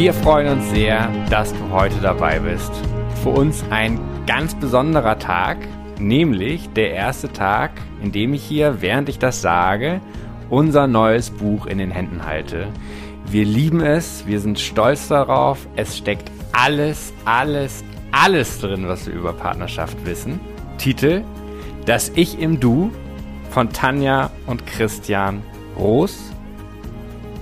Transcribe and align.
Wir 0.00 0.14
freuen 0.14 0.48
uns 0.48 0.70
sehr, 0.70 1.12
dass 1.28 1.52
du 1.52 1.68
heute 1.70 2.00
dabei 2.00 2.38
bist. 2.38 2.72
Für 3.22 3.28
uns 3.28 3.62
ein 3.68 4.00
ganz 4.26 4.54
besonderer 4.54 5.18
Tag, 5.18 5.58
nämlich 5.98 6.70
der 6.70 6.92
erste 6.92 7.30
Tag, 7.30 7.72
in 8.02 8.10
dem 8.10 8.32
ich 8.32 8.42
hier, 8.42 8.80
während 8.80 9.10
ich 9.10 9.18
das 9.18 9.42
sage, 9.42 10.00
unser 10.48 10.86
neues 10.86 11.28
Buch 11.28 11.66
in 11.66 11.76
den 11.76 11.90
Händen 11.90 12.24
halte. 12.24 12.68
Wir 13.26 13.44
lieben 13.44 13.82
es, 13.82 14.26
wir 14.26 14.40
sind 14.40 14.58
stolz 14.58 15.08
darauf. 15.08 15.68
Es 15.76 15.98
steckt 15.98 16.30
alles, 16.52 17.12
alles, 17.26 17.84
alles 18.10 18.58
drin, 18.58 18.88
was 18.88 19.06
wir 19.06 19.12
über 19.12 19.34
Partnerschaft 19.34 19.98
wissen. 20.06 20.40
Titel 20.78 21.24
Das 21.84 22.10
Ich 22.14 22.40
im 22.40 22.58
Du 22.58 22.90
von 23.50 23.68
Tanja 23.70 24.30
und 24.46 24.66
Christian 24.66 25.42
Roos. 25.78 26.32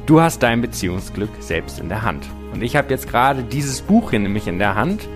Du 0.06 0.20
hast 0.20 0.42
dein 0.42 0.60
Beziehungsglück 0.60 1.30
selbst 1.38 1.78
in 1.78 1.88
der 1.88 2.02
Hand. 2.02 2.26
Und 2.52 2.62
ich 2.62 2.76
habe 2.76 2.90
jetzt 2.90 3.08
gerade 3.08 3.42
dieses 3.42 3.82
Buch 3.82 4.10
hier 4.10 4.18
nämlich 4.18 4.46
in 4.46 4.58
der 4.58 4.74
Hand, 4.74 5.08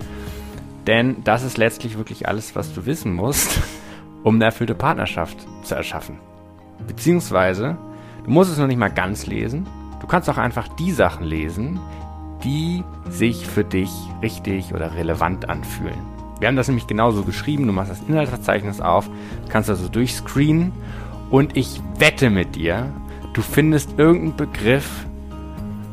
denn 0.87 1.23
das 1.23 1.43
ist 1.43 1.57
letztlich 1.57 1.97
wirklich 1.97 2.27
alles, 2.27 2.55
was 2.55 2.73
du 2.73 2.85
wissen 2.85 3.13
musst, 3.13 3.59
um 4.23 4.35
eine 4.35 4.45
erfüllte 4.45 4.75
Partnerschaft 4.75 5.37
zu 5.63 5.75
erschaffen. 5.75 6.19
Beziehungsweise, 6.87 7.77
du 8.25 8.31
musst 8.31 8.51
es 8.51 8.57
noch 8.57 8.67
nicht 8.67 8.77
mal 8.77 8.89
ganz 8.89 9.25
lesen, 9.25 9.67
du 10.01 10.07
kannst 10.07 10.29
auch 10.29 10.37
einfach 10.37 10.67
die 10.67 10.91
Sachen 10.91 11.25
lesen, 11.25 11.79
die 12.43 12.83
sich 13.09 13.47
für 13.47 13.63
dich 13.63 13.89
richtig 14.21 14.73
oder 14.73 14.95
relevant 14.95 15.49
anfühlen. 15.49 16.13
Wir 16.39 16.49
haben 16.49 16.57
das 16.57 16.67
nämlich 16.67 16.87
genauso 16.87 17.23
geschrieben, 17.23 17.67
du 17.67 17.73
machst 17.73 17.91
das 17.91 18.01
Inhaltsverzeichnis 18.07 18.81
auf, 18.81 19.09
kannst 19.47 19.69
also 19.69 19.87
durchscreenen 19.87 20.73
und 21.29 21.55
ich 21.55 21.81
wette 21.97 22.29
mit 22.29 22.55
dir, 22.55 22.91
du 23.33 23.41
findest 23.41 23.97
irgendeinen 23.97 24.35
Begriff, 24.35 25.05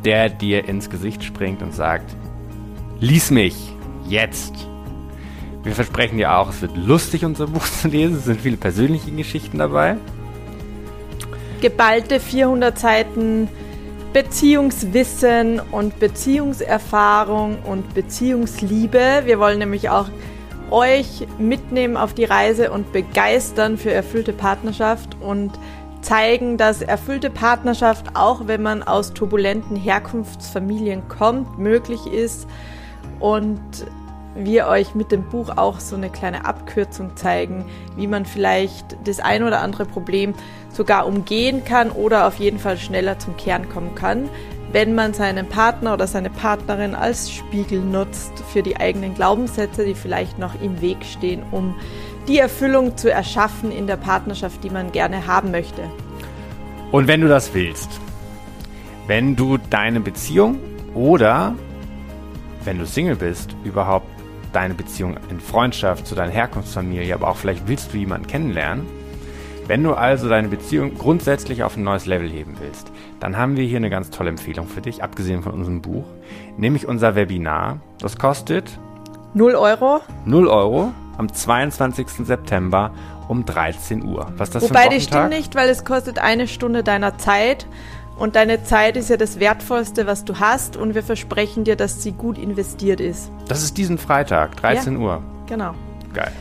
der 0.05 0.29
dir 0.29 0.67
ins 0.67 0.91
Gesicht 0.91 1.25
springt 1.25 1.63
und 1.63 1.75
sagt, 1.75 2.15
lies 3.01 3.31
mich 3.31 3.73
jetzt. 4.07 4.55
Wir 5.63 5.73
versprechen 5.73 6.17
dir 6.17 6.37
auch, 6.37 6.51
es 6.51 6.63
wird 6.63 6.77
lustig, 6.77 7.25
unser 7.25 7.47
Buch 7.47 7.65
zu 7.65 7.89
lesen. 7.89 8.17
Es 8.17 8.25
sind 8.25 8.41
viele 8.41 8.57
persönliche 8.57 9.11
Geschichten 9.11 9.59
dabei. 9.59 9.97
Geballte 11.61 12.21
400 12.21 12.79
Seiten 12.79 13.49
Beziehungswissen 14.13 15.61
und 15.71 16.01
Beziehungserfahrung 16.01 17.59
und 17.63 17.95
Beziehungsliebe. 17.95 19.23
Wir 19.25 19.39
wollen 19.39 19.59
nämlich 19.59 19.89
auch 19.91 20.09
euch 20.71 21.27
mitnehmen 21.39 21.97
auf 21.97 22.15
die 22.15 22.25
Reise 22.25 22.73
und 22.73 22.93
begeistern 22.93 23.77
für 23.77 23.93
erfüllte 23.93 24.33
Partnerschaft 24.33 25.17
und 25.21 25.53
zeigen, 26.03 26.57
dass 26.57 26.83
erfüllte 26.83 27.31
Partnerschaft, 27.31 28.15
auch 28.15 28.47
wenn 28.47 28.63
man 28.63 28.83
aus 28.83 29.13
turbulenten 29.13 29.77
Herkunftsfamilien 29.77 31.09
kommt, 31.09 31.59
möglich 31.59 32.07
ist. 32.07 32.47
Und 33.19 33.61
wir 34.35 34.69
euch 34.69 34.95
mit 34.95 35.11
dem 35.13 35.25
Buch 35.25 35.57
auch 35.57 35.81
so 35.81 35.97
eine 35.97 36.09
kleine 36.09 36.45
Abkürzung 36.45 37.17
zeigen, 37.17 37.65
wie 37.97 38.07
man 38.07 38.25
vielleicht 38.25 38.97
das 39.05 39.21
ein 39.21 39.43
oder 39.43 39.61
andere 39.61 39.85
Problem 39.85 40.35
sogar 40.73 41.07
umgehen 41.07 41.65
kann 41.65 41.91
oder 41.91 42.27
auf 42.27 42.37
jeden 42.39 42.59
Fall 42.59 42.79
schneller 42.79 43.19
zum 43.19 43.37
Kern 43.37 43.69
kommen 43.69 43.95
kann, 43.95 44.29
wenn 44.73 44.95
man 44.95 45.15
seinen 45.15 45.49
Partner 45.49 45.95
oder 45.95 46.07
seine 46.07 46.31
Partnerin 46.31 46.95
als 46.95 47.31
Spiegel 47.31 47.81
nutzt 47.81 48.33
für 48.53 48.63
die 48.63 48.77
eigenen 48.77 49.15
Glaubenssätze, 49.15 49.85
die 49.85 49.95
vielleicht 49.95 50.39
noch 50.39 50.61
im 50.63 50.81
Weg 50.81 51.05
stehen, 51.05 51.43
um 51.51 51.75
die 52.31 52.39
Erfüllung 52.39 52.97
zu 52.97 53.11
erschaffen 53.11 53.73
in 53.73 53.89
der 53.89 53.97
Partnerschaft, 53.97 54.63
die 54.63 54.71
man 54.71 54.93
gerne 54.93 55.27
haben 55.27 55.51
möchte. 55.51 55.83
Und 56.93 57.09
wenn 57.09 57.23
du 57.23 57.29
das 57.29 57.55
willst, 57.55 58.01
wenn 59.09 59.35
du 59.35 59.59
deine 59.59 59.99
Beziehung 59.99 60.61
oder 60.95 61.57
wenn 62.63 62.79
du 62.79 62.87
Single 62.87 63.17
bist, 63.17 63.57
überhaupt 63.65 64.07
deine 64.53 64.75
Beziehung 64.75 65.17
in 65.29 65.41
Freundschaft 65.41 66.07
zu 66.07 66.15
deiner 66.15 66.31
Herkunftsfamilie, 66.31 67.13
aber 67.13 67.29
auch 67.29 67.37
vielleicht 67.37 67.67
willst 67.67 67.93
du 67.93 67.97
jemanden 67.97 68.29
kennenlernen, 68.29 68.87
wenn 69.67 69.83
du 69.83 69.95
also 69.95 70.29
deine 70.29 70.47
Beziehung 70.47 70.95
grundsätzlich 70.95 71.65
auf 71.65 71.77
ein 71.77 71.83
neues 71.83 72.07
Level 72.07 72.29
heben 72.29 72.55
willst, 72.61 72.93
dann 73.19 73.37
haben 73.37 73.57
wir 73.57 73.65
hier 73.65 73.79
eine 73.79 73.91
ganz 73.91 74.11
tolle 74.11 74.31
Empfehlung 74.31 74.69
für 74.69 74.81
dich, 74.81 75.03
abgesehen 75.03 75.43
von 75.43 75.53
unserem 75.53 75.83
Buch, 75.83 76.05
nämlich 76.57 76.87
unser 76.87 77.17
Webinar. 77.17 77.81
Das 77.99 78.19
kostet 78.19 78.79
0 79.35 79.57
Euro. 79.57 80.01
0 80.27 80.47
Euro 80.47 80.93
am 81.21 81.33
22. 81.33 82.09
September 82.25 82.93
um 83.29 83.45
13 83.45 84.03
Uhr. 84.03 84.33
Was 84.39 84.51
das 84.51 84.63
Wobei 84.63 84.85
für 84.85 84.91
ein 84.91 85.01
stimmt 85.01 85.29
nicht, 85.29 85.55
weil 85.55 85.69
es 85.69 85.85
kostet 85.85 86.19
eine 86.19 86.49
Stunde 86.49 86.83
deiner 86.83 87.19
Zeit 87.19 87.67
und 88.17 88.37
deine 88.37 88.65
Zeit 88.65 88.97
ist 88.97 89.11
ja 89.11 89.19
das 89.19 89.39
Wertvollste, 89.39 90.07
was 90.07 90.25
du 90.25 90.41
hast 90.41 90.77
und 90.79 90.95
wir 90.95 91.03
versprechen 91.03 91.65
dir, 91.65 91.77
dass 91.77 92.03
sie 92.03 92.13
gut 92.13 92.39
investiert 92.39 93.01
ist. 93.01 93.31
Das 93.49 93.63
ist 93.63 93.77
diesen 93.77 93.99
Freitag, 93.99 94.57
13 94.57 94.95
ja, 94.95 94.99
Uhr. 94.99 95.23
Genau. 95.47 95.75
Geil 96.15 96.33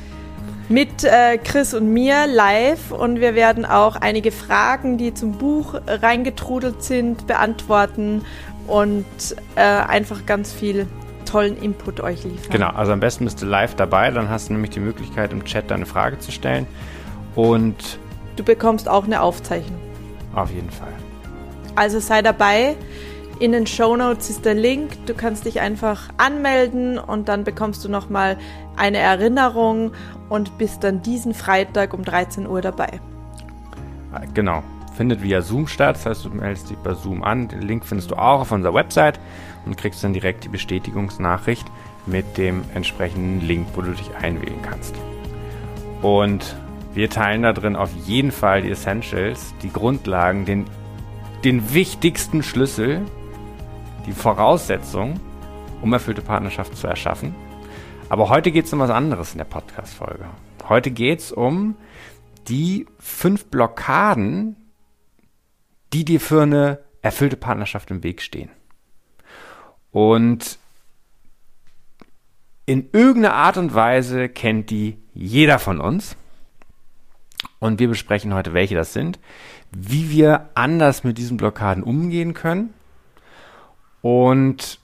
mit 0.72 1.03
äh, 1.03 1.40
Chris 1.40 1.73
und 1.73 1.91
mir 1.91 2.28
live 2.28 2.91
und 2.91 3.19
wir 3.19 3.34
werden 3.34 3.66
auch 3.66 3.96
einige 3.96 4.31
Fragen, 4.31 5.00
die 5.00 5.16
zum 5.16 5.31
Buch 5.40 5.73
reingetrudelt 5.88 6.84
sind, 6.84 7.25
beantworten 7.25 8.23
und 8.67 9.03
äh, 9.56 9.61
einfach 9.61 10.28
ganz 10.28 10.53
viel 10.53 10.85
tollen 11.29 11.57
Input 11.57 12.01
euch 12.01 12.23
liefern. 12.23 12.51
Genau, 12.51 12.69
also 12.69 12.91
am 12.91 13.00
besten 13.00 13.25
bist 13.25 13.41
du 13.41 13.45
live 13.45 13.75
dabei, 13.75 14.09
dann 14.12 14.29
hast 14.29 14.50
du 14.50 14.53
nämlich 14.53 14.72
die 14.72 14.79
Möglichkeit 14.79 15.31
im 15.31 15.45
Chat 15.45 15.69
deine 15.69 15.85
Frage 15.85 16.19
zu 16.19 16.31
stellen 16.31 16.66
und 17.35 18.00
du 18.35 18.44
bekommst 18.44 18.90
auch 18.90 19.06
eine 19.06 19.22
Aufzeichnung. 19.22 19.79
Auf 20.34 20.51
jeden 20.51 20.72
Fall. 20.72 20.94
Also 21.75 22.00
sei 22.00 22.22
dabei. 22.22 22.75
In 23.40 23.53
den 23.53 23.66
Show 23.67 23.95
Notes 23.95 24.29
ist 24.29 24.44
der 24.44 24.53
Link. 24.53 25.06
Du 25.06 25.13
kannst 25.13 25.45
dich 25.45 25.62
einfach 25.62 26.09
anmelden 26.17 26.97
und 26.97 27.29
dann 27.29 27.46
bekommst 27.46 27.85
du 27.85 27.90
nochmal 27.90 28.38
eine 28.75 28.97
Erinnerung 28.97 29.91
und 30.28 30.57
bist 30.57 30.84
dann 30.84 31.01
diesen 31.01 31.34
Freitag 31.34 31.94
um 31.94 32.03
13 32.03 32.47
Uhr 32.47 32.61
dabei. 32.61 33.00
Genau. 34.34 34.61
Findet 34.96 35.23
via 35.23 35.41
Zoom 35.41 35.67
statt. 35.67 35.96
Das 35.96 36.06
heißt, 36.06 36.25
du 36.25 36.29
meldest 36.29 36.69
dich 36.69 36.78
bei 36.79 36.94
Zoom 36.94 37.23
an. 37.23 37.47
Den 37.47 37.61
Link 37.61 37.85
findest 37.85 38.11
du 38.11 38.16
auch 38.16 38.41
auf 38.41 38.51
unserer 38.51 38.73
Website 38.73 39.19
und 39.66 39.78
kriegst 39.78 40.03
dann 40.03 40.14
direkt 40.14 40.44
die 40.44 40.50
Bestätigungsnachricht 40.50 41.68
mit 42.06 42.38
dem 42.38 42.64
entsprechenden 42.74 43.42
Link, 43.42 43.68
wo 43.75 43.81
du 43.81 43.92
dich 43.92 44.16
einwählen 44.16 44.62
kannst. 44.62 44.96
Und 46.02 46.56
wir 46.94 47.09
teilen 47.09 47.44
da 47.44 47.53
drin 47.53 47.75
auf 47.75 47.92
jeden 48.06 48.31
Fall 48.31 48.62
die 48.62 48.72
Essentials, 48.72 49.53
die 49.62 49.72
Grundlagen, 49.72 50.46
den, 50.46 50.66
den 51.44 51.74
wichtigsten 51.74 52.42
Schlüssel 52.44 53.06
die 54.06 54.14
Voraussetzung, 54.14 55.20
um 55.81 55.94
erfüllte 55.94 56.22
Partnerschaft 56.22 56.76
zu 56.76 56.88
erschaffen. 56.88 57.36
Aber 58.09 58.30
heute 58.30 58.52
geht 58.52 58.66
es 58.66 58.74
um 58.74 58.80
was 58.80 58.90
anderes 58.90 59.34
in 59.34 59.38
der 59.38 59.46
Podcast-Folge. 59.46 60.26
Heute 60.68 60.90
geht 60.91 61.20
es 61.20 61.31
um 61.31 61.76
die 62.47 62.88
fünf 62.97 63.46
Blockaden, 63.46 64.56
die 65.94 66.06
dir 66.06 66.20
für 66.20 66.41
eine 66.41 66.80
erfüllte 67.02 67.38
Partnerschaft 67.38 67.91
im 67.91 68.03
Weg 68.03 68.22
stehen. 68.22 68.50
Und 69.92 70.60
in 72.66 72.90
irgendeiner 72.92 73.36
Art 73.36 73.58
und 73.58 73.74
Weise 73.74 74.30
kennt 74.30 74.70
die 74.70 74.98
jeder 75.14 75.60
von 75.60 75.82
uns. 75.82 76.16
Und 77.60 77.80
wir 77.80 77.88
besprechen 77.88 78.34
heute, 78.34 78.54
welche 78.54 78.76
das 78.76 78.94
sind, 78.94 79.20
wie 79.72 80.10
wir 80.10 80.50
anders 80.56 81.04
mit 81.04 81.18
diesen 81.18 81.38
Blockaden 81.38 81.84
umgehen 81.84 82.34
können 82.34 82.74
und 84.02 84.80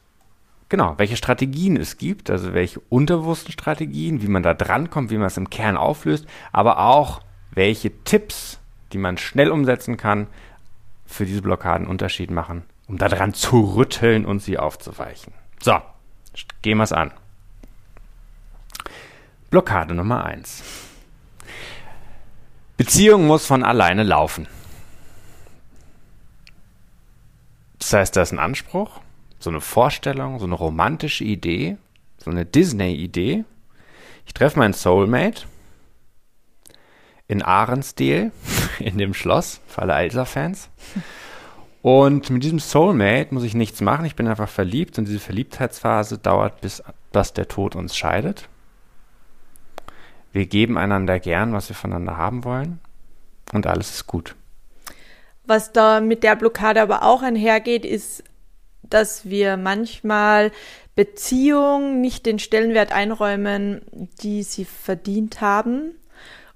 genau, 0.70 0.96
welche 0.98 1.16
Strategien 1.16 1.78
es 1.78 1.98
gibt, 1.98 2.30
also 2.30 2.54
welche 2.54 2.82
unterbewussten 2.90 3.52
Strategien, 3.52 4.22
wie 4.22 4.28
man 4.28 4.44
da 4.44 4.54
drankommt, 4.54 5.10
wie 5.10 5.18
man 5.18 5.28
es 5.28 5.38
im 5.38 5.50
Kern 5.50 5.78
auflöst, 5.78 6.28
aber 6.52 6.80
auch 6.80 7.22
welche 7.52 7.92
Tipps, 8.04 8.60
die 8.92 8.98
man 8.98 9.18
schnell 9.18 9.52
umsetzen 9.52 9.98
kann, 9.98 10.28
für 11.06 11.26
diese 11.26 11.42
Blockaden 11.42 11.88
Unterschied 11.88 12.32
machen, 12.32 12.64
um 12.88 12.98
daran 12.98 13.34
zu 13.34 13.76
rütteln 13.76 14.26
und 14.26 14.40
sie 14.40 14.58
aufzuweichen. 14.58 15.34
So, 15.62 15.80
gehen 16.62 16.78
wir 16.78 16.84
es 16.84 16.92
an. 16.92 17.12
Blockade 19.50 19.94
Nummer 19.94 20.26
1. 20.26 20.64
Beziehung 22.78 23.26
muss 23.26 23.46
von 23.46 23.64
alleine 23.64 24.04
laufen. 24.04 24.48
Das 27.80 27.94
heißt, 27.94 28.16
da 28.16 28.24
ist 28.24 28.32
ein 28.32 28.40
Anspruch, 28.40 29.00
so 29.40 29.50
eine 29.50 29.62
Vorstellung, 29.62 30.40
so 30.40 30.46
eine 30.46 30.56
romantische 30.56 31.24
Idee, 31.24 31.78
so 32.18 32.32
eine 32.32 32.46
Disney-Idee. 32.46 33.46
Ich 34.26 34.34
treffe 34.34 34.60
meinen 34.60 34.74
Soulmate 34.74 35.44
in 37.28 37.42
Ahrensdale, 37.42 38.32
in 38.80 38.98
dem 38.98 39.14
Schloss, 39.14 39.62
für 39.68 39.84
alle 39.84 39.94
Elsa-Fans. 39.94 40.70
Und 41.86 42.32
mit 42.32 42.44
diesem 42.44 42.58
Soulmate 42.58 43.32
muss 43.32 43.44
ich 43.44 43.54
nichts 43.54 43.80
machen. 43.80 44.06
Ich 44.06 44.16
bin 44.16 44.28
einfach 44.28 44.50
verliebt 44.50 44.98
und 44.98 45.08
diese 45.08 45.20
Verliebtheitsphase 45.20 46.18
dauert, 46.18 46.60
bis 46.62 46.82
dass 47.12 47.34
der 47.34 47.48
Tod 47.48 47.76
uns 47.76 47.96
scheidet. 47.96 48.50
Wir 50.32 50.48
geben 50.48 50.80
einander 50.80 51.20
gern, 51.20 51.54
was 51.54 51.70
wir 51.70 51.76
voneinander 51.76 52.18
haben 52.18 52.44
wollen 52.44 52.80
und 53.54 53.68
alles 53.68 53.92
ist 53.92 54.08
gut. 54.08 54.34
Was 55.44 55.74
da 55.74 56.02
mit 56.02 56.24
der 56.24 56.36
Blockade 56.36 56.82
aber 56.82 57.04
auch 57.04 57.22
einhergeht, 57.22 57.86
ist 57.86 58.24
dass 58.82 59.30
wir 59.30 59.56
manchmal 59.56 60.52
Beziehungen 60.96 62.02
nicht 62.02 62.26
den 62.26 62.40
Stellenwert 62.40 62.94
einräumen, 62.94 63.84
die 64.24 64.42
sie 64.42 64.66
verdient 64.66 65.40
haben 65.40 65.92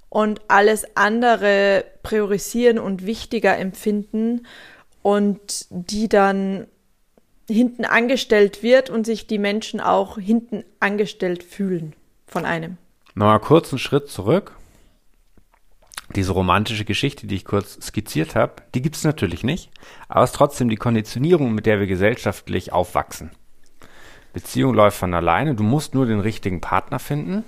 und 0.08 0.40
alles 0.48 0.96
andere 0.96 1.84
priorisieren 2.02 2.80
und 2.80 3.06
wichtiger 3.06 3.56
empfinden 3.56 4.42
und 5.02 5.66
die 5.70 6.08
dann 6.08 6.66
hinten 7.48 7.84
angestellt 7.84 8.62
wird 8.62 8.90
und 8.90 9.04
sich 9.04 9.26
die 9.26 9.38
Menschen 9.38 9.80
auch 9.80 10.18
hinten 10.18 10.64
angestellt 10.78 11.42
fühlen 11.42 11.94
von 12.26 12.44
einem. 12.44 12.76
Nochmal 13.14 13.40
kurz 13.40 13.72
einen 13.72 13.78
Schritt 13.78 14.08
zurück. 14.08 14.56
Diese 16.16 16.32
romantische 16.32 16.84
Geschichte, 16.84 17.26
die 17.26 17.36
ich 17.36 17.44
kurz 17.44 17.78
skizziert 17.86 18.34
habe, 18.34 18.54
die 18.74 18.82
gibt 18.82 18.96
es 18.96 19.04
natürlich 19.04 19.44
nicht, 19.44 19.70
aber 20.08 20.24
es 20.24 20.30
ist 20.30 20.36
trotzdem 20.36 20.68
die 20.68 20.76
Konditionierung, 20.76 21.54
mit 21.54 21.66
der 21.66 21.78
wir 21.78 21.86
gesellschaftlich 21.86 22.72
aufwachsen. 22.72 23.30
Beziehung 24.32 24.74
läuft 24.74 24.98
von 24.98 25.14
alleine, 25.14 25.54
du 25.54 25.62
musst 25.62 25.94
nur 25.94 26.06
den 26.06 26.20
richtigen 26.20 26.60
Partner 26.60 26.98
finden 26.98 27.44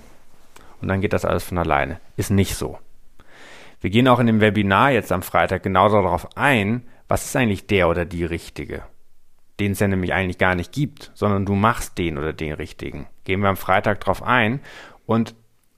und 0.81 0.87
dann 0.87 1.01
geht 1.01 1.13
das 1.13 1.25
alles 1.25 1.43
von 1.43 1.57
alleine. 1.57 1.99
Ist 2.15 2.29
nicht 2.29 2.55
so. 2.55 2.77
Wir 3.81 3.89
gehen 3.89 4.07
auch 4.07 4.19
in 4.19 4.27
dem 4.27 4.39
Webinar 4.39 4.91
jetzt 4.91 5.11
am 5.11 5.23
Freitag 5.23 5.63
genau 5.63 5.89
darauf 5.89 6.37
ein, 6.37 6.83
was 7.07 7.25
ist 7.25 7.35
eigentlich 7.35 7.67
der 7.67 7.89
oder 7.89 8.05
die 8.05 8.25
Richtige 8.25 8.83
den 9.59 9.73
es 9.73 9.79
ja 9.79 9.87
nämlich 9.87 10.13
eigentlich 10.13 10.37
gar 10.37 10.55
nicht 10.55 10.71
gibt, 10.71 11.11
sondern 11.13 11.45
du 11.45 11.53
machst 11.53 11.97
den 11.97 12.17
oder 12.17 12.33
den 12.33 12.53
richtigen. 12.53 13.07
Gehen 13.23 13.41
wir 13.41 13.49
am 13.49 13.57
Freitag 13.57 13.99
drauf 14.01 14.23
ein. 14.23 14.61
Und 15.05 15.35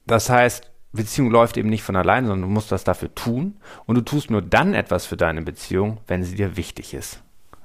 das 0.08 0.30
heißt, 0.30 0.72
Beziehung 0.94 1.30
läuft 1.30 1.58
eben 1.58 1.70
nicht 1.70 1.84
von 1.84 1.96
alleine, 1.96 2.28
sondern 2.28 2.50
du 2.50 2.54
musst 2.54 2.72
das 2.72 2.86
dafür 2.86 3.14
tun. 3.14 3.58
Und 3.86 3.96
du 3.96 4.02
tust 4.02 4.32
nur 4.32 4.42
dann 4.42 4.74
etwas 4.74 5.06
für 5.06 5.18
deine 5.18 5.42
Beziehung, 5.42 6.00
wenn 6.08 6.24
sie 6.24 6.36
dir 6.36 6.56
wichtig 6.56 6.94
ist. 6.94 7.22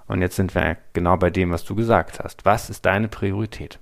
Und 0.09 0.21
jetzt 0.21 0.35
sind 0.35 0.55
wir 0.55 0.77
genau 0.93 1.17
bei 1.17 1.31
dem, 1.31 1.53
was 1.53 1.65
du 1.65 1.77
gesagt 1.77 2.19
hast. 2.19 2.45
Was 2.45 2.71
ist 2.71 2.85
deine 2.85 3.07
Priorität? 3.07 3.79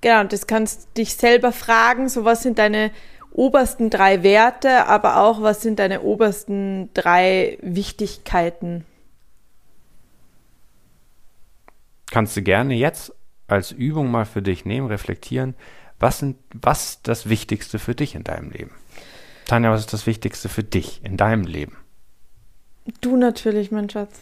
Genau, 0.00 0.22
das 0.22 0.46
kannst 0.46 0.96
dich 0.96 1.16
selber 1.16 1.50
fragen, 1.50 2.08
so 2.08 2.24
was 2.24 2.44
sind 2.44 2.60
deine 2.60 2.92
obersten 3.38 3.88
drei 3.88 4.22
Werte, 4.22 4.86
aber 4.86 5.22
auch 5.22 5.40
was 5.42 5.62
sind 5.62 5.78
deine 5.78 6.02
obersten 6.02 6.90
drei 6.94 7.58
Wichtigkeiten 7.62 8.84
kannst 12.10 12.36
du 12.36 12.42
gerne 12.42 12.74
jetzt 12.74 13.12
als 13.46 13.72
Übung 13.72 14.10
mal 14.10 14.24
für 14.24 14.42
dich 14.42 14.64
nehmen, 14.64 14.88
reflektieren, 14.88 15.54
was, 15.98 16.18
sind, 16.18 16.36
was 16.54 16.90
ist 16.90 17.08
das 17.08 17.28
Wichtigste 17.28 17.78
für 17.78 17.94
dich 17.94 18.14
in 18.14 18.24
deinem 18.24 18.50
Leben? 18.50 18.70
Tanja, 19.46 19.70
was 19.70 19.80
ist 19.80 19.92
das 19.92 20.06
Wichtigste 20.06 20.48
für 20.48 20.62
dich 20.62 21.00
in 21.04 21.16
deinem 21.16 21.44
Leben? 21.44 21.76
Du 23.00 23.16
natürlich, 23.16 23.70
mein 23.70 23.90
Schatz. 23.90 24.20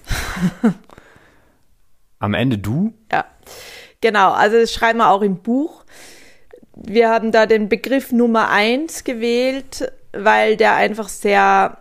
Am 2.18 2.34
Ende 2.34 2.58
du? 2.58 2.94
Ja, 3.12 3.26
genau. 4.00 4.32
Also 4.32 4.58
das 4.58 4.72
schreiben 4.72 4.98
wir 4.98 5.10
auch 5.10 5.22
im 5.22 5.36
Buch. 5.42 5.84
Wir 6.76 7.08
haben 7.08 7.32
da 7.32 7.46
den 7.46 7.68
Begriff 7.68 8.12
Nummer 8.12 8.50
eins 8.50 9.02
gewählt, 9.02 9.92
weil 10.12 10.56
der 10.56 10.76
einfach 10.76 11.08
sehr 11.08 11.78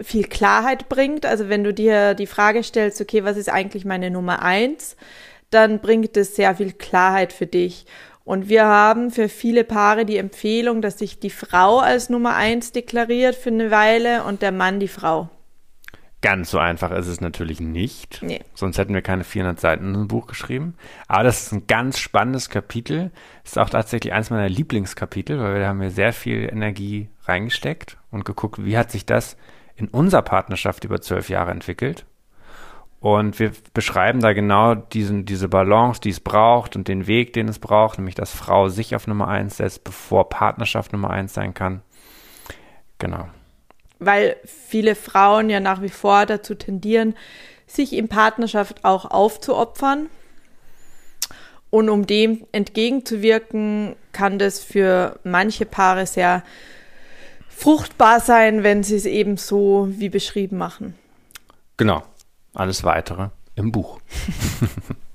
viel 0.00 0.24
Klarheit 0.24 0.88
bringt. 0.88 1.26
Also 1.26 1.48
wenn 1.48 1.64
du 1.64 1.72
dir 1.72 2.14
die 2.14 2.26
Frage 2.26 2.62
stellst, 2.62 3.00
okay, 3.00 3.24
was 3.24 3.36
ist 3.36 3.48
eigentlich 3.48 3.84
meine 3.84 4.10
Nummer 4.10 4.42
eins? 4.42 4.96
dann 5.54 5.78
bringt 5.78 6.16
es 6.16 6.36
sehr 6.36 6.54
viel 6.56 6.72
Klarheit 6.72 7.32
für 7.32 7.46
dich. 7.46 7.86
Und 8.24 8.48
wir 8.48 8.64
haben 8.64 9.10
für 9.10 9.28
viele 9.28 9.64
Paare 9.64 10.04
die 10.04 10.16
Empfehlung, 10.16 10.82
dass 10.82 10.98
sich 10.98 11.20
die 11.20 11.30
Frau 11.30 11.78
als 11.78 12.08
Nummer 12.08 12.34
eins 12.34 12.72
deklariert 12.72 13.34
für 13.36 13.50
eine 13.50 13.70
Weile 13.70 14.24
und 14.24 14.42
der 14.42 14.52
Mann 14.52 14.80
die 14.80 14.88
Frau. 14.88 15.28
Ganz 16.24 16.50
so 16.52 16.58
einfach 16.58 16.90
ist 16.90 17.06
es 17.06 17.20
natürlich 17.20 17.60
nicht. 17.60 18.20
Nee. 18.22 18.40
Sonst 18.54 18.78
hätten 18.78 18.94
wir 18.94 19.02
keine 19.02 19.24
400 19.24 19.60
Seiten 19.60 19.92
in 19.92 20.00
ein 20.00 20.08
Buch 20.08 20.26
geschrieben. 20.26 20.74
Aber 21.06 21.22
das 21.22 21.42
ist 21.42 21.52
ein 21.52 21.66
ganz 21.66 21.98
spannendes 21.98 22.48
Kapitel. 22.48 23.10
Ist 23.44 23.58
auch 23.58 23.68
tatsächlich 23.68 24.14
eines 24.14 24.30
meiner 24.30 24.48
Lieblingskapitel, 24.48 25.38
weil 25.38 25.52
wir 25.52 25.60
da 25.60 25.68
haben 25.68 25.82
wir 25.82 25.90
sehr 25.90 26.14
viel 26.14 26.48
Energie 26.50 27.10
reingesteckt 27.24 27.98
und 28.10 28.24
geguckt, 28.24 28.64
wie 28.64 28.78
hat 28.78 28.90
sich 28.90 29.04
das 29.04 29.36
in 29.76 29.88
unserer 29.88 30.22
Partnerschaft 30.22 30.84
über 30.84 31.02
zwölf 31.02 31.28
Jahre 31.28 31.50
entwickelt. 31.50 32.06
Und 33.00 33.38
wir 33.38 33.52
beschreiben 33.74 34.20
da 34.20 34.32
genau 34.32 34.74
diesen, 34.74 35.26
diese 35.26 35.50
Balance, 35.50 36.00
die 36.00 36.08
es 36.08 36.20
braucht 36.20 36.74
und 36.74 36.88
den 36.88 37.06
Weg, 37.06 37.34
den 37.34 37.48
es 37.48 37.58
braucht, 37.58 37.98
nämlich 37.98 38.14
dass 38.14 38.34
Frau 38.34 38.68
sich 38.68 38.96
auf 38.96 39.06
Nummer 39.06 39.28
eins 39.28 39.58
setzt, 39.58 39.84
bevor 39.84 40.30
Partnerschaft 40.30 40.94
Nummer 40.94 41.10
eins 41.10 41.34
sein 41.34 41.52
kann. 41.52 41.82
Genau. 42.98 43.28
Weil 43.98 44.36
viele 44.44 44.94
Frauen 44.94 45.50
ja 45.50 45.60
nach 45.60 45.82
wie 45.82 45.88
vor 45.88 46.26
dazu 46.26 46.54
tendieren, 46.54 47.14
sich 47.66 47.92
in 47.92 48.08
Partnerschaft 48.08 48.84
auch 48.84 49.10
aufzuopfern. 49.10 50.08
Und 51.70 51.88
um 51.88 52.06
dem 52.06 52.46
entgegenzuwirken, 52.52 53.96
kann 54.12 54.38
das 54.38 54.60
für 54.60 55.18
manche 55.24 55.66
Paare 55.66 56.06
sehr 56.06 56.44
fruchtbar 57.48 58.20
sein, 58.20 58.62
wenn 58.62 58.82
sie 58.82 58.96
es 58.96 59.06
eben 59.06 59.36
so 59.36 59.88
wie 59.90 60.08
beschrieben 60.08 60.56
machen. 60.56 60.94
Genau. 61.76 62.04
Alles 62.54 62.84
weitere 62.84 63.30
im 63.56 63.72
Buch. 63.72 64.00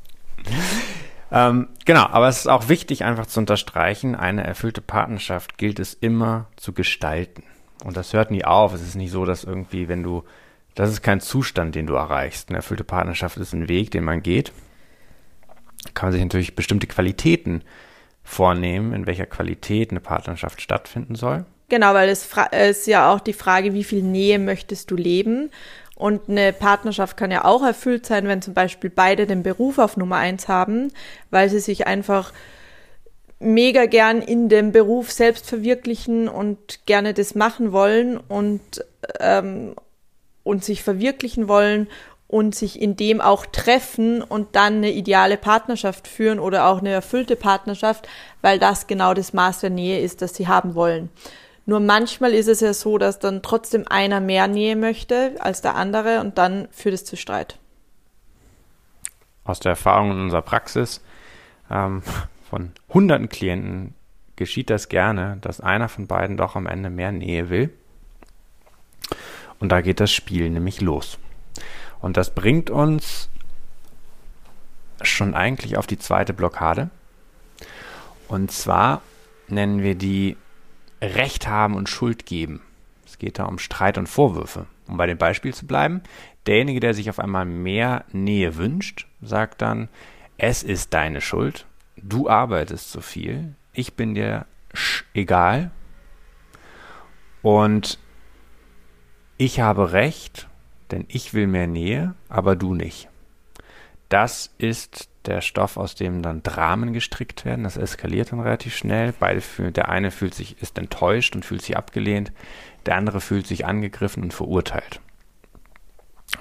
ähm, 1.31 1.69
genau, 1.85 2.05
aber 2.07 2.27
es 2.27 2.39
ist 2.39 2.47
auch 2.47 2.67
wichtig, 2.67 3.05
einfach 3.05 3.25
zu 3.25 3.39
unterstreichen, 3.39 4.15
eine 4.15 4.43
erfüllte 4.43 4.81
Partnerschaft 4.81 5.57
gilt 5.57 5.79
es 5.79 5.93
immer 5.93 6.47
zu 6.57 6.73
gestalten. 6.73 7.43
Und 7.83 7.97
das 7.97 8.13
hört 8.13 8.31
nie 8.31 8.45
auf. 8.45 8.73
Es 8.73 8.81
ist 8.81 8.95
nicht 8.95 9.11
so, 9.11 9.25
dass 9.25 9.43
irgendwie, 9.43 9.87
wenn 9.87 10.03
du, 10.03 10.23
das 10.75 10.89
ist 10.89 11.01
kein 11.01 11.21
Zustand, 11.21 11.75
den 11.75 11.87
du 11.87 11.95
erreichst. 11.95 12.49
Eine 12.49 12.57
erfüllte 12.57 12.83
Partnerschaft 12.83 13.37
ist 13.37 13.53
ein 13.53 13.69
Weg, 13.69 13.91
den 13.91 14.03
man 14.03 14.21
geht. 14.21 14.51
Kann 15.93 16.07
man 16.07 16.13
sich 16.13 16.21
natürlich 16.21 16.55
bestimmte 16.55 16.87
Qualitäten 16.87 17.63
vornehmen, 18.23 18.93
in 18.93 19.07
welcher 19.07 19.25
Qualität 19.25 19.91
eine 19.91 19.99
Partnerschaft 19.99 20.61
stattfinden 20.61 21.15
soll. 21.15 21.45
Genau, 21.69 21.93
weil 21.93 22.09
es 22.09 22.29
ist 22.51 22.87
ja 22.87 23.11
auch 23.11 23.19
die 23.19 23.33
Frage, 23.33 23.73
wie 23.73 23.83
viel 23.83 24.01
Nähe 24.01 24.39
möchtest 24.39 24.91
du 24.91 24.95
leben? 24.95 25.51
Und 25.95 26.29
eine 26.29 26.53
Partnerschaft 26.53 27.17
kann 27.17 27.31
ja 27.31 27.43
auch 27.43 27.63
erfüllt 27.63 28.05
sein, 28.05 28.27
wenn 28.27 28.41
zum 28.41 28.53
Beispiel 28.53 28.89
beide 28.89 29.27
den 29.27 29.43
Beruf 29.43 29.79
auf 29.79 29.97
Nummer 29.97 30.15
eins 30.15 30.47
haben, 30.47 30.91
weil 31.29 31.49
sie 31.49 31.59
sich 31.59 31.87
einfach 31.87 32.31
mega 33.39 33.85
gern 33.85 34.21
in 34.21 34.49
dem 34.49 34.71
Beruf 34.71 35.11
selbst 35.11 35.47
verwirklichen 35.47 36.27
und 36.27 36.85
gerne 36.85 37.13
das 37.13 37.35
machen 37.35 37.71
wollen 37.71 38.17
und, 38.17 38.61
ähm, 39.19 39.75
und 40.43 40.63
sich 40.63 40.83
verwirklichen 40.83 41.47
wollen 41.47 41.87
und 42.27 42.53
sich 42.53 42.79
in 42.79 42.95
dem 42.95 43.21
auch 43.21 43.45
treffen 43.45 44.21
und 44.21 44.55
dann 44.55 44.75
eine 44.75 44.91
ideale 44.91 45.37
Partnerschaft 45.37 46.07
führen 46.07 46.39
oder 46.39 46.67
auch 46.67 46.79
eine 46.79 46.91
erfüllte 46.91 47.35
Partnerschaft, 47.35 48.07
weil 48.41 48.59
das 48.59 48.87
genau 48.87 49.13
das 49.13 49.33
Maß 49.33 49.61
der 49.61 49.71
Nähe 49.71 50.01
ist, 50.01 50.21
das 50.21 50.35
sie 50.35 50.47
haben 50.47 50.75
wollen. 50.75 51.09
Nur 51.65 51.79
manchmal 51.79 52.33
ist 52.33 52.47
es 52.47 52.59
ja 52.59 52.73
so, 52.73 52.97
dass 52.97 53.19
dann 53.19 53.41
trotzdem 53.41 53.87
einer 53.87 54.19
mehr 54.19 54.47
Nähe 54.47 54.75
möchte 54.75 55.35
als 55.39 55.61
der 55.61 55.75
andere 55.75 56.19
und 56.19 56.37
dann 56.37 56.67
führt 56.71 56.95
es 56.95 57.05
zu 57.05 57.15
Streit. 57.15 57.57
Aus 59.43 59.59
der 59.59 59.71
Erfahrung 59.71 60.11
in 60.11 60.21
unserer 60.21 60.41
Praxis 60.41 61.01
ähm, 61.71 62.03
von 62.49 62.71
hunderten 62.89 63.29
Klienten 63.29 63.93
geschieht 64.35 64.69
das 64.69 64.89
gerne, 64.89 65.37
dass 65.41 65.61
einer 65.61 65.89
von 65.89 66.07
beiden 66.07 66.37
doch 66.37 66.55
am 66.55 66.65
Ende 66.65 66.89
mehr 66.89 67.11
Nähe 67.11 67.49
will. 67.49 67.69
Und 69.59 69.71
da 69.71 69.81
geht 69.81 69.99
das 69.99 70.11
Spiel 70.11 70.49
nämlich 70.49 70.81
los. 70.81 71.19
Und 71.99 72.17
das 72.17 72.33
bringt 72.33 72.69
uns 72.69 73.29
schon 75.01 75.35
eigentlich 75.35 75.77
auf 75.77 75.85
die 75.85 75.99
zweite 75.99 76.33
Blockade. 76.33 76.89
Und 78.27 78.51
zwar 78.51 79.01
nennen 79.47 79.83
wir 79.83 79.95
die 79.95 80.37
Recht 81.01 81.47
haben 81.47 81.75
und 81.75 81.89
Schuld 81.89 82.25
geben. 82.25 82.61
Es 83.05 83.19
geht 83.19 83.39
da 83.39 83.45
um 83.45 83.59
Streit 83.59 83.97
und 83.97 84.07
Vorwürfe. 84.07 84.65
Um 84.87 84.97
bei 84.97 85.05
dem 85.05 85.17
Beispiel 85.17 85.53
zu 85.53 85.67
bleiben, 85.67 86.01
derjenige, 86.47 86.79
der 86.79 86.93
sich 86.93 87.09
auf 87.09 87.19
einmal 87.19 87.45
mehr 87.45 88.05
Nähe 88.11 88.55
wünscht, 88.55 89.07
sagt 89.21 89.61
dann, 89.61 89.89
es 90.37 90.63
ist 90.63 90.93
deine 90.93 91.21
Schuld, 91.21 91.65
du 92.03 92.29
arbeitest 92.29 92.91
zu 92.91 93.01
viel, 93.01 93.55
ich 93.73 93.93
bin 93.93 94.13
dir 94.13 94.45
egal 95.13 95.71
und 97.41 97.99
ich 99.37 99.59
habe 99.59 99.93
recht, 99.93 100.47
denn 100.91 101.05
ich 101.07 101.33
will 101.33 101.47
mehr 101.47 101.67
Nähe, 101.67 102.15
aber 102.27 102.55
du 102.55 102.73
nicht. 102.73 103.07
Das 104.09 104.53
ist 104.57 105.09
der 105.25 105.41
Stoff, 105.41 105.77
aus 105.77 105.95
dem 105.95 106.23
dann 106.23 106.41
Dramen 106.41 106.93
gestrickt 106.93 107.45
werden. 107.45 107.63
Das 107.63 107.77
eskaliert 107.77 108.31
dann 108.31 108.39
relativ 108.39 108.75
schnell. 108.75 109.13
Beide 109.17 109.41
fühlen, 109.41 109.73
der 109.73 109.89
eine 109.89 110.11
fühlt 110.11 110.33
sich, 110.33 110.61
ist 110.61 110.77
enttäuscht 110.77 111.35
und 111.35 111.45
fühlt 111.45 111.61
sich 111.61 111.77
abgelehnt. 111.77 112.31
Der 112.85 112.95
andere 112.95 113.21
fühlt 113.21 113.45
sich 113.45 113.65
angegriffen 113.65 114.23
und 114.23 114.33
verurteilt. 114.33 114.99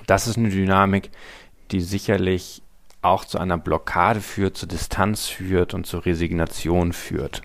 Das 0.06 0.26
ist 0.26 0.38
eine 0.38 0.48
Dynamik, 0.48 1.10
die 1.70 1.80
sicherlich 1.80 2.62
auch 3.02 3.24
zu 3.24 3.38
einer 3.38 3.58
Blockade 3.58 4.20
führt, 4.20 4.56
zu 4.56 4.66
Distanz 4.66 5.26
führt 5.26 5.74
und 5.74 5.86
zur 5.86 6.04
Resignation 6.04 6.92
führt. 6.92 7.42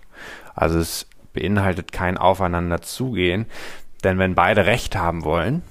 Also 0.54 0.78
es 0.78 1.06
beinhaltet 1.32 1.92
kein 1.92 2.18
Aufeinander 2.18 2.82
zugehen, 2.82 3.46
denn 4.02 4.18
wenn 4.18 4.34
beide 4.34 4.66
Recht 4.66 4.96
haben 4.96 5.24
wollen, 5.24 5.62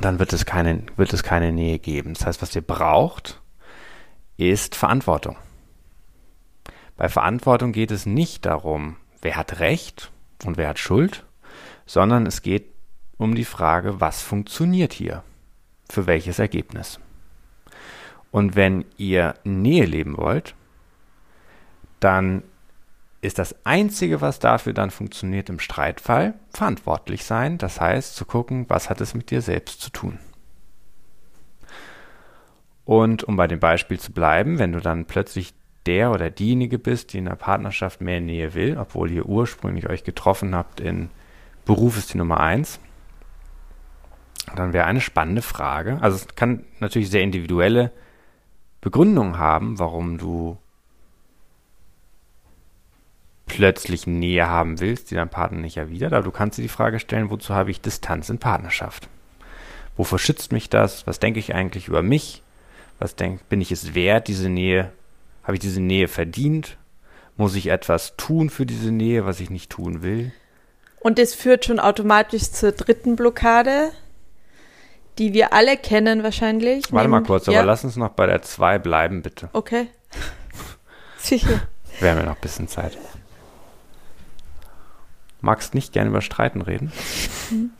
dann 0.00 0.18
wird 0.18 0.32
es 0.32 0.44
keine, 0.44 0.82
wird 0.96 1.12
es 1.12 1.22
keine 1.22 1.52
Nähe 1.52 1.78
geben. 1.78 2.14
Das 2.14 2.26
heißt, 2.26 2.42
was 2.42 2.54
ihr 2.54 2.62
braucht, 2.62 3.40
ist 4.36 4.74
Verantwortung. 4.74 5.36
Bei 6.96 7.08
Verantwortung 7.08 7.72
geht 7.72 7.90
es 7.90 8.06
nicht 8.06 8.46
darum, 8.46 8.96
wer 9.22 9.36
hat 9.36 9.60
Recht 9.60 10.10
und 10.44 10.56
wer 10.56 10.68
hat 10.68 10.78
Schuld, 10.78 11.24
sondern 11.86 12.26
es 12.26 12.42
geht 12.42 12.72
um 13.18 13.34
die 13.34 13.44
Frage, 13.44 14.00
was 14.00 14.22
funktioniert 14.22 14.92
hier? 14.92 15.22
Für 15.88 16.06
welches 16.06 16.38
Ergebnis? 16.38 16.98
Und 18.36 18.54
wenn 18.54 18.84
ihr 18.98 19.32
Nähe 19.44 19.86
leben 19.86 20.18
wollt, 20.18 20.54
dann 22.00 22.42
ist 23.22 23.38
das 23.38 23.56
Einzige, 23.64 24.20
was 24.20 24.40
dafür 24.40 24.74
dann 24.74 24.90
funktioniert 24.90 25.48
im 25.48 25.58
Streitfall, 25.58 26.34
verantwortlich 26.50 27.24
sein. 27.24 27.56
Das 27.56 27.80
heißt, 27.80 28.14
zu 28.14 28.26
gucken, 28.26 28.66
was 28.68 28.90
hat 28.90 29.00
es 29.00 29.14
mit 29.14 29.30
dir 29.30 29.40
selbst 29.40 29.80
zu 29.80 29.88
tun. 29.88 30.18
Und 32.84 33.24
um 33.24 33.36
bei 33.36 33.46
dem 33.46 33.58
Beispiel 33.58 33.98
zu 33.98 34.12
bleiben, 34.12 34.58
wenn 34.58 34.72
du 34.72 34.80
dann 34.80 35.06
plötzlich 35.06 35.54
der 35.86 36.10
oder 36.10 36.28
diejenige 36.28 36.78
bist, 36.78 37.14
die 37.14 37.18
in 37.18 37.24
der 37.24 37.36
Partnerschaft 37.36 38.02
mehr 38.02 38.20
Nähe 38.20 38.52
will, 38.52 38.76
obwohl 38.76 39.10
ihr 39.12 39.24
ursprünglich 39.24 39.88
euch 39.88 40.04
getroffen 40.04 40.54
habt 40.54 40.80
in 40.80 41.08
Beruf 41.64 41.96
ist 41.96 42.12
die 42.12 42.18
Nummer 42.18 42.40
eins, 42.40 42.80
dann 44.54 44.74
wäre 44.74 44.84
eine 44.84 45.00
spannende 45.00 45.40
Frage. 45.40 45.96
Also 46.02 46.16
es 46.16 46.28
kann 46.34 46.66
natürlich 46.80 47.08
sehr 47.08 47.22
individuelle 47.22 47.92
Begründungen 48.86 49.36
haben, 49.36 49.80
warum 49.80 50.16
du 50.16 50.58
plötzlich 53.46 54.06
Nähe 54.06 54.46
haben 54.46 54.78
willst, 54.78 55.10
die 55.10 55.16
dein 55.16 55.28
Partner 55.28 55.58
nicht 55.58 55.76
erwidert, 55.76 56.12
aber 56.12 56.22
du 56.22 56.30
kannst 56.30 56.56
dir 56.56 56.62
die 56.62 56.68
Frage 56.68 57.00
stellen, 57.00 57.28
wozu 57.28 57.52
habe 57.52 57.72
ich 57.72 57.80
Distanz 57.80 58.28
in 58.28 58.38
Partnerschaft? 58.38 59.08
Wovor 59.96 60.20
schützt 60.20 60.52
mich 60.52 60.70
das? 60.70 61.04
Was 61.04 61.18
denke 61.18 61.40
ich 61.40 61.52
eigentlich 61.52 61.88
über 61.88 62.02
mich? 62.02 62.44
Was 63.00 63.16
denk, 63.16 63.48
bin 63.48 63.60
ich 63.60 63.72
es 63.72 63.96
wert, 63.96 64.28
diese 64.28 64.48
Nähe? 64.48 64.92
Habe 65.42 65.54
ich 65.54 65.60
diese 65.60 65.80
Nähe 65.80 66.06
verdient? 66.06 66.76
Muss 67.36 67.56
ich 67.56 67.66
etwas 67.66 68.14
tun 68.16 68.50
für 68.50 68.66
diese 68.66 68.92
Nähe, 68.92 69.26
was 69.26 69.40
ich 69.40 69.50
nicht 69.50 69.68
tun 69.68 70.02
will? 70.02 70.30
Und 71.00 71.18
es 71.18 71.34
führt 71.34 71.64
schon 71.64 71.80
automatisch 71.80 72.52
zur 72.52 72.70
dritten 72.70 73.16
Blockade, 73.16 73.90
die 75.18 75.32
wir 75.32 75.52
alle 75.52 75.76
kennen 75.76 76.22
wahrscheinlich. 76.22 76.92
Warte 76.92 77.08
mal 77.08 77.22
kurz, 77.22 77.46
ja. 77.46 77.58
aber 77.58 77.66
lass 77.66 77.84
uns 77.84 77.96
noch 77.96 78.10
bei 78.10 78.26
der 78.26 78.42
2 78.42 78.78
bleiben, 78.78 79.22
bitte. 79.22 79.48
Okay. 79.52 79.88
Sicher. 81.18 81.62
Wir 82.00 82.10
haben 82.10 82.18
ja 82.18 82.24
noch 82.24 82.36
ein 82.36 82.40
bisschen 82.40 82.68
Zeit. 82.68 82.96
Magst 85.40 85.74
nicht 85.74 85.92
gerne 85.92 86.10
über 86.10 86.20
Streiten 86.20 86.60
reden? 86.60 86.92
Hm. 87.50 87.70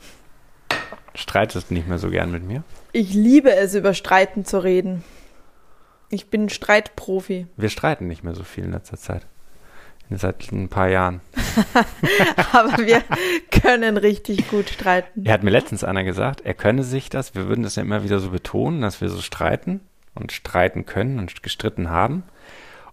Streitest 1.13 1.71
nicht 1.71 1.87
mehr 1.87 1.97
so 1.97 2.09
gern 2.09 2.31
mit 2.31 2.43
mir? 2.43 2.63
Ich 2.91 3.13
liebe 3.13 3.53
es, 3.53 3.73
über 3.73 3.93
Streiten 3.93 4.45
zu 4.45 4.63
reden. 4.63 5.03
Ich 6.09 6.29
bin 6.29 6.49
Streitprofi. 6.49 7.47
Wir 7.57 7.69
streiten 7.69 8.07
nicht 8.07 8.23
mehr 8.23 8.35
so 8.35 8.43
viel 8.43 8.63
in 8.63 8.71
letzter 8.71 8.97
Zeit. 8.97 9.25
Seit 10.09 10.51
ein 10.51 10.69
paar 10.69 10.87
Jahren. 10.87 11.19
Aber 12.53 12.77
wir 12.85 13.01
können 13.51 13.97
richtig 13.97 14.49
gut 14.49 14.69
streiten. 14.69 15.25
Er 15.25 15.33
hat 15.33 15.43
mir 15.43 15.51
letztens 15.51 15.83
einer 15.83 16.03
gesagt, 16.03 16.41
er 16.41 16.53
könne 16.53 16.83
sich 16.83 17.09
das, 17.09 17.35
wir 17.35 17.47
würden 17.47 17.63
das 17.63 17.75
ja 17.75 17.83
immer 17.83 18.03
wieder 18.03 18.19
so 18.19 18.29
betonen, 18.29 18.81
dass 18.81 19.01
wir 19.01 19.09
so 19.09 19.21
streiten 19.21 19.81
und 20.15 20.31
streiten 20.31 20.85
können 20.85 21.19
und 21.19 21.43
gestritten 21.43 21.89
haben. 21.89 22.23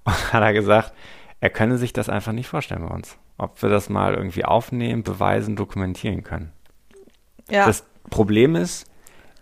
Und 0.04 0.32
hat 0.32 0.42
er 0.42 0.52
gesagt, 0.52 0.92
er 1.40 1.50
könne 1.50 1.78
sich 1.78 1.92
das 1.92 2.08
einfach 2.08 2.32
nicht 2.32 2.48
vorstellen 2.48 2.86
bei 2.86 2.94
uns 2.94 3.16
ob 3.36 3.62
wir 3.62 3.68
das 3.68 3.88
mal 3.88 4.14
irgendwie 4.14 4.44
aufnehmen, 4.44 5.02
beweisen, 5.02 5.56
dokumentieren 5.56 6.22
können. 6.22 6.52
Ja. 7.50 7.66
Das 7.66 7.84
Problem 8.10 8.56
ist, 8.56 8.86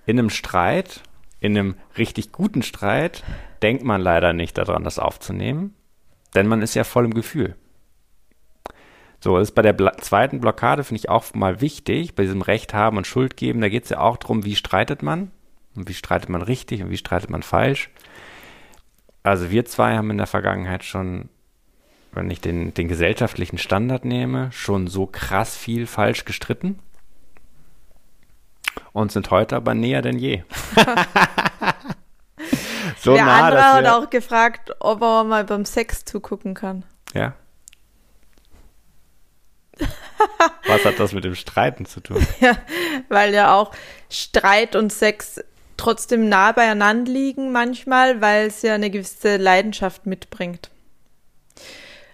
in 0.07 0.19
einem 0.19 0.31
Streit, 0.31 1.03
in 1.41 1.57
einem 1.57 1.77
richtig 1.97 2.33
guten 2.33 2.63
Streit, 2.63 3.23
denkt 3.63 3.85
man 3.85 4.01
leider 4.01 4.33
nicht 4.33 4.59
daran, 4.59 4.85
das 4.85 4.99
aufzunehmen, 4.99 5.75
denn 6.35 6.47
man 6.47 6.63
ist 6.63 6.75
ja 6.75 6.85
voll 6.85 7.05
im 7.05 7.15
Gefühl. 7.15 7.57
So, 9.23 9.39
das 9.39 9.51
ist 9.51 9.55
bei 9.55 9.63
der 9.63 9.73
Bla 9.73 9.97
zweiten 9.99 10.41
Blockade, 10.41 10.83
finde 10.83 10.99
ich 10.99 11.09
auch 11.09 11.33
mal 11.33 11.61
wichtig, 11.61 12.17
bei 12.17 12.25
diesem 12.25 12.43
Recht 12.43 12.75
haben 12.75 12.97
und 12.97 13.07
Schuld 13.07 13.37
geben, 13.37 13.61
da 13.61 13.69
geht 13.69 13.85
es 13.85 13.91
ja 13.91 14.01
auch 14.01 14.17
darum, 14.17 14.45
wie 14.45 14.57
streitet 14.57 15.03
man 15.03 15.31
und 15.77 15.89
wie 15.89 15.95
streitet 15.95 16.29
man 16.29 16.43
richtig 16.43 16.83
und 16.83 16.91
wie 16.91 16.97
streitet 16.97 17.31
man 17.31 17.45
falsch. 17.45 17.91
Also 19.23 19.53
wir 19.53 19.65
zwei 19.65 19.97
haben 19.97 20.11
in 20.11 20.19
der 20.19 20.27
Vergangenheit 20.27 20.83
schon 20.83 21.29
wenn 22.13 22.31
ich 22.31 22.41
den, 22.41 22.75
den 22.75 22.89
gesellschaftlichen 22.89 23.59
Standard 23.59 24.05
nehme, 24.05 24.53
schon 24.53 24.87
so 24.87 25.07
krass 25.07 25.57
viel 25.57 25.87
falsch 25.87 26.25
gestritten 26.25 26.79
und 28.93 29.13
sind 29.13 29.31
heute 29.31 29.57
aber 29.57 29.75
näher 29.75 30.03
denn 30.03 30.19
je. 30.19 30.43
so 32.99 33.15
Der 33.15 33.25
nah, 33.25 33.47
andere 33.47 33.63
hat 33.63 33.87
auch 33.87 34.11
gefragt, 34.11 34.75
ob 34.81 35.01
er 35.01 35.25
mal 35.25 35.45
beim 35.45 35.65
Sex 35.65 36.05
zugucken 36.05 36.55
kann. 36.55 36.85
Ja. 37.15 37.35
Was 40.67 40.85
hat 40.85 40.99
das 40.99 41.13
mit 41.13 41.25
dem 41.25 41.35
Streiten 41.35 41.87
zu 41.87 42.01
tun? 42.01 42.25
Ja, 42.41 42.57
weil 43.09 43.35
ja 43.35 43.55
auch 43.55 43.73
Streit 44.09 44.77
und 44.77 44.93
Sex 44.93 45.41
trotzdem 45.77 46.29
nah 46.29 46.53
beieinander 46.53 47.11
liegen 47.11 47.53
manchmal, 47.53 48.21
weil 48.21 48.47
es 48.47 48.63
ja 48.63 48.75
eine 48.75 48.91
gewisse 48.91 49.37
Leidenschaft 49.37 50.07
mitbringt. 50.07 50.71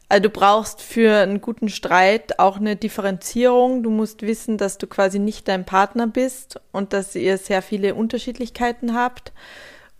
Also 0.08 0.22
du 0.22 0.30
brauchst 0.30 0.80
für 0.80 1.18
einen 1.18 1.42
guten 1.42 1.68
Streit 1.68 2.38
auch 2.38 2.56
eine 2.56 2.76
Differenzierung. 2.76 3.82
Du 3.82 3.90
musst 3.90 4.22
wissen, 4.22 4.56
dass 4.56 4.78
du 4.78 4.87
quasi 4.87 5.18
nicht 5.18 5.48
dein 5.48 5.66
Partner 5.66 6.06
bist 6.06 6.60
und 6.72 6.94
dass 6.94 7.14
ihr 7.14 7.37
sehr 7.37 7.60
viele 7.60 7.94
Unterschiedlichkeiten 7.94 8.94
habt 8.94 9.32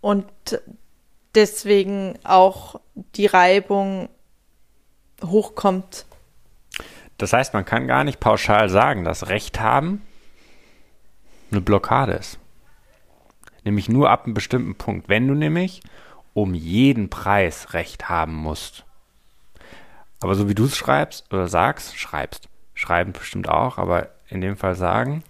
und 0.01 0.25
deswegen 1.35 2.19
auch 2.25 2.81
die 3.17 3.27
Reibung 3.27 4.09
hochkommt. 5.23 6.07
Das 7.19 7.33
heißt, 7.33 7.53
man 7.53 7.65
kann 7.65 7.87
gar 7.87 8.05
nicht 8.05 8.21
pauschal 8.21 8.69
sagen, 8.69 9.05
dass 9.05 9.29
Recht 9.29 9.61
haben 9.61 10.03
eine 11.51 11.61
Blockade 11.61 12.13
ist. 12.13 12.39
Nämlich 13.65 13.89
nur 13.89 14.11
ab 14.11 14.25
einem 14.25 14.35
bestimmten 14.35 14.77
Punkt. 14.77 15.09
Wenn 15.09 15.27
du 15.27 15.35
nämlich 15.35 15.83
um 16.33 16.55
jeden 16.55 17.11
Preis 17.11 17.75
Recht 17.75 18.09
haben 18.09 18.35
musst, 18.35 18.85
aber 20.21 20.35
so 20.35 20.49
wie 20.49 20.55
du 20.55 20.65
es 20.65 20.77
schreibst 20.77 21.33
oder 21.33 21.49
sagst, 21.49 21.97
schreibst, 21.97 22.49
schreiben 22.75 23.13
bestimmt 23.13 23.49
auch, 23.49 23.79
aber 23.79 24.11
in 24.29 24.41
dem 24.41 24.57
Fall 24.57 24.75
sagen, 24.75 25.23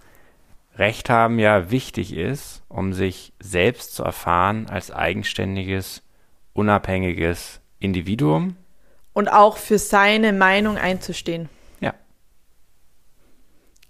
Recht 0.77 1.11
haben 1.11 1.39
ja 1.39 1.71
wichtig 1.71 2.15
ist, 2.15 2.63
um 2.69 2.93
sich 2.93 3.33
selbst 3.41 3.95
zu 3.95 4.05
erfahren 4.05 4.69
als 4.69 4.91
eigenständiges, 4.91 6.03
unabhängiges 6.53 7.61
Individuum. 7.81 8.57
Und 9.13 9.29
auch 9.29 9.57
für 9.57 9.79
seine 9.79 10.33
Meinung 10.33 10.79
einzustehen. 10.79 11.49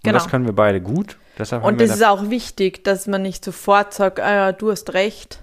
Ja. 0.03 0.11
Genau. 0.11 0.15
Und 0.15 0.23
das 0.23 0.31
können 0.31 0.45
wir 0.45 0.53
beide 0.53 0.81
gut. 0.81 1.17
Deshalb 1.37 1.63
und 1.63 1.81
es 1.81 1.91
ist 1.91 2.05
auch 2.05 2.29
wichtig, 2.29 2.83
dass 2.83 3.07
man 3.07 3.21
nicht 3.21 3.43
sofort 3.43 3.93
sagt, 3.93 4.19
ah, 4.19 4.51
du 4.51 4.71
hast 4.71 4.93
recht 4.93 5.41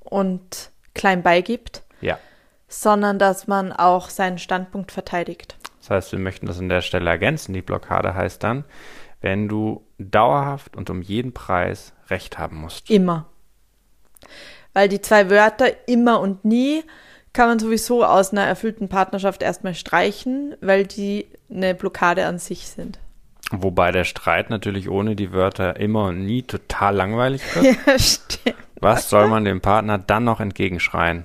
und 0.00 0.70
klein 0.94 1.22
beigibt. 1.22 1.82
Ja 2.00 2.18
sondern 2.68 3.18
dass 3.18 3.46
man 3.46 3.72
auch 3.72 4.10
seinen 4.10 4.38
Standpunkt 4.38 4.92
verteidigt. 4.92 5.56
Das 5.80 5.90
heißt, 5.90 6.12
wir 6.12 6.18
möchten 6.18 6.46
das 6.46 6.58
an 6.58 6.68
der 6.68 6.80
Stelle 6.80 7.08
ergänzen. 7.10 7.52
Die 7.52 7.62
Blockade 7.62 8.14
heißt 8.14 8.42
dann, 8.42 8.64
wenn 9.20 9.48
du 9.48 9.84
dauerhaft 9.98 10.76
und 10.76 10.90
um 10.90 11.02
jeden 11.02 11.32
Preis 11.32 11.92
Recht 12.08 12.38
haben 12.38 12.56
musst. 12.56 12.90
Immer. 12.90 13.26
Weil 14.72 14.88
die 14.88 15.00
zwei 15.00 15.30
Wörter 15.30 15.88
immer 15.88 16.20
und 16.20 16.44
nie 16.44 16.84
kann 17.32 17.48
man 17.48 17.58
sowieso 17.58 18.04
aus 18.04 18.32
einer 18.32 18.44
erfüllten 18.44 18.88
Partnerschaft 18.88 19.42
erstmal 19.42 19.74
streichen, 19.74 20.54
weil 20.60 20.86
die 20.86 21.26
eine 21.50 21.74
Blockade 21.74 22.26
an 22.26 22.38
sich 22.38 22.66
sind. 22.68 22.98
Wobei 23.52 23.92
der 23.92 24.04
Streit 24.04 24.50
natürlich 24.50 24.88
ohne 24.88 25.14
die 25.14 25.32
Wörter 25.32 25.78
immer 25.78 26.06
und 26.06 26.26
nie 26.26 26.42
total 26.42 26.96
langweilig 26.96 27.42
wird. 27.54 27.76
Ja, 27.86 27.98
stimmt. 27.98 28.56
Was 28.80 29.08
soll 29.08 29.28
man 29.28 29.44
dem 29.44 29.60
Partner 29.60 29.98
dann 29.98 30.24
noch 30.24 30.40
entgegenschreien? 30.40 31.24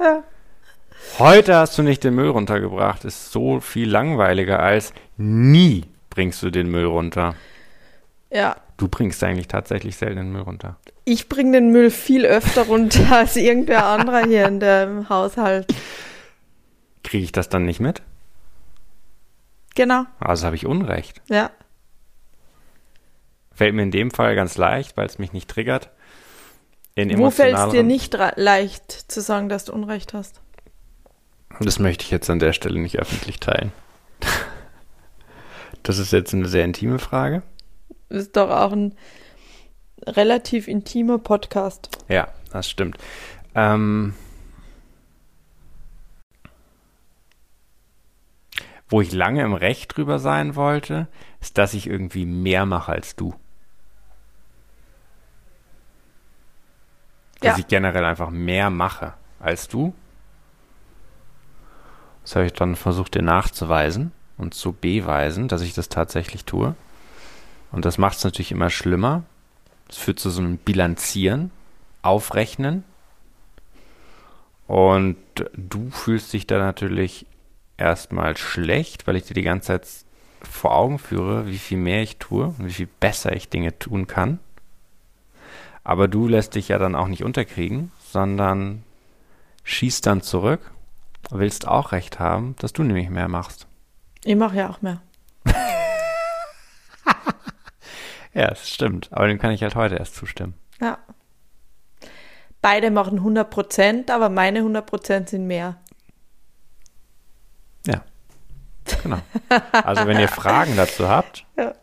Ja. 0.00 0.22
Heute 1.18 1.56
hast 1.56 1.78
du 1.78 1.82
nicht 1.82 2.02
den 2.02 2.14
Müll 2.14 2.28
runtergebracht, 2.28 3.04
ist 3.04 3.30
so 3.30 3.60
viel 3.60 3.88
langweiliger 3.88 4.60
als 4.60 4.92
nie 5.16 5.84
bringst 6.10 6.42
du 6.42 6.50
den 6.50 6.70
Müll 6.70 6.86
runter. 6.86 7.34
Ja. 8.30 8.56
Du 8.76 8.88
bringst 8.88 9.22
eigentlich 9.22 9.48
tatsächlich 9.48 9.96
selten 9.96 10.16
den 10.16 10.32
Müll 10.32 10.42
runter. 10.42 10.76
Ich 11.04 11.28
bringe 11.28 11.52
den 11.52 11.70
Müll 11.70 11.90
viel 11.90 12.24
öfter 12.24 12.62
runter 12.66 13.16
als 13.16 13.36
irgendwer 13.36 13.86
anderer 13.86 14.24
hier 14.24 14.46
in 14.46 14.60
dem 14.60 15.08
Haushalt. 15.08 15.66
Kriege 17.02 17.24
ich 17.24 17.32
das 17.32 17.48
dann 17.48 17.64
nicht 17.64 17.80
mit? 17.80 18.02
Genau. 19.74 20.04
Also 20.20 20.46
habe 20.46 20.56
ich 20.56 20.66
Unrecht. 20.66 21.20
Ja. 21.28 21.50
Fällt 23.52 23.74
mir 23.74 23.82
in 23.82 23.90
dem 23.90 24.10
Fall 24.10 24.34
ganz 24.34 24.56
leicht, 24.56 24.96
weil 24.96 25.06
es 25.06 25.18
mich 25.18 25.32
nicht 25.32 25.48
triggert. 25.48 25.90
Wo 26.96 27.30
fällt 27.30 27.56
es 27.56 27.70
dir 27.70 27.82
nicht 27.82 28.16
leicht 28.36 28.90
zu 28.90 29.20
sagen, 29.20 29.48
dass 29.48 29.64
du 29.64 29.72
Unrecht 29.72 30.14
hast? 30.14 30.40
Das 31.60 31.78
möchte 31.78 32.04
ich 32.04 32.10
jetzt 32.10 32.30
an 32.30 32.38
der 32.38 32.52
Stelle 32.52 32.80
nicht 32.80 32.98
öffentlich 32.98 33.40
teilen. 33.40 33.72
Das 35.82 35.98
ist 35.98 36.12
jetzt 36.12 36.32
eine 36.34 36.48
sehr 36.48 36.64
intime 36.64 36.98
Frage. 36.98 37.42
Ist 38.08 38.36
doch 38.36 38.50
auch 38.50 38.72
ein 38.72 38.94
relativ 40.06 40.68
intimer 40.68 41.18
Podcast. 41.18 41.88
Ja, 42.08 42.28
das 42.52 42.68
stimmt. 42.70 42.96
Ähm, 43.54 44.14
wo 48.94 49.00
ich 49.00 49.10
lange 49.10 49.42
im 49.42 49.54
Recht 49.54 49.96
drüber 49.96 50.20
sein 50.20 50.54
wollte, 50.54 51.08
ist, 51.40 51.58
dass 51.58 51.74
ich 51.74 51.88
irgendwie 51.88 52.26
mehr 52.26 52.64
mache 52.64 52.92
als 52.92 53.16
du. 53.16 53.34
Dass 57.40 57.56
Ja. 57.56 57.58
ich 57.58 57.66
generell 57.66 58.04
einfach 58.04 58.30
mehr 58.30 58.70
mache 58.70 59.14
als 59.40 59.66
du. 59.66 59.96
Das 62.22 62.36
habe 62.36 62.46
ich 62.46 62.52
dann 62.52 62.76
versucht, 62.76 63.16
dir 63.16 63.22
nachzuweisen 63.22 64.12
und 64.38 64.54
zu 64.54 64.70
beweisen, 64.72 65.48
dass 65.48 65.62
ich 65.62 65.74
das 65.74 65.88
tatsächlich 65.88 66.44
tue. 66.44 66.76
Und 67.72 67.84
das 67.84 67.98
macht 67.98 68.18
es 68.18 68.22
natürlich 68.22 68.52
immer 68.52 68.70
schlimmer. 68.70 69.24
Es 69.88 69.96
führt 69.96 70.20
zu 70.20 70.30
so 70.30 70.40
einem 70.40 70.56
Bilanzieren, 70.56 71.50
Aufrechnen. 72.02 72.84
Und 74.68 75.16
du 75.56 75.90
fühlst 75.90 76.32
dich 76.32 76.46
da 76.46 76.58
natürlich 76.58 77.26
erstmal 77.76 78.36
schlecht, 78.36 79.06
weil 79.06 79.16
ich 79.16 79.24
dir 79.24 79.34
die 79.34 79.42
ganze 79.42 79.68
Zeit 79.68 79.88
vor 80.42 80.74
Augen 80.74 80.98
führe, 80.98 81.46
wie 81.46 81.58
viel 81.58 81.78
mehr 81.78 82.02
ich 82.02 82.18
tue 82.18 82.46
und 82.46 82.66
wie 82.66 82.72
viel 82.72 82.88
besser 83.00 83.34
ich 83.34 83.48
Dinge 83.48 83.78
tun 83.78 84.06
kann. 84.06 84.38
Aber 85.82 86.08
du 86.08 86.28
lässt 86.28 86.54
dich 86.54 86.68
ja 86.68 86.78
dann 86.78 86.94
auch 86.94 87.08
nicht 87.08 87.24
unterkriegen, 87.24 87.92
sondern 88.10 88.82
schießt 89.64 90.06
dann 90.06 90.22
zurück, 90.22 90.70
willst 91.30 91.66
auch 91.68 91.92
recht 91.92 92.18
haben, 92.18 92.56
dass 92.58 92.72
du 92.72 92.82
nämlich 92.82 93.10
mehr 93.10 93.28
machst. 93.28 93.66
Ich 94.24 94.36
mache 94.36 94.56
ja 94.56 94.70
auch 94.70 94.82
mehr. 94.82 95.02
Ja, 98.34 98.48
das 98.48 98.68
stimmt. 98.68 99.08
Aber 99.12 99.28
dem 99.28 99.38
kann 99.38 99.52
ich 99.52 99.62
halt 99.62 99.76
heute 99.76 99.94
erst 99.94 100.16
zustimmen. 100.16 100.54
Ja. 100.80 100.98
Beide 102.60 102.90
machen 102.90 103.18
100 103.18 103.48
Prozent, 103.48 104.10
aber 104.10 104.28
meine 104.28 104.58
100 104.58 104.84
Prozent 104.84 105.28
sind 105.28 105.46
mehr. 105.46 105.76
Ja. 107.86 108.02
Genau. 109.02 109.18
Also 109.72 110.06
wenn 110.06 110.18
ihr 110.18 110.28
Fragen 110.28 110.76
dazu 110.76 111.08
habt, 111.08 111.46
Ja. 111.56 111.74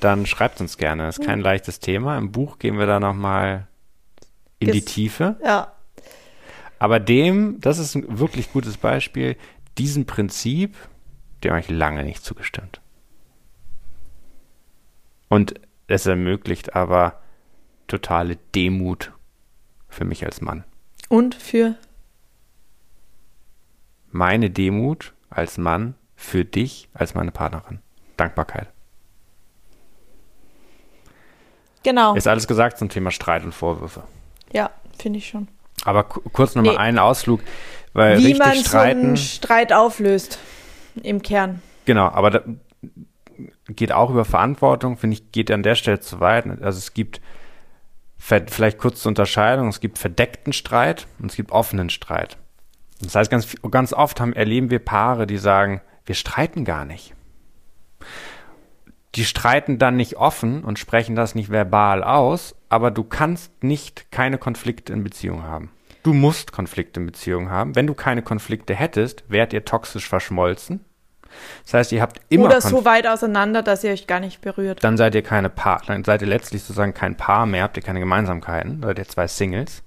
dann 0.00 0.26
schreibt 0.26 0.60
uns 0.60 0.76
gerne. 0.76 1.04
Das 1.06 1.18
ist 1.18 1.26
kein 1.26 1.40
leichtes 1.40 1.80
Thema. 1.80 2.16
Im 2.18 2.32
Buch 2.32 2.58
gehen 2.58 2.78
wir 2.78 2.86
da 2.86 3.00
nochmal 3.00 3.66
in 4.58 4.72
die 4.72 4.84
Tiefe. 4.84 5.36
Ja. 5.44 5.72
Aber 6.78 7.00
dem, 7.00 7.60
das 7.60 7.78
ist 7.78 7.94
ein 7.94 8.18
wirklich 8.18 8.52
gutes 8.52 8.76
Beispiel, 8.76 9.36
diesem 9.78 10.06
Prinzip, 10.06 10.76
dem 11.42 11.52
habe 11.52 11.60
ich 11.60 11.68
lange 11.70 12.04
nicht 12.04 12.24
zugestimmt. 12.24 12.80
Und 15.28 15.54
es 15.88 16.06
ermöglicht 16.06 16.74
aber 16.74 17.20
totale 17.88 18.36
Demut 18.54 19.12
für 19.88 20.04
mich 20.04 20.24
als 20.24 20.40
Mann. 20.40 20.64
Und 21.08 21.34
für 21.34 21.74
Meine 24.16 24.48
Demut 24.50 25.12
als 25.28 25.58
Mann 25.58 25.94
für 26.14 26.44
dich 26.46 26.88
als 26.94 27.14
meine 27.14 27.30
Partnerin. 27.32 27.80
Dankbarkeit. 28.16 28.68
genau. 31.82 32.14
Ist 32.16 32.26
alles 32.26 32.46
gesagt 32.48 32.78
zum 32.78 32.88
Thema 32.88 33.10
Streit 33.10 33.44
und 33.44 33.52
Vorwürfe. 33.52 34.02
Ja, 34.52 34.70
finde 34.98 35.18
ich 35.18 35.28
schon. 35.28 35.48
Aber 35.84 36.04
ku- 36.04 36.20
kurz 36.32 36.54
nochmal 36.54 36.74
Nee. 36.74 36.78
einen 36.80 36.98
Ausflug, 36.98 37.40
weil 37.92 38.18
Wie 38.18 38.26
richtig 38.26 38.38
man 38.44 38.56
so 38.56 38.62
streiten. 38.64 39.00
einen 39.00 39.16
Streit 39.16 39.72
auflöst 39.72 40.38
im 41.02 41.22
Kern. 41.22 41.62
Genau, 41.84 42.06
aber 42.08 42.30
da 42.30 42.40
geht 43.68 43.92
auch 43.92 44.10
über 44.10 44.24
Verantwortung, 44.24 44.96
finde 44.96 45.14
ich, 45.14 45.30
geht 45.30 45.50
an 45.50 45.62
der 45.62 45.74
Stelle 45.74 46.00
zu 46.00 46.18
weit. 46.20 46.46
Also 46.62 46.78
es 46.78 46.92
gibt 46.94 47.20
vielleicht 48.18 48.78
kurz 48.78 49.02
zur 49.02 49.10
Unterscheidung, 49.10 49.68
es 49.68 49.78
gibt 49.80 49.98
verdeckten 49.98 50.52
Streit 50.52 51.06
und 51.20 51.30
es 51.30 51.36
gibt 51.36 51.52
offenen 51.52 51.90
Streit. 51.90 52.36
Das 53.00 53.14
heißt, 53.14 53.30
ganz, 53.30 53.54
ganz 53.70 53.92
oft 53.92 54.20
haben, 54.20 54.32
erleben 54.32 54.70
wir 54.70 54.78
Paare, 54.78 55.26
die 55.26 55.38
sagen, 55.38 55.80
wir 56.04 56.14
streiten 56.14 56.64
gar 56.64 56.84
nicht. 56.84 57.14
Die 59.14 59.24
streiten 59.24 59.78
dann 59.78 59.96
nicht 59.96 60.16
offen 60.16 60.62
und 60.62 60.78
sprechen 60.78 61.16
das 61.16 61.34
nicht 61.34 61.50
verbal 61.50 62.04
aus, 62.04 62.54
aber 62.68 62.90
du 62.90 63.02
kannst 63.02 63.62
nicht 63.62 64.10
keine 64.10 64.38
Konflikte 64.38 64.92
in 64.92 65.02
Beziehung 65.02 65.42
haben. 65.42 65.70
Du 66.02 66.12
musst 66.12 66.52
Konflikte 66.52 67.00
in 67.00 67.06
Beziehung 67.06 67.50
haben. 67.50 67.74
Wenn 67.74 67.86
du 67.86 67.94
keine 67.94 68.22
Konflikte 68.22 68.74
hättest, 68.74 69.24
wärt 69.28 69.52
ihr 69.52 69.64
toxisch 69.64 70.08
verschmolzen. 70.08 70.84
Das 71.64 71.74
heißt, 71.74 71.92
ihr 71.92 72.02
habt 72.02 72.20
immer 72.28 72.44
Oder 72.44 72.60
so 72.60 72.84
weit 72.84 73.06
auseinander, 73.06 73.62
dass 73.62 73.82
ihr 73.84 73.90
euch 73.90 74.06
gar 74.06 74.20
nicht 74.20 74.40
berührt. 74.40 74.84
dann 74.84 74.96
seid 74.96 75.14
ihr 75.14 75.22
keine 75.22 75.50
Paar, 75.50 75.82
dann 75.86 76.04
seid 76.04 76.22
ihr 76.22 76.28
letztlich 76.28 76.62
sozusagen 76.62 76.94
kein 76.94 77.16
Paar 77.16 77.46
mehr, 77.46 77.64
habt 77.64 77.76
ihr 77.76 77.82
keine 77.82 78.00
Gemeinsamkeiten, 78.00 78.82
seid 78.82 78.98
ihr 78.98 79.08
zwei 79.08 79.26
Singles. 79.26 79.82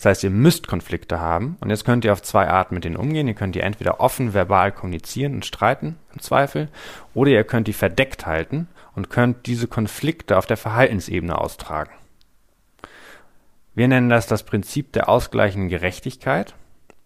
Das 0.00 0.06
heißt, 0.06 0.24
ihr 0.24 0.30
müsst 0.30 0.66
Konflikte 0.66 1.20
haben 1.20 1.58
und 1.60 1.68
jetzt 1.68 1.84
könnt 1.84 2.06
ihr 2.06 2.14
auf 2.14 2.22
zwei 2.22 2.48
Arten 2.48 2.72
mit 2.74 2.84
denen 2.84 2.96
umgehen. 2.96 3.28
Ihr 3.28 3.34
könnt 3.34 3.54
die 3.54 3.60
entweder 3.60 4.00
offen 4.00 4.32
verbal 4.32 4.72
kommunizieren 4.72 5.34
und 5.34 5.44
streiten 5.44 5.98
im 6.14 6.20
Zweifel 6.20 6.68
oder 7.12 7.32
ihr 7.32 7.44
könnt 7.44 7.68
die 7.68 7.74
verdeckt 7.74 8.24
halten 8.24 8.66
und 8.94 9.10
könnt 9.10 9.44
diese 9.44 9.68
Konflikte 9.68 10.38
auf 10.38 10.46
der 10.46 10.56
Verhaltensebene 10.56 11.36
austragen. 11.36 11.90
Wir 13.74 13.88
nennen 13.88 14.08
das 14.08 14.26
das 14.26 14.44
Prinzip 14.44 14.90
der 14.94 15.10
ausgleichenden 15.10 15.68
Gerechtigkeit. 15.68 16.54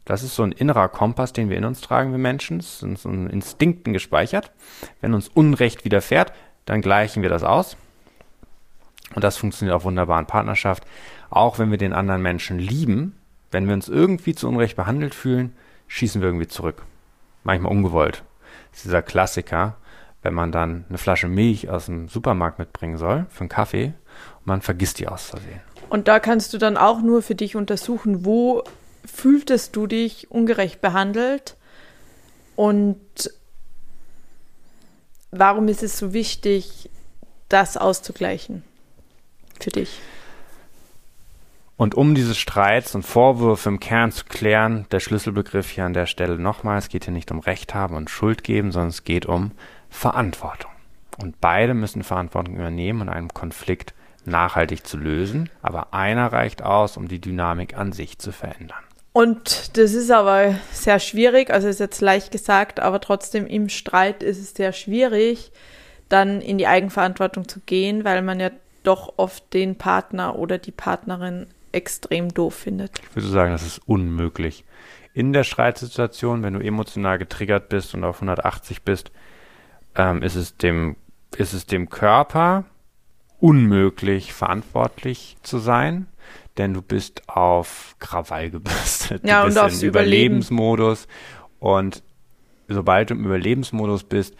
Das 0.05 0.23
ist 0.23 0.37
so 0.37 0.45
ein 0.45 0.53
innerer 0.53 0.89
Kompass, 0.89 1.33
den 1.33 1.51
wir 1.51 1.57
in 1.57 1.65
uns 1.65 1.81
tragen, 1.81 2.13
wir 2.13 2.19
Menschen. 2.19 2.59
Das 2.59 2.79
sind 2.79 2.97
so 2.97 3.09
in 3.09 3.29
Instinkten 3.29 3.93
gespeichert. 3.93 4.53
Wenn 5.01 5.15
uns 5.15 5.27
Unrecht 5.27 5.85
widerfährt, 5.85 6.33
dann 6.65 6.81
gleichen 6.81 7.23
wir 7.25 7.29
das 7.29 7.43
aus. 7.43 7.77
Und 9.15 9.25
das 9.25 9.37
funktioniert 9.37 9.77
auch 9.77 9.85
wunderbar 9.85 10.19
in 10.21 10.27
Partnerschaft. 10.27 10.85
Auch 11.31 11.59
wenn 11.59 11.71
wir 11.71 11.79
den 11.79 11.93
anderen 11.93 12.23
Menschen 12.23 12.59
lieben, 12.59 13.17
wenn 13.51 13.67
wir 13.67 13.75
uns 13.75 13.89
irgendwie 13.89 14.35
zu 14.35 14.49
Unrecht 14.49 14.77
behandelt 14.77 15.15
fühlen, 15.15 15.55
schießen 15.89 16.21
wir 16.21 16.29
irgendwie 16.29 16.49
zurück. 16.49 16.83
Manchmal 17.45 17.73
ungewollt. 17.73 18.25
Das 18.71 18.81
ist 18.81 18.85
dieser 18.87 19.03
Klassiker, 19.03 19.77
wenn 20.23 20.35
man 20.35 20.51
dann 20.51 20.85
eine 20.89 20.99
Flasche 20.99 21.29
Milch 21.29 21.69
aus 21.69 21.87
dem 21.87 22.09
Supermarkt 22.09 22.59
mitbringen 22.59 22.97
soll 22.97 23.27
für 23.29 23.41
einen 23.41 23.49
Kaffee 23.49 23.95
und 24.41 24.47
man 24.47 24.63
vergisst 24.63 24.99
die 24.99 25.07
aus 25.07 25.27
Versehen. 25.27 25.61
Und 25.91 26.09
da 26.09 26.19
kannst 26.19 26.53
du 26.55 26.59
dann 26.59 26.77
auch 26.77 27.03
nur 27.03 27.23
für 27.23 27.35
dich 27.35 27.57
untersuchen, 27.57 28.25
wo 28.25 28.65
fühltest 29.05 29.77
du 29.77 29.87
dich 29.87 30.31
ungerecht 30.31 30.81
behandelt 30.81 31.57
und 32.57 32.99
warum 35.31 35.69
ist 35.69 35.83
es 35.83 35.99
so 35.99 36.13
wichtig, 36.13 36.91
das 37.49 37.77
auszugleichen 37.77 38.65
für 39.61 39.71
dich? 39.71 40.01
Und 41.77 41.97
um 41.97 42.15
diese 42.15 42.35
Streits 42.35 42.95
und 42.95 43.03
Vorwürfe 43.03 43.69
im 43.69 43.81
Kern 43.81 44.13
zu 44.13 44.25
klären, 44.27 44.87
der 44.93 45.01
Schlüsselbegriff 45.01 45.71
hier 45.71 45.85
an 45.85 45.93
der 45.93 46.07
Stelle 46.07 46.39
nochmal, 46.39 46.79
es 46.79 46.89
geht 46.89 47.05
hier 47.05 47.13
nicht 47.13 47.33
um 47.33 47.41
Recht 47.41 47.75
haben 47.75 47.97
und 47.97 48.11
Schuld 48.11 48.45
geben, 48.45 48.71
sondern 48.71 48.91
es 48.91 49.03
geht 49.03 49.27
um 49.27 49.51
Verantwortung. 49.91 50.71
Und 51.19 51.41
beide 51.41 51.75
müssen 51.75 52.05
Verantwortung 52.05 52.55
übernehmen 52.55 53.03
und 53.03 53.09
einen 53.09 53.29
Konflikt 53.29 53.93
nachhaltig 54.25 54.87
zu 54.87 54.97
lösen, 54.97 55.51
aber 55.63 55.93
einer 55.93 56.33
reicht 56.33 56.63
aus, 56.63 56.97
um 56.97 57.09
die 57.09 57.21
Dynamik 57.21 57.77
an 57.77 57.93
sich 57.93 58.19
zu 58.19 58.33
verändern. 58.33 58.79
Und 59.13 59.77
das 59.77 59.95
ist 59.95 60.11
aber 60.11 60.57
sehr 60.73 60.99
schwierig, 60.99 61.51
also 61.51 61.69
ist 61.69 61.79
jetzt 61.81 62.01
leicht 62.01 62.33
gesagt, 62.33 62.81
aber 62.81 63.01
trotzdem 63.01 63.47
im 63.47 63.69
Streit 63.69 64.23
ist 64.23 64.41
es 64.41 64.55
sehr 64.55 64.73
schwierig, 64.73 65.53
dann 66.09 66.41
in 66.41 66.59
die 66.59 66.67
Eigenverantwortung 66.67 67.47
zu 67.47 67.61
gehen, 67.61 68.05
weil 68.05 68.23
man 68.23 68.41
ja 68.41 68.51
doch 68.83 69.15
oft 69.17 69.53
den 69.53 69.77
Partner 69.77 70.37
oder 70.37 70.59
die 70.59 70.73
Partnerin 70.73 71.47
extrem 71.75 72.33
doof 72.33 72.55
findet. 72.55 72.99
Ich 73.01 73.17
würde 73.17 73.29
sagen, 73.29 73.53
das 73.53 73.67
ist 73.67 73.81
unmöglich. 73.87 74.65
In 75.13 75.33
der 75.33 75.45
Streitsituation, 75.45 76.43
wenn 76.43 76.55
du 76.55 76.61
emotional 76.61 77.19
getriggert 77.19 77.69
bist 77.69 77.95
und 77.95 78.05
auf 78.05 78.17
180 78.17 78.83
bist, 78.83 79.13
ähm, 79.95 80.23
ist, 80.23 80.35
es 80.35 80.57
dem, 80.57 80.97
ist 81.37 81.53
es 81.53 81.67
dem 81.67 81.89
Körper 81.89 82.65
unmöglich, 83.39 84.33
verantwortlich 84.33 85.37
zu 85.43 85.59
sein, 85.59 86.07
denn 86.57 86.75
du 86.75 86.83
bist 86.83 87.29
auf 87.29 87.97
Krawall 87.99 88.51
gebürstet. 88.51 89.27
Ja, 89.27 89.41
du 89.41 89.43
und 89.43 89.49
bist 89.49 89.59
aufs 89.59 89.83
im 89.83 89.89
Überleben. 89.89 90.15
Überlebensmodus 90.15 91.09
und 91.59 92.03
sobald 92.69 93.11
du 93.11 93.15
im 93.15 93.25
Überlebensmodus 93.25 94.05
bist, 94.05 94.35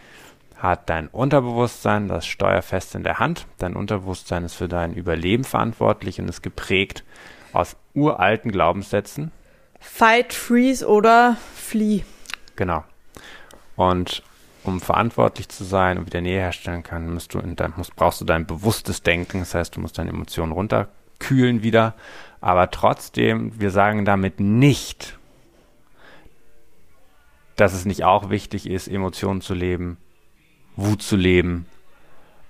hat 0.65 0.89
dein 0.89 1.07
Unterbewusstsein 1.07 2.07
das 2.07 2.25
Steuerfest 2.25 2.95
in 2.95 3.03
der 3.03 3.19
Hand. 3.19 3.47
Dein 3.57 3.75
Unterbewusstsein 3.75 4.43
ist 4.43 4.55
für 4.55 4.67
dein 4.67 4.93
Überleben 4.93 5.43
verantwortlich 5.43 6.19
und 6.19 6.29
ist 6.29 6.41
geprägt 6.41 7.03
aus 7.53 7.75
uralten 7.93 8.51
Glaubenssätzen. 8.51 9.31
Fight, 9.79 10.33
freeze 10.33 10.87
oder 10.87 11.37
flee. 11.55 12.03
Genau. 12.55 12.83
Und 13.75 14.23
um 14.63 14.81
verantwortlich 14.81 15.49
zu 15.49 15.63
sein 15.63 15.97
und 15.97 16.07
wieder 16.07 16.21
Nähe 16.21 16.39
herstellen 16.39 16.83
kann, 16.83 17.13
musst 17.13 17.33
du 17.33 17.39
in 17.39 17.55
dein, 17.55 17.73
musst, 17.77 17.95
brauchst 17.95 18.21
du 18.21 18.25
dein 18.25 18.45
bewusstes 18.45 19.03
Denken. 19.03 19.39
Das 19.39 19.53
heißt, 19.53 19.75
du 19.75 19.79
musst 19.79 19.97
deine 19.97 20.09
Emotionen 20.09 20.51
runterkühlen 20.51 21.63
wieder. 21.63 21.93
Aber 22.41 22.71
trotzdem, 22.71 23.59
wir 23.59 23.71
sagen 23.71 24.05
damit 24.05 24.39
nicht, 24.39 25.17
dass 27.55 27.73
es 27.73 27.85
nicht 27.85 28.03
auch 28.03 28.29
wichtig 28.29 28.69
ist, 28.69 28.87
Emotionen 28.87 29.41
zu 29.41 29.53
leben, 29.53 29.97
Wut 30.75 31.01
zu 31.01 31.15
leben. 31.15 31.65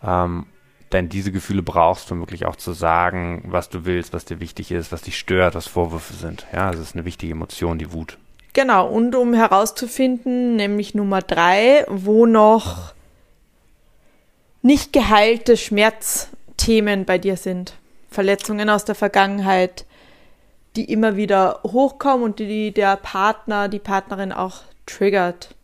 Ähm, 0.03 0.45
denn 0.91 1.09
diese 1.09 1.31
Gefühle 1.31 1.61
brauchst 1.61 2.09
du, 2.09 2.13
um 2.13 2.21
wirklich 2.21 2.45
auch 2.45 2.55
zu 2.55 2.73
sagen, 2.73 3.43
was 3.47 3.69
du 3.69 3.85
willst, 3.85 4.13
was 4.13 4.25
dir 4.25 4.39
wichtig 4.39 4.71
ist, 4.71 4.91
was 4.91 5.01
dich 5.01 5.17
stört, 5.17 5.55
was 5.55 5.67
Vorwürfe 5.67 6.13
sind. 6.13 6.45
Ja, 6.53 6.71
das 6.71 6.79
ist 6.79 6.95
eine 6.95 7.05
wichtige 7.05 7.33
Emotion, 7.33 7.79
die 7.79 7.91
Wut. 7.91 8.17
Genau, 8.53 8.87
und 8.87 9.15
um 9.15 9.33
herauszufinden, 9.33 10.55
nämlich 10.55 10.95
Nummer 10.95 11.21
drei, 11.21 11.85
wo 11.89 12.25
noch 12.25 12.93
nicht 14.61 14.93
geheilte 14.93 15.57
Schmerzthemen 15.57 17.05
bei 17.05 17.17
dir 17.17 17.35
sind. 17.35 17.73
Verletzungen 18.09 18.69
aus 18.69 18.85
der 18.85 18.95
Vergangenheit, 18.95 19.85
die 20.75 20.91
immer 20.91 21.17
wieder 21.17 21.59
hochkommen 21.63 22.23
und 22.23 22.39
die 22.39 22.71
der 22.71 22.95
Partner, 22.95 23.67
die 23.67 23.79
Partnerin 23.79 24.31
auch 24.31 24.61
triggert. 24.85 25.54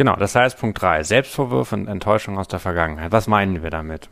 Genau, 0.00 0.16
das 0.16 0.34
heißt 0.34 0.58
Punkt 0.58 0.80
3, 0.80 1.02
Selbstvorwürfe 1.02 1.74
und 1.74 1.86
Enttäuschung 1.86 2.38
aus 2.38 2.48
der 2.48 2.58
Vergangenheit. 2.58 3.12
Was 3.12 3.26
meinen 3.26 3.62
wir 3.62 3.68
damit? 3.68 4.08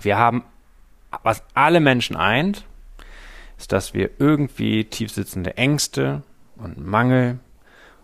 Wir 0.00 0.16
haben, 0.16 0.44
was 1.24 1.42
alle 1.54 1.80
Menschen 1.80 2.14
eint, 2.14 2.64
ist, 3.58 3.72
dass 3.72 3.94
wir 3.94 4.10
irgendwie 4.18 4.84
tiefsitzende 4.84 5.56
Ängste 5.56 6.22
und 6.54 6.78
Mangel 6.78 7.40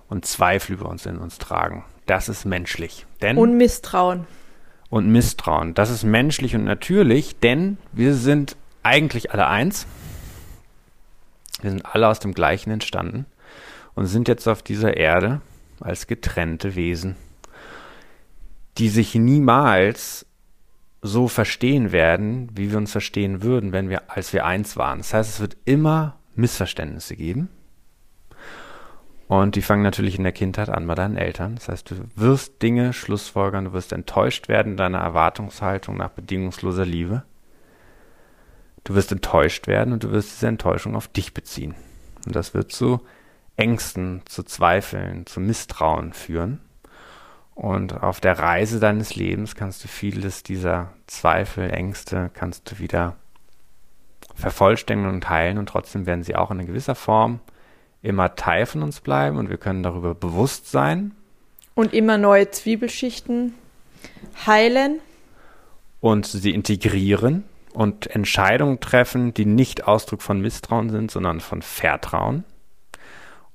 und 0.08 0.26
Zweifel 0.26 0.72
über 0.72 0.88
uns 0.88 1.06
in 1.06 1.18
uns 1.18 1.38
tragen. 1.38 1.84
Das 2.06 2.28
ist 2.28 2.44
menschlich. 2.44 3.06
Denn 3.22 3.38
und 3.38 3.56
Misstrauen. 3.56 4.26
Und 4.90 5.06
Misstrauen. 5.12 5.74
Das 5.74 5.88
ist 5.88 6.02
menschlich 6.02 6.56
und 6.56 6.64
natürlich, 6.64 7.38
denn 7.38 7.78
wir 7.92 8.12
sind 8.12 8.56
eigentlich 8.82 9.30
alle 9.30 9.46
eins. 9.46 9.86
Wir 11.60 11.70
sind 11.70 11.86
alle 11.86 12.08
aus 12.08 12.18
dem 12.18 12.34
Gleichen 12.34 12.72
entstanden 12.72 13.24
und 13.94 14.06
sind 14.06 14.26
jetzt 14.26 14.48
auf 14.48 14.64
dieser 14.64 14.96
Erde 14.96 15.40
als 15.84 16.06
getrennte 16.06 16.74
Wesen, 16.74 17.16
die 18.78 18.88
sich 18.88 19.14
niemals 19.14 20.26
so 21.02 21.28
verstehen 21.28 21.92
werden, 21.92 22.48
wie 22.54 22.70
wir 22.70 22.78
uns 22.78 22.92
verstehen 22.92 23.42
würden, 23.42 23.72
wenn 23.72 23.90
wir, 23.90 24.10
als 24.10 24.32
wir 24.32 24.46
eins 24.46 24.78
waren. 24.78 24.98
Das 24.98 25.12
heißt, 25.12 25.34
es 25.34 25.40
wird 25.40 25.58
immer 25.66 26.18
Missverständnisse 26.34 27.14
geben. 27.14 27.50
Und 29.28 29.56
die 29.56 29.62
fangen 29.62 29.82
natürlich 29.82 30.16
in 30.16 30.24
der 30.24 30.32
Kindheit 30.32 30.70
an 30.70 30.86
bei 30.86 30.94
deinen 30.94 31.16
Eltern. 31.16 31.56
Das 31.56 31.68
heißt, 31.68 31.90
du 31.90 31.96
wirst 32.16 32.62
Dinge 32.62 32.94
schlussfolgern, 32.94 33.66
du 33.66 33.72
wirst 33.74 33.92
enttäuscht 33.92 34.48
werden 34.48 34.76
deiner 34.78 34.98
Erwartungshaltung 34.98 35.96
nach 35.96 36.10
bedingungsloser 36.10 36.86
Liebe. 36.86 37.24
Du 38.84 38.94
wirst 38.94 39.12
enttäuscht 39.12 39.66
werden 39.66 39.92
und 39.92 40.04
du 40.04 40.12
wirst 40.12 40.32
diese 40.32 40.48
Enttäuschung 40.48 40.96
auf 40.96 41.08
dich 41.08 41.34
beziehen. 41.34 41.74
Und 42.26 42.34
das 42.34 42.54
wird 42.54 42.72
zu 42.72 43.00
Ängsten, 43.56 44.22
zu 44.26 44.42
Zweifeln, 44.42 45.26
zu 45.26 45.40
Misstrauen 45.40 46.12
führen. 46.12 46.60
Und 47.54 48.02
auf 48.02 48.20
der 48.20 48.38
Reise 48.38 48.80
deines 48.80 49.14
Lebens 49.14 49.54
kannst 49.54 49.84
du 49.84 49.88
vieles 49.88 50.42
dieser 50.42 50.92
Zweifel, 51.06 51.70
Ängste, 51.70 52.30
kannst 52.34 52.70
du 52.70 52.78
wieder 52.80 53.16
vervollständigen 54.34 55.12
und 55.12 55.28
heilen 55.28 55.58
und 55.58 55.68
trotzdem 55.68 56.06
werden 56.06 56.24
sie 56.24 56.34
auch 56.34 56.50
in 56.50 56.66
gewisser 56.66 56.96
Form 56.96 57.38
immer 58.02 58.34
Teil 58.34 58.66
von 58.66 58.82
uns 58.82 59.00
bleiben 59.00 59.38
und 59.38 59.48
wir 59.48 59.56
können 59.56 59.82
darüber 59.82 60.14
bewusst 60.14 60.70
sein. 60.70 61.12
Und 61.74 61.94
immer 61.94 62.18
neue 62.18 62.50
Zwiebelschichten 62.50 63.54
heilen. 64.46 65.00
Und 66.00 66.26
sie 66.26 66.50
integrieren 66.50 67.44
und 67.72 68.06
Entscheidungen 68.08 68.80
treffen, 68.80 69.32
die 69.32 69.46
nicht 69.46 69.86
Ausdruck 69.86 70.22
von 70.22 70.40
Misstrauen 70.40 70.90
sind, 70.90 71.10
sondern 71.10 71.40
von 71.40 71.62
Vertrauen. 71.62 72.44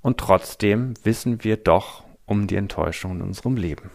Und 0.01 0.17
trotzdem 0.17 0.93
wissen 1.03 1.43
wir 1.43 1.57
doch 1.57 2.03
um 2.25 2.47
die 2.47 2.55
Enttäuschung 2.55 3.17
in 3.17 3.21
unserem 3.21 3.57
Leben. 3.57 3.89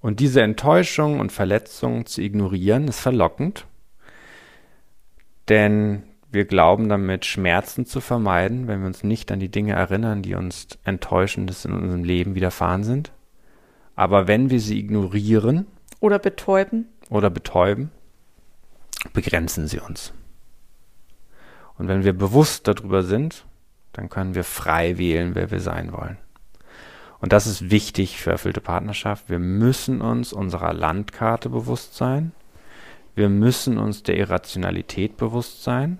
Und 0.00 0.18
diese 0.18 0.42
Enttäuschung 0.42 1.20
und 1.20 1.30
Verletzung 1.30 2.06
zu 2.06 2.22
ignorieren, 2.22 2.88
ist 2.88 3.00
verlockend, 3.00 3.66
denn 5.48 6.02
wir 6.32 6.44
glauben 6.46 6.88
damit, 6.88 7.26
Schmerzen 7.26 7.84
zu 7.84 8.00
vermeiden, 8.00 8.66
wenn 8.66 8.80
wir 8.80 8.86
uns 8.86 9.04
nicht 9.04 9.30
an 9.30 9.38
die 9.38 9.50
Dinge 9.50 9.74
erinnern, 9.74 10.22
die 10.22 10.34
uns 10.34 10.66
enttäuschendes 10.82 11.66
in 11.66 11.72
unserem 11.72 12.04
Leben 12.04 12.34
widerfahren 12.34 12.84
sind. 12.84 13.12
Aber 13.94 14.26
wenn 14.26 14.50
wir 14.50 14.58
sie 14.58 14.78
ignorieren 14.78 15.66
oder 16.00 16.18
betäuben 16.18 16.88
oder 17.10 17.28
betäuben, 17.28 17.90
begrenzen 19.12 19.68
sie 19.68 19.78
uns. 19.78 20.14
Und 21.76 21.88
wenn 21.88 22.02
wir 22.02 22.12
bewusst 22.12 22.66
darüber 22.66 23.02
sind, 23.02 23.44
dann 23.92 24.08
können 24.08 24.34
wir 24.34 24.44
frei 24.44 24.98
wählen, 24.98 25.34
wer 25.34 25.50
wir 25.50 25.60
sein 25.60 25.92
wollen. 25.92 26.18
Und 27.20 27.32
das 27.32 27.46
ist 27.46 27.70
wichtig 27.70 28.20
für 28.20 28.32
erfüllte 28.32 28.60
Partnerschaft. 28.60 29.30
Wir 29.30 29.38
müssen 29.38 30.00
uns 30.00 30.32
unserer 30.32 30.72
Landkarte 30.72 31.48
bewusst 31.50 31.94
sein. 31.94 32.32
Wir 33.14 33.28
müssen 33.28 33.78
uns 33.78 34.02
der 34.02 34.16
Irrationalität 34.16 35.16
bewusst 35.16 35.62
sein. 35.62 35.98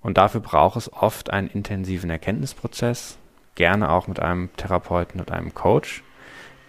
Und 0.00 0.18
dafür 0.18 0.40
braucht 0.40 0.76
es 0.76 0.92
oft 0.92 1.30
einen 1.30 1.48
intensiven 1.48 2.10
Erkenntnisprozess, 2.10 3.18
gerne 3.54 3.90
auch 3.90 4.08
mit 4.08 4.20
einem 4.20 4.50
Therapeuten 4.56 5.20
und 5.20 5.30
einem 5.30 5.54
Coach, 5.54 6.02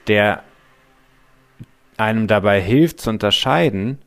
der 0.07 0.43
einem 1.97 2.27
dabei 2.27 2.61
hilft 2.61 2.99
zu 3.01 3.09
unterscheiden, 3.09 3.99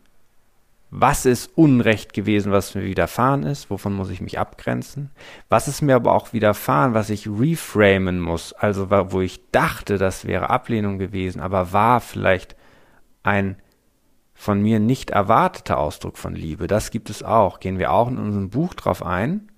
was 0.95 1.25
ist 1.25 1.57
Unrecht 1.57 2.13
gewesen, 2.13 2.53
was 2.53 2.75
mir 2.75 2.85
widerfahren 2.85 3.45
ist, 3.45 3.71
wovon 3.71 3.95
muss 3.95 4.11
ich 4.11 4.21
mich 4.21 4.39
abgrenzen, 4.39 5.11
was 5.49 5.67
ist 5.67 5.81
mir 5.81 5.97
aber 5.97 6.13
auch 6.13 6.35
widerfahren, 6.35 6.93
was 6.93 7.09
ich 7.09 7.27
reframen 7.27 8.21
muss, 8.21 8.53
also 8.53 8.91
wo 8.91 9.23
ich 9.23 9.51
dachte, 9.53 9.97
das 9.97 10.27
wäre 10.27 10.51
Ablehnung 10.51 10.99
gewesen, 10.99 11.41
aber 11.41 11.73
war 11.73 12.01
vielleicht 12.01 12.57
ein 13.23 13.57
von 14.35 14.61
mir 14.61 14.81
nicht 14.81 15.11
erwarteter 15.11 15.79
Ausdruck 15.79 16.19
von 16.19 16.35
Liebe. 16.35 16.67
Das 16.67 16.91
gibt 16.91 17.09
es 17.11 17.23
auch. 17.23 17.61
Gehen 17.61 17.79
wir 17.79 17.93
auch 17.93 18.09
in 18.09 18.19
unserem 18.19 18.51
Buch 18.51 18.75
drauf 18.75 19.07
ein. 19.07 19.53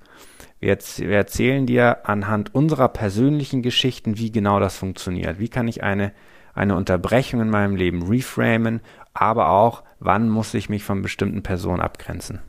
Wir, 0.60 0.76
wir 0.98 1.16
erzählen 1.16 1.66
dir 1.66 2.06
anhand 2.08 2.54
unserer 2.54 2.88
persönlichen 2.88 3.62
Geschichten, 3.62 4.18
wie 4.18 4.30
genau 4.30 4.60
das 4.60 4.76
funktioniert. 4.76 5.38
Wie 5.38 5.48
kann 5.48 5.68
ich 5.68 5.82
eine, 5.82 6.12
eine 6.54 6.76
Unterbrechung 6.76 7.40
in 7.40 7.50
meinem 7.50 7.76
Leben 7.76 8.02
reframen, 8.06 8.80
aber 9.12 9.48
auch 9.48 9.82
wann 10.00 10.28
muss 10.28 10.54
ich 10.54 10.68
mich 10.68 10.84
von 10.84 11.02
bestimmten 11.02 11.42
Personen 11.42 11.80
abgrenzen. 11.80 12.40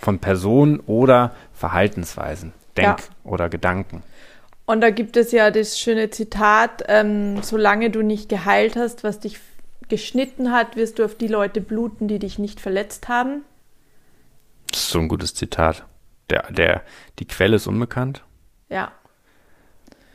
Von 0.00 0.18
Personen 0.18 0.80
oder 0.80 1.34
Verhaltensweisen, 1.52 2.52
Denk- 2.76 3.00
ja. 3.00 3.06
oder 3.24 3.48
Gedanken. 3.48 4.02
Und 4.64 4.80
da 4.80 4.90
gibt 4.90 5.16
es 5.16 5.32
ja 5.32 5.50
das 5.50 5.78
schöne 5.78 6.10
Zitat, 6.10 6.84
ähm, 6.88 7.42
solange 7.42 7.90
du 7.90 8.02
nicht 8.02 8.28
geheilt 8.28 8.76
hast, 8.76 9.02
was 9.02 9.18
dich 9.18 9.40
geschnitten 9.88 10.52
hat, 10.52 10.76
wirst 10.76 10.98
du 10.98 11.04
auf 11.04 11.16
die 11.16 11.28
Leute 11.28 11.60
bluten, 11.60 12.08
die 12.08 12.18
dich 12.18 12.38
nicht 12.38 12.60
verletzt 12.60 13.08
haben. 13.08 13.42
Das 14.70 14.80
ist 14.80 14.90
so 14.90 15.00
ein 15.00 15.08
gutes 15.08 15.34
Zitat. 15.34 15.84
Der, 16.30 16.50
der, 16.50 16.82
die 17.18 17.26
Quelle 17.26 17.56
ist 17.56 17.66
unbekannt. 17.66 18.24
Ja. 18.70 18.92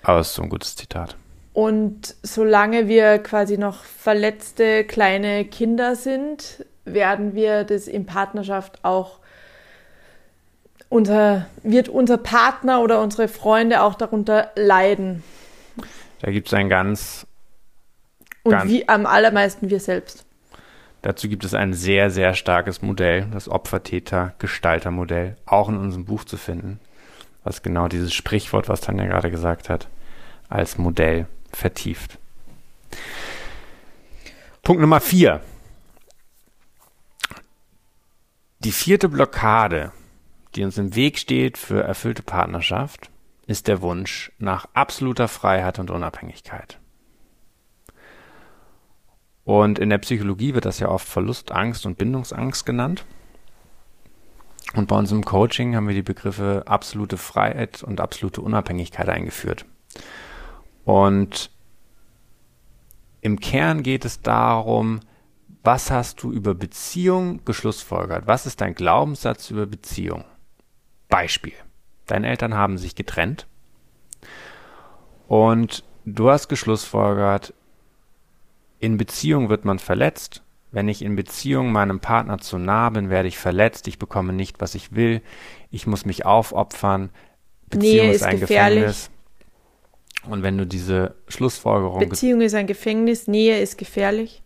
Aber 0.01 0.19
es 0.19 0.29
ist 0.29 0.35
so 0.35 0.41
ein 0.41 0.49
gutes 0.49 0.75
Zitat. 0.75 1.15
Und 1.57 2.13
solange 2.21 2.87
wir 2.87 3.17
quasi 3.17 3.57
noch 3.57 3.83
verletzte 3.83 4.83
kleine 4.83 5.43
Kinder 5.43 5.95
sind, 5.95 6.63
werden 6.85 7.33
wir 7.33 7.63
das 7.63 7.87
in 7.87 8.05
Partnerschaft 8.05 8.85
auch 8.85 9.17
unser, 10.87 11.47
wird 11.63 11.89
unser 11.89 12.19
Partner 12.19 12.79
oder 12.83 13.01
unsere 13.01 13.27
Freunde 13.27 13.81
auch 13.81 13.95
darunter 13.95 14.51
leiden. 14.55 15.23
Da 16.21 16.29
gibt 16.29 16.45
es 16.45 16.53
ein 16.53 16.69
ganz. 16.69 17.25
Und 18.43 18.51
ganz, 18.51 18.69
wie 18.69 18.87
am 18.87 19.07
allermeisten 19.07 19.71
wir 19.71 19.79
selbst. 19.79 20.27
Dazu 21.01 21.27
gibt 21.27 21.43
es 21.43 21.55
ein 21.55 21.73
sehr, 21.73 22.11
sehr 22.11 22.35
starkes 22.35 22.83
Modell, 22.83 23.25
das 23.33 23.49
Opfer-Täter-Gestalter-Modell, 23.49 25.37
auch 25.47 25.69
in 25.69 25.77
unserem 25.77 26.05
Buch 26.05 26.23
zu 26.23 26.37
finden, 26.37 26.79
was 27.43 27.63
genau 27.63 27.87
dieses 27.87 28.13
Sprichwort, 28.13 28.69
was 28.69 28.81
Tanja 28.81 29.07
gerade 29.07 29.31
gesagt 29.31 29.69
hat, 29.69 29.87
als 30.49 30.77
Modell 30.77 31.25
vertieft. 31.57 32.19
Punkt 34.63 34.81
Nummer 34.81 35.01
vier. 35.01 35.41
Die 38.59 38.71
vierte 38.71 39.09
Blockade, 39.09 39.91
die 40.55 40.63
uns 40.63 40.77
im 40.77 40.95
Weg 40.95 41.17
steht 41.17 41.57
für 41.57 41.83
erfüllte 41.83 42.21
Partnerschaft, 42.21 43.09
ist 43.47 43.67
der 43.67 43.81
Wunsch 43.81 44.31
nach 44.39 44.67
absoluter 44.73 45.27
Freiheit 45.27 45.79
und 45.79 45.89
Unabhängigkeit. 45.89 46.79
Und 49.45 49.79
in 49.79 49.89
der 49.89 49.99
Psychologie 49.99 50.53
wird 50.53 50.65
das 50.65 50.79
ja 50.79 50.89
oft 50.89 51.07
Verlustangst 51.07 51.85
und 51.85 51.97
Bindungsangst 51.97 52.65
genannt. 52.65 53.05
Und 54.75 54.87
bei 54.87 54.97
uns 54.97 55.11
im 55.11 55.23
Coaching 55.23 55.75
haben 55.75 55.87
wir 55.87 55.95
die 55.95 56.01
Begriffe 56.01 56.63
absolute 56.65 57.17
Freiheit 57.17 57.81
und 57.83 58.01
absolute 58.01 58.41
Unabhängigkeit 58.41 59.07
eingeführt. 59.07 59.65
Und 60.87 61.51
im 63.19 63.41
Kern 63.41 63.83
geht 63.83 64.05
es 64.05 64.21
darum, 64.21 65.01
was 65.61 65.91
hast 65.91 66.23
du 66.23 66.31
über 66.31 66.55
Beziehung 66.55 67.43
geschlussfolgert? 67.43 68.25
Was 68.25 68.45
ist 68.45 68.61
dein 68.61 68.73
Glaubenssatz 68.73 69.51
über 69.51 69.65
Beziehung? 69.65 70.23
Beispiel. 71.09 71.55
Deine 72.05 72.29
Eltern 72.29 72.53
haben 72.53 72.77
sich 72.77 72.95
getrennt 72.95 73.47
und 75.27 75.83
du 76.05 76.29
hast 76.29 76.47
geschlussfolgert, 76.47 77.53
in 78.79 78.95
Beziehung 78.95 79.49
wird 79.49 79.65
man 79.65 79.79
verletzt. 79.79 80.41
Wenn 80.71 80.87
ich 80.87 81.01
in 81.01 81.17
Beziehung 81.17 81.73
meinem 81.73 81.99
Partner 81.99 82.37
zu 82.37 82.57
nah 82.57 82.89
bin, 82.91 83.09
werde 83.09 83.27
ich 83.27 83.37
verletzt. 83.37 83.89
Ich 83.89 83.99
bekomme 83.99 84.31
nicht, 84.31 84.61
was 84.61 84.73
ich 84.73 84.95
will. 84.95 85.21
Ich 85.69 85.85
muss 85.85 86.05
mich 86.05 86.25
aufopfern. 86.25 87.09
Beziehung 87.69 88.05
Nähe 88.05 88.11
ist 88.11 88.21
ist 88.21 88.23
ein 88.23 88.39
gefährlich. 88.39 88.83
Gefängnis. 88.83 89.11
Und 90.25 90.43
wenn 90.43 90.57
du 90.57 90.65
diese 90.65 91.15
Schlussfolgerung 91.27 91.99
Beziehung 91.99 92.41
ist 92.41 92.53
ein 92.53 92.67
Gefängnis, 92.67 93.27
Nähe 93.27 93.59
ist 93.59 93.77
gefährlich. 93.77 94.41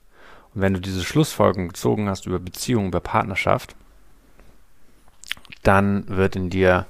Und 0.53 0.61
wenn 0.61 0.73
du 0.73 0.81
diese 0.81 1.03
Schlussfolgerung 1.03 1.69
gezogen 1.69 2.09
hast 2.09 2.25
über 2.25 2.39
Beziehung, 2.39 2.87
über 2.87 2.99
Partnerschaft, 2.99 3.75
dann 5.63 6.07
wird 6.07 6.35
in 6.35 6.49
dir 6.49 6.85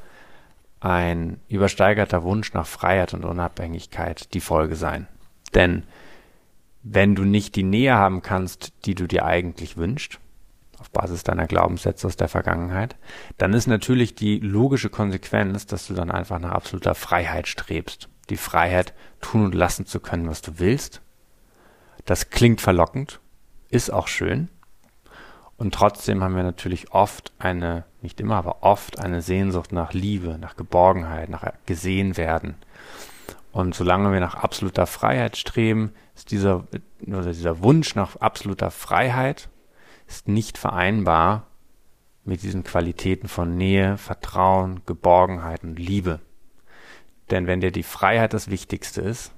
ein 0.80 1.40
übersteigerter 1.48 2.24
Wunsch 2.24 2.54
nach 2.54 2.66
Freiheit 2.66 3.14
und 3.14 3.24
Unabhängigkeit 3.24 4.34
die 4.34 4.40
Folge 4.40 4.76
sein. 4.76 5.08
Denn 5.54 5.84
wenn 6.84 7.14
du 7.14 7.24
nicht 7.24 7.56
die 7.56 7.64
Nähe 7.64 7.94
haben 7.94 8.24
kannst, 8.24 8.74
die 8.86 8.96
du 8.96 9.08
dir 9.08 9.26
eigentlich 9.26 9.78
wünschst, 9.78 10.20
auf 10.80 10.90
Basis 10.90 11.24
deiner 11.24 11.46
Glaubenssätze 11.46 12.08
aus 12.08 12.16
der 12.16 12.28
Vergangenheit, 12.28 12.96
dann 13.38 13.54
ist 13.54 13.68
natürlich 13.68 14.16
die 14.16 14.40
logische 14.40 14.90
Konsequenz, 14.90 15.68
dass 15.68 15.86
du 15.86 15.94
dann 15.94 16.10
einfach 16.10 16.40
nach 16.40 16.52
absoluter 16.52 16.96
Freiheit 16.96 17.48
strebst. 17.48 18.10
Die 18.30 18.38
Freiheit, 18.38 18.94
tun 19.20 19.46
und 19.46 19.56
lassen 19.56 19.86
zu 19.86 20.00
können, 20.00 20.30
was 20.30 20.42
du 20.42 20.60
willst. 20.60 21.02
Das 22.06 22.30
klingt 22.30 22.62
verlockend, 22.62 23.20
ist 23.70 23.92
auch 23.92 24.08
schön. 24.08 24.50
Und 25.58 25.76
trotzdem 25.76 26.24
haben 26.24 26.36
wir 26.36 26.44
natürlich 26.44 26.92
oft 26.92 27.34
eine, 27.38 27.86
nicht 28.02 28.20
immer, 28.20 28.36
aber 28.36 28.64
oft 28.64 29.00
eine 29.00 29.22
Sehnsucht 29.22 29.72
nach 29.72 29.94
Liebe, 29.94 30.40
nach 30.40 30.56
Geborgenheit, 30.56 31.30
nach 31.30 31.54
gesehen 31.68 32.18
werden. 32.18 32.56
Und 33.52 33.76
solange 33.76 34.12
wir 34.12 34.20
nach 34.20 34.36
absoluter 34.36 34.88
Freiheit 34.88 35.38
streben, 35.38 35.94
ist 36.16 36.32
dieser, 36.32 36.66
oder 37.06 37.32
dieser 37.32 37.62
Wunsch 37.62 37.96
nach 37.96 38.16
absoluter 38.16 38.72
Freiheit 38.72 39.50
ist 40.08 40.28
nicht 40.28 40.58
vereinbar 40.58 41.48
mit 42.24 42.44
diesen 42.44 42.64
Qualitäten 42.64 43.28
von 43.28 43.56
Nähe, 43.58 43.98
Vertrauen, 43.98 44.82
Geborgenheit 44.86 45.64
und 45.64 45.78
Liebe. 45.78 46.20
Denn 47.32 47.48
wenn 47.48 47.62
dir 47.62 47.72
die 47.72 47.84
Freiheit 47.84 48.34
das 48.34 48.50
Wichtigste 48.50 49.02
ist, 49.02 49.32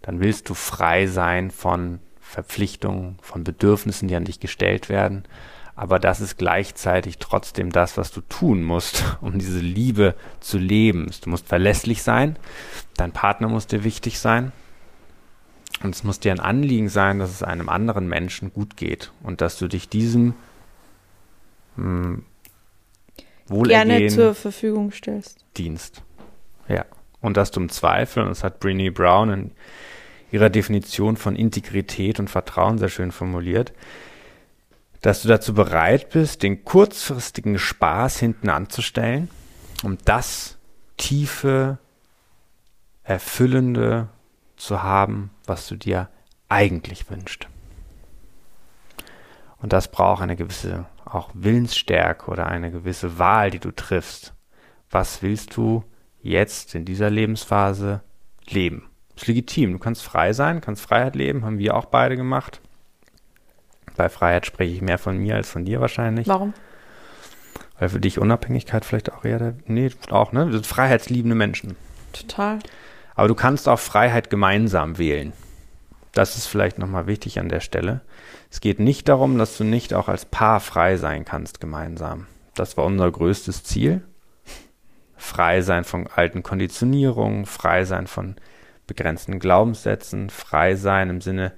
dann 0.00 0.20
willst 0.20 0.48
du 0.48 0.54
frei 0.54 1.06
sein 1.06 1.50
von 1.50 1.98
Verpflichtungen, 2.20 3.18
von 3.20 3.44
Bedürfnissen, 3.44 4.08
die 4.08 4.16
an 4.16 4.24
dich 4.24 4.40
gestellt 4.40 4.88
werden. 4.88 5.24
Aber 5.76 5.98
das 5.98 6.20
ist 6.20 6.36
gleichzeitig 6.36 7.18
trotzdem 7.18 7.70
das, 7.70 7.96
was 7.96 8.12
du 8.12 8.20
tun 8.20 8.62
musst, 8.62 9.02
um 9.20 9.38
diese 9.38 9.58
Liebe 9.58 10.14
zu 10.40 10.58
leben. 10.58 11.10
Du 11.22 11.30
musst 11.30 11.48
verlässlich 11.48 12.02
sein, 12.02 12.36
dein 12.96 13.12
Partner 13.12 13.48
muss 13.48 13.66
dir 13.66 13.82
wichtig 13.82 14.18
sein. 14.18 14.52
Und 15.82 15.94
es 15.94 16.04
muss 16.04 16.20
dir 16.20 16.30
ein 16.30 16.40
Anliegen 16.40 16.88
sein, 16.88 17.18
dass 17.18 17.30
es 17.30 17.42
einem 17.42 17.68
anderen 17.68 18.06
Menschen 18.08 18.52
gut 18.52 18.76
geht 18.76 19.10
und 19.22 19.40
dass 19.40 19.58
du 19.58 19.66
dich 19.66 19.88
diesem 19.88 20.34
hm, 21.76 22.24
Wohlergehen 23.48 23.88
Gerne 23.88 24.06
zur 24.08 24.34
Verfügung 24.34 24.92
stellst. 24.92 25.44
dienst. 25.56 26.02
Ja. 26.68 26.84
Und 27.20 27.36
dass 27.36 27.50
du 27.50 27.60
im 27.60 27.68
Zweifel, 27.68 28.22
und 28.22 28.28
das 28.28 28.44
hat 28.44 28.62
Brené 28.62 28.92
Brown 28.92 29.30
in 29.30 29.50
ihrer 30.30 30.50
Definition 30.50 31.16
von 31.16 31.36
Integrität 31.36 32.18
und 32.18 32.28
Vertrauen 32.28 32.78
sehr 32.78 32.88
schön 32.88 33.12
formuliert, 33.12 33.72
dass 35.00 35.22
du 35.22 35.28
dazu 35.28 35.54
bereit 35.54 36.10
bist, 36.10 36.42
den 36.42 36.64
kurzfristigen 36.64 37.58
Spaß 37.58 38.18
hinten 38.18 38.48
anzustellen, 38.48 39.30
um 39.82 39.98
das 40.04 40.56
tiefe, 40.96 41.78
erfüllende 43.02 44.08
zu 44.56 44.82
haben, 44.82 45.30
was 45.46 45.68
du 45.68 45.76
dir 45.76 46.08
eigentlich 46.48 47.10
wünschst. 47.10 47.48
Und 49.58 49.72
das 49.72 49.90
braucht 49.90 50.22
eine 50.22 50.36
gewisse 50.36 50.86
auch 51.04 51.30
Willensstärke 51.34 52.30
oder 52.30 52.46
eine 52.46 52.70
gewisse 52.70 53.18
Wahl, 53.18 53.50
die 53.50 53.60
du 53.60 53.70
triffst. 53.70 54.34
Was 54.90 55.22
willst 55.22 55.56
du 55.56 55.84
jetzt 56.24 56.74
in 56.74 56.84
dieser 56.84 57.10
Lebensphase 57.10 58.00
leben? 58.48 58.88
Ist 59.14 59.28
legitim. 59.28 59.72
Du 59.72 59.78
kannst 59.78 60.02
frei 60.02 60.32
sein, 60.32 60.60
kannst 60.60 60.82
Freiheit 60.82 61.14
leben, 61.14 61.44
haben 61.44 61.58
wir 61.58 61.76
auch 61.76 61.84
beide 61.84 62.16
gemacht. 62.16 62.60
Bei 63.96 64.08
Freiheit 64.08 64.44
spreche 64.44 64.74
ich 64.74 64.82
mehr 64.82 64.98
von 64.98 65.18
mir 65.18 65.36
als 65.36 65.48
von 65.48 65.64
dir 65.64 65.80
wahrscheinlich. 65.80 66.26
Warum? 66.26 66.52
Weil 67.78 67.88
für 67.90 68.00
dich 68.00 68.18
Unabhängigkeit 68.18 68.84
vielleicht 68.84 69.12
auch 69.12 69.24
eher 69.24 69.38
der, 69.38 69.54
nee, 69.66 69.90
auch, 70.10 70.32
ne? 70.32 70.46
Wir 70.46 70.54
sind 70.54 70.66
freiheitsliebende 70.66 71.36
Menschen. 71.36 71.76
Total. 72.12 72.58
Aber 73.14 73.28
du 73.28 73.34
kannst 73.34 73.68
auch 73.68 73.78
Freiheit 73.78 74.30
gemeinsam 74.30 74.98
wählen. 74.98 75.32
Das 76.12 76.36
ist 76.36 76.46
vielleicht 76.46 76.78
nochmal 76.78 77.06
wichtig 77.06 77.38
an 77.38 77.48
der 77.48 77.60
Stelle. 77.60 78.00
Es 78.50 78.60
geht 78.60 78.78
nicht 78.78 79.08
darum, 79.08 79.36
dass 79.36 79.58
du 79.58 79.64
nicht 79.64 79.94
auch 79.94 80.08
als 80.08 80.24
Paar 80.24 80.60
frei 80.60 80.96
sein 80.96 81.24
kannst 81.24 81.60
gemeinsam. 81.60 82.26
Das 82.54 82.76
war 82.76 82.84
unser 82.84 83.10
größtes 83.10 83.64
Ziel. 83.64 84.02
Frei 85.24 85.62
sein 85.62 85.84
von 85.84 86.06
alten 86.06 86.42
Konditionierungen, 86.42 87.46
frei 87.46 87.86
sein 87.86 88.06
von 88.06 88.36
begrenzten 88.86 89.38
Glaubenssätzen, 89.38 90.28
frei 90.28 90.76
sein 90.76 91.08
im 91.08 91.22
Sinne 91.22 91.54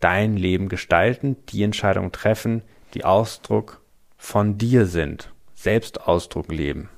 dein 0.00 0.38
Leben 0.38 0.70
gestalten, 0.70 1.36
die 1.50 1.62
Entscheidungen 1.62 2.10
treffen, 2.10 2.62
die 2.94 3.04
Ausdruck 3.04 3.82
von 4.16 4.56
dir 4.56 4.86
sind, 4.86 5.30
Selbstausdruck 5.54 6.50
leben. 6.50 6.88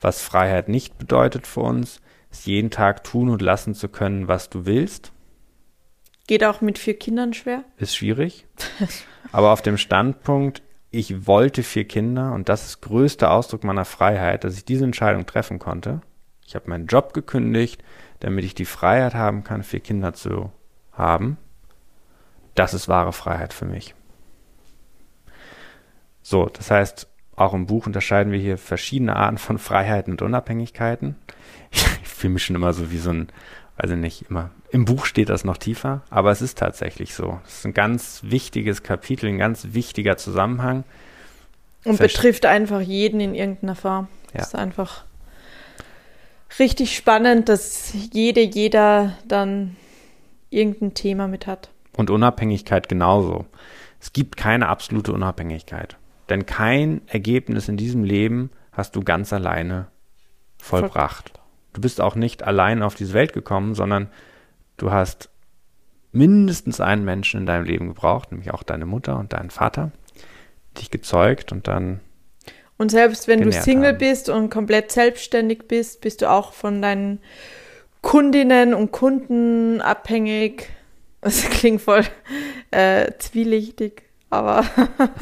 Was 0.00 0.22
Freiheit 0.22 0.68
nicht 0.68 0.96
bedeutet 0.96 1.48
für 1.48 1.60
uns, 1.60 2.00
ist 2.30 2.46
jeden 2.46 2.70
Tag 2.70 3.02
tun 3.02 3.28
und 3.28 3.42
lassen 3.42 3.74
zu 3.74 3.88
können, 3.88 4.28
was 4.28 4.48
du 4.48 4.64
willst. 4.64 5.10
Geht 6.28 6.44
auch 6.44 6.60
mit 6.60 6.78
vier 6.78 6.96
Kindern 6.96 7.34
schwer. 7.34 7.64
Ist 7.78 7.96
schwierig. 7.96 8.46
Aber 9.32 9.50
auf 9.52 9.60
dem 9.60 9.76
Standpunkt, 9.76 10.62
ich 10.96 11.26
wollte 11.26 11.62
vier 11.62 11.86
Kinder 11.86 12.32
und 12.32 12.48
das 12.48 12.66
ist 12.66 12.80
größter 12.80 13.30
Ausdruck 13.30 13.64
meiner 13.64 13.84
Freiheit, 13.84 14.44
dass 14.44 14.56
ich 14.56 14.64
diese 14.64 14.84
Entscheidung 14.84 15.26
treffen 15.26 15.58
konnte. 15.58 16.00
Ich 16.46 16.54
habe 16.54 16.70
meinen 16.70 16.86
Job 16.86 17.12
gekündigt, 17.12 17.84
damit 18.20 18.46
ich 18.46 18.54
die 18.54 18.64
Freiheit 18.64 19.14
haben 19.14 19.44
kann, 19.44 19.62
vier 19.62 19.80
Kinder 19.80 20.14
zu 20.14 20.50
haben. 20.92 21.36
Das 22.54 22.72
ist 22.72 22.88
wahre 22.88 23.12
Freiheit 23.12 23.52
für 23.52 23.66
mich. 23.66 23.94
So, 26.22 26.46
das 26.46 26.70
heißt, 26.70 27.08
auch 27.36 27.52
im 27.52 27.66
Buch 27.66 27.86
unterscheiden 27.86 28.32
wir 28.32 28.40
hier 28.40 28.56
verschiedene 28.56 29.16
Arten 29.16 29.36
von 29.36 29.58
Freiheiten 29.58 30.14
und 30.14 30.22
Unabhängigkeiten. 30.22 31.16
Ich, 31.70 31.84
ich 32.02 32.08
fühle 32.08 32.32
mich 32.34 32.44
schon 32.46 32.56
immer 32.56 32.72
so 32.72 32.90
wie 32.90 32.98
so 32.98 33.10
ein, 33.10 33.28
weiß 33.78 33.90
ich 33.90 33.96
nicht, 33.96 34.30
immer. 34.30 34.50
Im 34.70 34.84
Buch 34.84 35.06
steht 35.06 35.28
das 35.28 35.44
noch 35.44 35.56
tiefer, 35.56 36.02
aber 36.10 36.30
es 36.30 36.42
ist 36.42 36.58
tatsächlich 36.58 37.14
so. 37.14 37.40
Es 37.46 37.58
ist 37.58 37.66
ein 37.66 37.74
ganz 37.74 38.20
wichtiges 38.24 38.82
Kapitel, 38.82 39.28
ein 39.28 39.38
ganz 39.38 39.68
wichtiger 39.72 40.16
Zusammenhang. 40.16 40.84
Und 41.84 41.96
Verst- 41.96 42.14
betrifft 42.16 42.46
einfach 42.46 42.80
jeden 42.80 43.20
in 43.20 43.34
irgendeiner 43.34 43.76
Form. 43.76 44.08
Ja. 44.32 44.38
Das 44.38 44.48
ist 44.48 44.54
einfach 44.54 45.04
richtig 46.58 46.96
spannend, 46.96 47.48
dass 47.48 47.92
jede, 48.12 48.40
jeder 48.40 49.12
dann 49.28 49.76
irgendein 50.50 50.94
Thema 50.94 51.28
mit 51.28 51.46
hat. 51.46 51.70
Und 51.96 52.10
Unabhängigkeit 52.10 52.88
genauso. 52.88 53.46
Es 54.00 54.12
gibt 54.12 54.36
keine 54.36 54.68
absolute 54.68 55.12
Unabhängigkeit. 55.12 55.96
Denn 56.28 56.44
kein 56.44 57.02
Ergebnis 57.06 57.68
in 57.68 57.76
diesem 57.76 58.04
Leben 58.04 58.50
hast 58.72 58.96
du 58.96 59.02
ganz 59.02 59.32
alleine 59.32 59.86
vollbracht. 60.58 61.32
Du 61.76 61.82
bist 61.82 62.00
auch 62.00 62.14
nicht 62.14 62.42
allein 62.42 62.82
auf 62.82 62.94
diese 62.94 63.12
Welt 63.12 63.34
gekommen, 63.34 63.74
sondern 63.74 64.08
du 64.78 64.92
hast 64.92 65.28
mindestens 66.10 66.80
einen 66.80 67.04
Menschen 67.04 67.40
in 67.40 67.44
deinem 67.46 67.66
Leben 67.66 67.88
gebraucht, 67.88 68.32
nämlich 68.32 68.50
auch 68.50 68.62
deine 68.62 68.86
Mutter 68.86 69.18
und 69.18 69.34
deinen 69.34 69.50
Vater, 69.50 69.92
dich 70.78 70.90
gezeugt 70.90 71.52
und 71.52 71.68
dann 71.68 72.00
Und 72.78 72.90
selbst 72.92 73.28
wenn 73.28 73.42
du 73.42 73.52
Single 73.52 73.90
haben. 73.90 73.98
bist 73.98 74.30
und 74.30 74.48
komplett 74.48 74.90
selbstständig 74.90 75.68
bist, 75.68 76.00
bist 76.00 76.22
du 76.22 76.30
auch 76.30 76.54
von 76.54 76.80
deinen 76.80 77.20
Kundinnen 78.00 78.72
und 78.72 78.90
Kunden 78.90 79.82
abhängig. 79.82 80.70
Das 81.22 81.42
klingt 81.50 81.82
voll 81.82 82.04
äh, 82.70 83.10
zwielichtig, 83.18 84.04
aber 84.30 84.64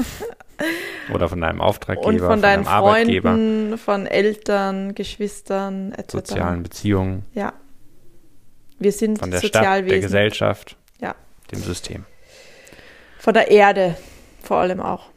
oder 1.12 1.29
von 1.29 1.40
deinem 1.40 1.61
Auftraggeber, 1.61 2.07
und 2.09 2.19
von 2.21 2.43
deinen 2.43 2.64
deinem 2.64 2.67
Arbeitgeber, 2.67 3.31
Freunden, 3.31 3.79
von 3.79 4.07
Eltern, 4.07 4.95
Geschwistern 4.95 5.93
etc. 5.93 6.12
sozialen 6.12 6.62
Beziehungen, 6.62 7.25
Ja. 7.35 7.53
Wir 8.79 8.93
sind 8.93 9.19
von 9.21 9.31
der 9.31 9.38
Stadt, 9.38 9.55
der 9.55 9.61
Sozialwesen. 9.62 10.01
Gesellschaft, 10.01 10.77
Ja. 11.01 11.14
dem 11.53 11.61
System. 11.61 12.05
Von 13.19 13.33
der 13.35 13.51
Erde 13.51 13.97
vor 14.43 14.59
allem 14.59 14.81
auch. 14.81 15.11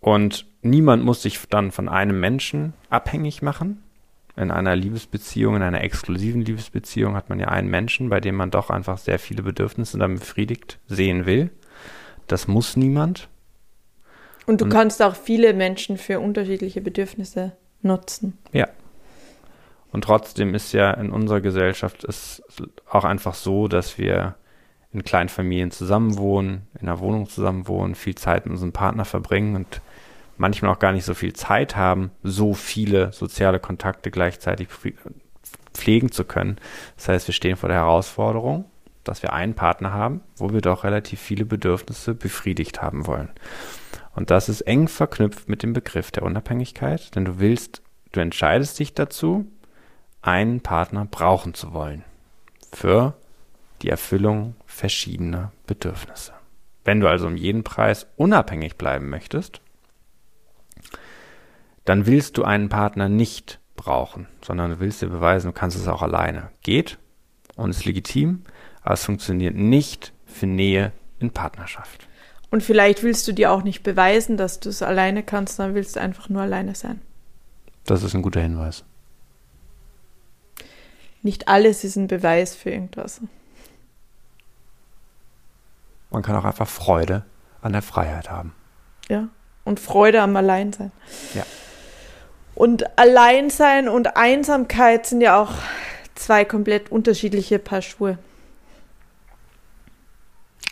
Und 0.00 0.46
niemand 0.62 1.04
muss 1.04 1.22
sich 1.22 1.38
dann 1.48 1.70
von 1.70 1.88
einem 1.88 2.18
Menschen 2.18 2.72
abhängig 2.88 3.42
machen. 3.42 3.82
In 4.36 4.50
einer 4.50 4.74
Liebesbeziehung, 4.74 5.56
in 5.56 5.62
einer 5.62 5.82
exklusiven 5.82 6.40
Liebesbeziehung 6.40 7.14
hat 7.14 7.28
man 7.28 7.38
ja 7.38 7.48
einen 7.48 7.68
Menschen, 7.68 8.08
bei 8.08 8.20
dem 8.20 8.36
man 8.36 8.50
doch 8.50 8.70
einfach 8.70 8.96
sehr 8.96 9.18
viele 9.18 9.42
Bedürfnisse 9.42 9.98
dann 9.98 10.14
befriedigt 10.14 10.78
sehen 10.86 11.26
will. 11.26 11.50
Das 12.26 12.48
muss 12.48 12.76
niemand. 12.76 13.28
Und 14.46 14.60
du 14.60 14.64
Und- 14.64 14.70
kannst 14.70 15.02
auch 15.02 15.14
viele 15.14 15.54
Menschen 15.54 15.96
für 15.96 16.20
unterschiedliche 16.20 16.80
Bedürfnisse 16.80 17.52
nutzen. 17.82 18.38
Ja. 18.52 18.68
Und 19.92 20.04
trotzdem 20.04 20.54
ist 20.54 20.72
ja 20.72 20.92
in 20.92 21.10
unserer 21.10 21.40
Gesellschaft 21.40 22.04
es 22.04 22.42
auch 22.88 23.04
einfach 23.04 23.34
so, 23.34 23.68
dass 23.68 23.98
wir 23.98 24.36
in 24.92 25.04
kleinen 25.04 25.28
Familien 25.28 25.70
zusammenwohnen, 25.70 26.62
in 26.80 26.88
einer 26.88 27.00
Wohnung 27.00 27.28
zusammenwohnen, 27.28 27.94
viel 27.94 28.14
Zeit 28.14 28.44
mit 28.44 28.52
unserem 28.52 28.72
Partner 28.72 29.04
verbringen 29.04 29.56
und 29.56 29.80
manchmal 30.36 30.72
auch 30.72 30.78
gar 30.78 30.92
nicht 30.92 31.04
so 31.04 31.14
viel 31.14 31.32
Zeit 31.32 31.76
haben, 31.76 32.10
so 32.22 32.54
viele 32.54 33.12
soziale 33.12 33.60
Kontakte 33.60 34.10
gleichzeitig 34.10 34.68
pflegen 35.74 36.10
zu 36.12 36.24
können. 36.24 36.56
Das 36.96 37.08
heißt, 37.08 37.28
wir 37.28 37.34
stehen 37.34 37.56
vor 37.56 37.68
der 37.68 37.78
Herausforderung, 37.78 38.64
dass 39.04 39.22
wir 39.22 39.32
einen 39.32 39.54
Partner 39.54 39.92
haben, 39.92 40.22
wo 40.36 40.52
wir 40.52 40.60
doch 40.60 40.84
relativ 40.84 41.20
viele 41.20 41.44
Bedürfnisse 41.44 42.14
befriedigt 42.14 42.82
haben 42.82 43.06
wollen. 43.06 43.28
Und 44.14 44.30
das 44.30 44.48
ist 44.48 44.62
eng 44.62 44.88
verknüpft 44.88 45.48
mit 45.48 45.62
dem 45.62 45.72
Begriff 45.72 46.10
der 46.10 46.24
Unabhängigkeit, 46.24 47.14
denn 47.14 47.24
du 47.24 47.38
willst, 47.38 47.82
du 48.12 48.20
entscheidest 48.20 48.78
dich 48.78 48.94
dazu, 48.94 49.46
einen 50.22 50.60
Partner 50.60 51.06
brauchen 51.06 51.54
zu 51.54 51.72
wollen 51.72 52.04
für 52.72 53.14
die 53.82 53.88
Erfüllung 53.88 54.54
verschiedener 54.66 55.52
Bedürfnisse. 55.66 56.32
Wenn 56.84 57.00
du 57.00 57.08
also 57.08 57.26
um 57.26 57.36
jeden 57.36 57.64
Preis 57.64 58.06
unabhängig 58.16 58.76
bleiben 58.76 59.08
möchtest, 59.08 59.60
dann 61.84 62.06
willst 62.06 62.36
du 62.36 62.44
einen 62.44 62.68
Partner 62.68 63.08
nicht 63.08 63.58
brauchen, 63.76 64.28
sondern 64.42 64.70
du 64.70 64.80
willst 64.80 65.02
dir 65.02 65.08
beweisen, 65.08 65.48
du 65.48 65.52
kannst 65.52 65.76
es 65.76 65.88
auch 65.88 66.02
alleine. 66.02 66.50
Geht 66.62 66.98
und 67.56 67.70
ist 67.70 67.84
legitim, 67.84 68.42
aber 68.82 68.94
es 68.94 69.04
funktioniert 69.04 69.54
nicht 69.54 70.12
für 70.26 70.46
Nähe 70.46 70.92
in 71.18 71.30
Partnerschaft. 71.30 72.06
Und 72.50 72.62
vielleicht 72.62 73.02
willst 73.02 73.28
du 73.28 73.32
dir 73.32 73.52
auch 73.52 73.62
nicht 73.62 73.82
beweisen, 73.82 74.36
dass 74.36 74.60
du 74.60 74.68
es 74.68 74.82
alleine 74.82 75.22
kannst, 75.22 75.56
sondern 75.56 75.74
willst 75.74 75.96
du 75.96 76.00
einfach 76.00 76.28
nur 76.28 76.42
alleine 76.42 76.74
sein. 76.74 77.00
Das 77.84 78.02
ist 78.02 78.14
ein 78.14 78.22
guter 78.22 78.40
Hinweis. 78.40 78.84
Nicht 81.22 81.48
alles 81.48 81.84
ist 81.84 81.96
ein 81.96 82.08
Beweis 82.08 82.56
für 82.56 82.70
irgendwas. 82.70 83.20
Man 86.10 86.22
kann 86.22 86.34
auch 86.34 86.44
einfach 86.44 86.68
Freude 86.68 87.24
an 87.62 87.72
der 87.72 87.82
Freiheit 87.82 88.30
haben. 88.30 88.54
Ja. 89.08 89.28
Und 89.64 89.78
Freude 89.78 90.22
am 90.22 90.34
Alleinsein. 90.34 90.90
Ja. 91.34 91.44
Und 92.54 92.98
Alleinsein 92.98 93.88
und 93.88 94.16
Einsamkeit 94.16 95.06
sind 95.06 95.20
ja 95.20 95.40
auch 95.40 95.52
zwei 96.14 96.44
komplett 96.44 96.90
unterschiedliche 96.90 97.58
Paar 97.58 97.82
Schuhe. 97.82 98.18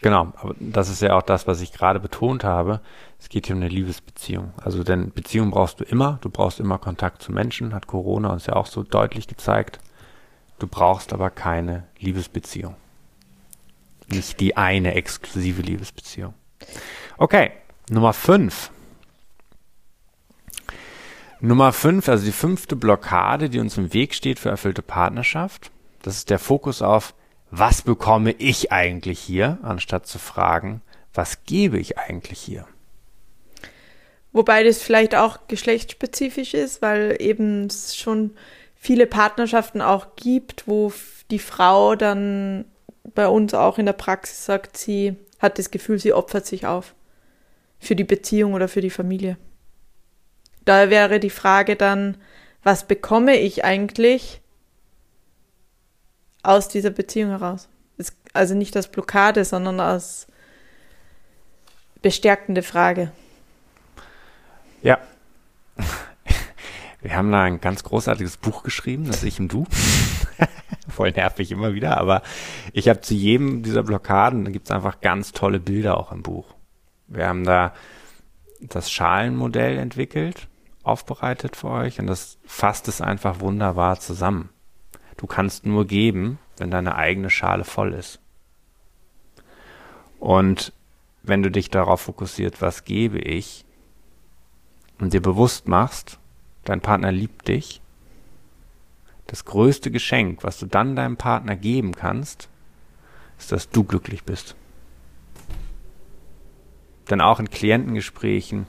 Genau, 0.00 0.32
aber 0.36 0.54
das 0.60 0.88
ist 0.88 1.02
ja 1.02 1.16
auch 1.16 1.22
das, 1.22 1.46
was 1.46 1.60
ich 1.60 1.72
gerade 1.72 1.98
betont 1.98 2.44
habe. 2.44 2.80
Es 3.18 3.28
geht 3.28 3.46
hier 3.46 3.56
um 3.56 3.62
eine 3.62 3.70
Liebesbeziehung. 3.70 4.52
Also 4.56 4.84
denn 4.84 5.10
Beziehung 5.10 5.50
brauchst 5.50 5.80
du 5.80 5.84
immer. 5.84 6.18
Du 6.20 6.30
brauchst 6.30 6.60
immer 6.60 6.78
Kontakt 6.78 7.22
zu 7.22 7.32
Menschen, 7.32 7.74
hat 7.74 7.88
Corona 7.88 8.32
uns 8.32 8.46
ja 8.46 8.54
auch 8.54 8.66
so 8.66 8.84
deutlich 8.84 9.26
gezeigt. 9.26 9.80
Du 10.60 10.68
brauchst 10.68 11.12
aber 11.12 11.30
keine 11.30 11.84
Liebesbeziehung. 11.98 12.76
Nicht 14.08 14.40
die 14.40 14.56
eine 14.56 14.94
exklusive 14.94 15.62
Liebesbeziehung. 15.62 16.34
Okay, 17.16 17.50
Nummer 17.90 18.12
5. 18.12 18.70
Nummer 21.40 21.72
5, 21.72 22.08
also 22.08 22.24
die 22.24 22.32
fünfte 22.32 22.74
Blockade, 22.74 23.48
die 23.48 23.60
uns 23.60 23.76
im 23.76 23.92
Weg 23.92 24.14
steht 24.14 24.38
für 24.38 24.48
erfüllte 24.48 24.82
Partnerschaft. 24.82 25.70
Das 26.02 26.16
ist 26.16 26.30
der 26.30 26.38
Fokus 26.38 26.82
auf, 26.82 27.14
was 27.50 27.82
bekomme 27.82 28.32
ich 28.32 28.72
eigentlich 28.72 29.18
hier, 29.18 29.58
anstatt 29.62 30.06
zu 30.06 30.18
fragen, 30.18 30.82
was 31.14 31.44
gebe 31.44 31.78
ich 31.78 31.98
eigentlich 31.98 32.40
hier. 32.40 32.66
Wobei 34.32 34.62
das 34.62 34.82
vielleicht 34.82 35.14
auch 35.14 35.48
geschlechtsspezifisch 35.48 36.54
ist, 36.54 36.82
weil 36.82 37.16
eben 37.18 37.66
es 37.66 37.96
schon 37.96 38.36
viele 38.76 39.06
Partnerschaften 39.06 39.80
auch 39.80 40.16
gibt, 40.16 40.68
wo 40.68 40.92
die 41.30 41.38
Frau 41.38 41.96
dann 41.96 42.66
bei 43.14 43.26
uns 43.26 43.54
auch 43.54 43.78
in 43.78 43.86
der 43.86 43.94
Praxis 43.94 44.44
sagt, 44.44 44.76
sie 44.76 45.16
hat 45.38 45.58
das 45.58 45.70
Gefühl, 45.70 45.98
sie 45.98 46.12
opfert 46.12 46.46
sich 46.46 46.66
auf 46.66 46.94
für 47.78 47.96
die 47.96 48.04
Beziehung 48.04 48.54
oder 48.54 48.68
für 48.68 48.80
die 48.80 48.90
Familie. 48.90 49.38
Da 50.64 50.90
wäre 50.90 51.20
die 51.20 51.30
Frage 51.30 51.76
dann, 51.76 52.16
was 52.62 52.86
bekomme 52.86 53.36
ich 53.36 53.64
eigentlich 53.64 54.40
aus 56.42 56.68
dieser 56.68 56.90
Beziehung 56.90 57.30
heraus? 57.30 57.68
Also 58.32 58.54
nicht 58.54 58.76
als 58.76 58.88
Blockade, 58.88 59.44
sondern 59.44 59.80
als 59.80 60.26
bestärkende 62.02 62.62
Frage. 62.62 63.10
Ja. 64.82 64.98
Wir 67.00 67.16
haben 67.16 67.30
da 67.30 67.42
ein 67.42 67.60
ganz 67.60 67.84
großartiges 67.84 68.36
Buch 68.36 68.62
geschrieben, 68.62 69.06
das 69.06 69.22
Ich 69.22 69.38
und 69.38 69.52
Du. 69.52 69.66
Voll 70.88 71.12
nervig 71.12 71.52
immer 71.52 71.74
wieder, 71.74 71.98
aber 71.98 72.22
ich 72.72 72.88
habe 72.88 73.00
zu 73.00 73.14
jedem 73.14 73.62
dieser 73.62 73.82
Blockaden, 73.82 74.44
da 74.44 74.50
gibt 74.50 74.66
es 74.66 74.74
einfach 74.74 75.00
ganz 75.00 75.32
tolle 75.32 75.60
Bilder 75.60 75.96
auch 75.96 76.12
im 76.12 76.22
Buch. 76.22 76.54
Wir 77.06 77.28
haben 77.28 77.44
da 77.44 77.72
das 78.60 78.90
Schalenmodell 78.90 79.78
entwickelt, 79.78 80.48
aufbereitet 80.82 81.56
für 81.56 81.68
euch 81.68 82.00
und 82.00 82.08
das 82.08 82.38
fasst 82.44 82.88
es 82.88 83.00
einfach 83.00 83.40
wunderbar 83.40 84.00
zusammen. 84.00 84.50
Du 85.18 85.26
kannst 85.26 85.66
nur 85.66 85.86
geben, 85.86 86.38
wenn 86.56 86.70
deine 86.70 86.94
eigene 86.94 87.28
Schale 87.28 87.64
voll 87.64 87.92
ist. 87.92 88.20
Und 90.18 90.72
wenn 91.22 91.42
du 91.42 91.50
dich 91.50 91.68
darauf 91.70 92.00
fokussiert, 92.00 92.62
was 92.62 92.84
gebe 92.84 93.18
ich, 93.18 93.66
und 94.98 95.12
dir 95.12 95.22
bewusst 95.22 95.68
machst, 95.68 96.18
dein 96.64 96.80
Partner 96.80 97.12
liebt 97.12 97.48
dich, 97.48 97.80
das 99.26 99.44
größte 99.44 99.90
Geschenk, 99.90 100.42
was 100.42 100.58
du 100.58 100.66
dann 100.66 100.96
deinem 100.96 101.16
Partner 101.16 101.54
geben 101.54 101.94
kannst, 101.94 102.48
ist, 103.38 103.52
dass 103.52 103.68
du 103.68 103.84
glücklich 103.84 104.24
bist. 104.24 104.56
Denn 107.10 107.20
auch 107.20 107.38
in 107.38 107.50
Klientengesprächen 107.50 108.66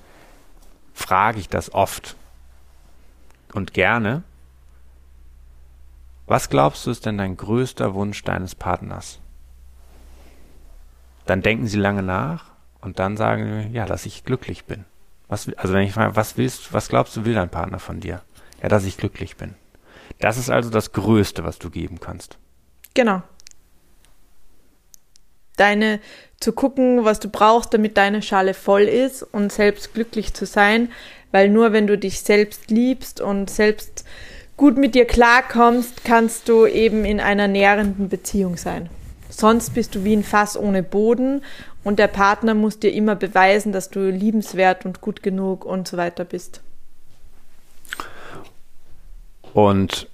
frage 0.94 1.40
ich 1.40 1.50
das 1.50 1.74
oft 1.74 2.16
und 3.54 3.74
gerne. 3.74 4.24
Was 6.30 6.50
glaubst 6.50 6.86
du 6.86 6.92
ist 6.92 7.06
denn 7.06 7.18
dein 7.18 7.36
größter 7.36 7.94
Wunsch 7.96 8.24
deines 8.24 8.56
Partners? 8.56 9.20
Dann 11.26 11.42
denken 11.42 11.68
sie 11.68 11.78
lange 11.78 12.04
nach 12.04 12.46
und 12.82 13.00
dann 13.00 13.18
sagen 13.18 13.64
sie, 13.64 13.76
ja, 13.76 13.86
dass 13.86 14.06
ich 14.06 14.24
glücklich 14.24 14.66
bin. 14.66 14.86
Was, 15.28 15.50
also 15.58 15.74
wenn 15.74 15.84
ich 15.84 15.94
frage, 15.94 16.16
was 16.16 16.38
willst, 16.38 16.72
was 16.72 16.88
glaubst 16.88 17.18
du 17.18 17.26
will 17.26 17.34
dein 17.34 17.50
Partner 17.50 17.80
von 17.80 18.00
dir? 18.00 18.22
Ja, 18.62 18.70
dass 18.70 18.86
ich 18.86 18.96
glücklich 18.96 19.36
bin. 19.36 19.56
Das 20.20 20.38
ist 20.38 20.50
also 20.50 20.70
das 20.70 20.94
Größte, 20.94 21.44
was 21.44 21.60
du 21.60 21.70
geben 21.70 22.00
kannst. 22.00 22.38
Genau 22.94 23.22
deine, 25.60 26.00
zu 26.40 26.54
gucken, 26.54 27.04
was 27.04 27.20
du 27.20 27.30
brauchst, 27.30 27.74
damit 27.74 27.98
deine 27.98 28.22
Schale 28.22 28.54
voll 28.54 28.84
ist 28.84 29.24
und 29.24 29.52
selbst 29.52 29.94
glücklich 29.94 30.34
zu 30.34 30.46
sein, 30.46 30.90
weil 31.32 31.50
nur 31.50 31.74
wenn 31.74 31.86
du 31.86 31.98
dich 31.98 32.22
selbst 32.22 32.72
liebst 32.72 33.20
und 33.22 33.50
selbst 33.50 34.06
gut 34.60 34.78
mit 34.78 34.94
dir 34.94 35.06
klarkommst, 35.06 36.04
kannst 36.04 36.50
du 36.50 36.66
eben 36.66 37.06
in 37.06 37.22
einer 37.22 37.48
nährenden 37.48 38.10
Beziehung 38.10 38.58
sein. 38.58 38.90
Sonst 39.30 39.74
bist 39.74 39.96
du 39.96 40.04
wie 40.04 40.14
ein 40.14 40.24
Fass 40.24 40.58
ohne 40.58 40.84
Boden 40.84 41.44
und 41.86 41.98
der 41.98 42.10
Partner 42.10 42.56
muss 42.56 42.78
dir 42.78 42.92
immer 42.92 43.16
beweisen, 43.16 43.72
dass 43.72 43.90
du 43.90 44.10
liebenswert 44.10 44.86
und 44.86 45.00
gut 45.00 45.24
genug 45.24 45.64
und 45.64 45.88
so 45.88 45.96
weiter 45.96 46.26
bist. 46.26 46.62
Und 49.54 50.10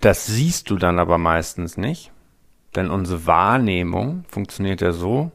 das 0.00 0.24
siehst 0.24 0.70
du 0.70 0.78
dann 0.78 0.98
aber 0.98 1.18
meistens 1.18 1.76
nicht, 1.76 2.12
denn 2.76 2.90
unsere 2.90 3.26
Wahrnehmung 3.26 4.24
funktioniert 4.28 4.80
ja 4.80 4.92
so, 4.92 5.30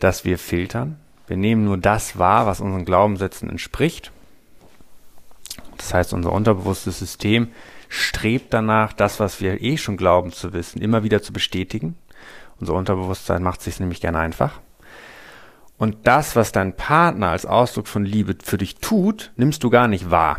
dass 0.00 0.24
wir 0.24 0.36
filtern. 0.36 0.98
Wir 1.28 1.36
nehmen 1.36 1.64
nur 1.64 1.78
das 1.78 2.18
wahr, 2.18 2.46
was 2.46 2.60
unseren 2.60 2.84
Glaubenssätzen 2.84 3.48
entspricht. 3.48 4.10
Das 5.80 5.94
heißt, 5.94 6.12
unser 6.12 6.32
unterbewusstes 6.32 6.98
System 6.98 7.48
strebt 7.88 8.52
danach, 8.52 8.92
das, 8.92 9.18
was 9.18 9.40
wir 9.40 9.62
eh 9.62 9.78
schon 9.78 9.96
glauben 9.96 10.30
zu 10.30 10.52
wissen, 10.52 10.82
immer 10.82 11.02
wieder 11.02 11.22
zu 11.22 11.32
bestätigen. 11.32 11.96
Unser 12.60 12.74
Unterbewusstsein 12.74 13.42
macht 13.42 13.62
sich 13.62 13.80
nämlich 13.80 14.02
gerne 14.02 14.18
einfach. 14.18 14.60
Und 15.78 16.06
das, 16.06 16.36
was 16.36 16.52
dein 16.52 16.76
Partner 16.76 17.30
als 17.30 17.46
Ausdruck 17.46 17.88
von 17.88 18.04
Liebe 18.04 18.36
für 18.42 18.58
dich 18.58 18.76
tut, 18.76 19.32
nimmst 19.36 19.64
du 19.64 19.70
gar 19.70 19.88
nicht 19.88 20.10
wahr, 20.10 20.38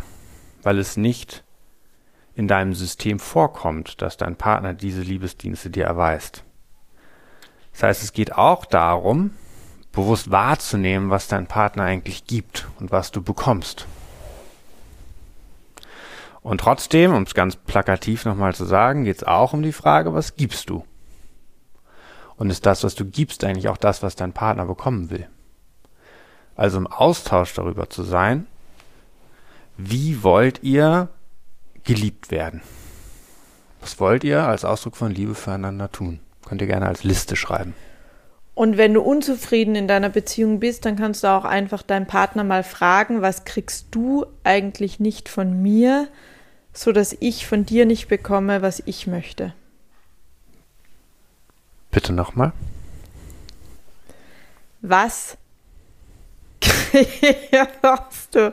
weil 0.62 0.78
es 0.78 0.96
nicht 0.96 1.42
in 2.36 2.46
deinem 2.46 2.74
System 2.74 3.18
vorkommt, 3.18 4.00
dass 4.00 4.16
dein 4.16 4.36
Partner 4.36 4.74
diese 4.74 5.02
Liebesdienste 5.02 5.70
dir 5.70 5.86
erweist. 5.86 6.44
Das 7.72 7.82
heißt, 7.82 8.02
es 8.04 8.12
geht 8.12 8.32
auch 8.32 8.64
darum, 8.64 9.32
bewusst 9.90 10.30
wahrzunehmen, 10.30 11.10
was 11.10 11.26
dein 11.26 11.48
Partner 11.48 11.82
eigentlich 11.82 12.28
gibt 12.28 12.68
und 12.78 12.92
was 12.92 13.10
du 13.10 13.20
bekommst. 13.20 13.88
Und 16.42 16.60
trotzdem, 16.60 17.14
um 17.14 17.22
es 17.22 17.34
ganz 17.34 17.56
plakativ 17.56 18.24
nochmal 18.24 18.54
zu 18.54 18.64
sagen, 18.64 19.04
geht 19.04 19.16
es 19.16 19.24
auch 19.24 19.52
um 19.52 19.62
die 19.62 19.72
Frage, 19.72 20.12
was 20.12 20.36
gibst 20.36 20.70
du? 20.70 20.84
Und 22.36 22.50
ist 22.50 22.66
das, 22.66 22.82
was 22.82 22.94
du 22.96 23.04
gibst, 23.04 23.44
eigentlich 23.44 23.68
auch 23.68 23.76
das, 23.76 24.02
was 24.02 24.16
dein 24.16 24.32
Partner 24.32 24.66
bekommen 24.66 25.10
will? 25.10 25.28
Also 26.56 26.78
im 26.78 26.86
Austausch 26.86 27.54
darüber 27.54 27.88
zu 27.88 28.02
sein, 28.02 28.46
wie 29.76 30.22
wollt 30.22 30.62
ihr 30.62 31.08
geliebt 31.84 32.30
werden. 32.30 32.62
Was 33.80 33.98
wollt 34.00 34.24
ihr 34.24 34.46
als 34.46 34.64
Ausdruck 34.64 34.96
von 34.96 35.12
Liebe 35.12 35.34
füreinander 35.34 35.90
tun? 35.90 36.20
Könnt 36.46 36.60
ihr 36.60 36.68
gerne 36.68 36.86
als 36.86 37.04
Liste 37.04 37.36
schreiben. 37.36 37.74
Und 38.54 38.76
wenn 38.76 38.92
du 38.92 39.00
unzufrieden 39.00 39.74
in 39.74 39.88
deiner 39.88 40.10
Beziehung 40.10 40.60
bist, 40.60 40.84
dann 40.84 40.96
kannst 40.96 41.24
du 41.24 41.28
auch 41.28 41.44
einfach 41.44 41.82
deinen 41.82 42.06
Partner 42.06 42.44
mal 42.44 42.62
fragen, 42.64 43.22
was 43.22 43.44
kriegst 43.44 43.86
du 43.92 44.26
eigentlich 44.44 45.00
nicht 45.00 45.28
von 45.28 45.62
mir, 45.62 46.08
so 46.72 46.92
dass 46.92 47.16
ich 47.20 47.46
von 47.46 47.66
dir 47.66 47.86
nicht 47.86 48.08
bekomme, 48.08 48.62
was 48.62 48.82
ich 48.86 49.06
möchte. 49.06 49.54
Bitte 51.90 52.12
nochmal. 52.12 52.52
Was 54.80 55.36
kriegst 56.90 58.34
du? 58.34 58.52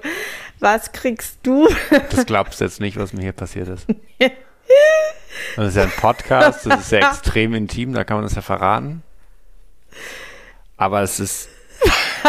Was 0.59 0.91
kriegst 0.91 1.39
du? 1.43 1.67
Das 2.11 2.25
glaubst 2.25 2.59
du 2.59 2.65
jetzt 2.65 2.79
nicht, 2.81 2.97
was 2.97 3.13
mir 3.13 3.21
hier 3.21 3.31
passiert 3.31 3.69
ist. 3.69 3.87
Das 5.55 5.69
ist 5.69 5.75
ja 5.75 5.83
ein 5.83 5.91
Podcast, 5.91 6.65
das 6.65 6.81
ist 6.81 6.91
ja 6.91 6.99
extrem 7.09 7.53
intim, 7.53 7.93
da 7.93 8.03
kann 8.03 8.17
man 8.17 8.25
das 8.25 8.35
ja 8.35 8.41
verraten. 8.41 9.03
Aber 10.77 11.01
es 11.01 11.19
ist, 11.19 11.49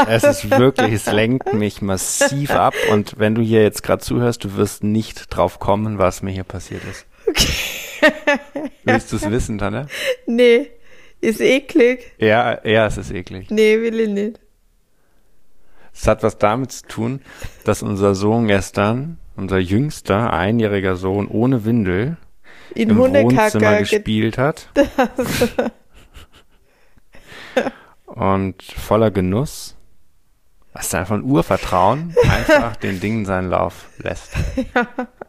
es 0.08 0.24
ist 0.24 0.50
wirklich, 0.50 0.92
es 0.92 1.06
lenkt 1.06 1.52
mich 1.52 1.82
massiv 1.82 2.50
ab. 2.50 2.74
Und 2.90 3.18
wenn 3.18 3.34
du 3.34 3.42
hier 3.42 3.62
jetzt 3.62 3.82
gerade 3.82 4.02
zuhörst, 4.02 4.44
du 4.44 4.56
wirst 4.56 4.82
nicht 4.84 5.34
drauf 5.34 5.58
kommen, 5.58 5.98
was 5.98 6.22
mir 6.22 6.30
hier 6.30 6.44
passiert 6.44 6.82
ist. 6.84 7.06
Okay. 7.28 8.70
Willst 8.84 9.12
du 9.12 9.16
es 9.16 9.30
wissen, 9.30 9.58
Tanne? 9.58 9.86
Nee. 10.26 10.70
Ist 11.20 11.40
eklig. 11.40 12.12
Ja, 12.18 12.64
ja, 12.66 12.86
es 12.86 12.96
ist 12.96 13.10
eklig. 13.12 13.50
Nee, 13.50 13.78
will 13.80 14.00
ich 14.00 14.08
nicht. 14.08 14.40
Es 15.92 16.06
hat 16.06 16.22
was 16.22 16.38
damit 16.38 16.72
zu 16.72 16.86
tun, 16.86 17.20
dass 17.64 17.82
unser 17.82 18.14
Sohn 18.14 18.46
gestern, 18.46 19.18
unser 19.36 19.58
jüngster, 19.58 20.32
einjähriger 20.32 20.96
Sohn 20.96 21.26
ohne 21.28 21.64
Windel, 21.66 22.16
In 22.74 22.90
im 22.90 22.96
Wohnzimmer 22.96 23.72
ge- 23.72 23.80
gespielt 23.80 24.38
hat. 24.38 24.68
und 28.06 28.62
voller 28.62 29.10
Genuss, 29.10 29.76
was 30.72 30.86
ist 30.86 30.94
einfach 30.94 31.16
ein 31.16 31.24
Urvertrauen, 31.24 32.14
einfach 32.30 32.76
den 32.76 33.00
Dingen 33.00 33.24
seinen 33.26 33.48
Lauf 33.50 33.88
lässt. 33.98 34.32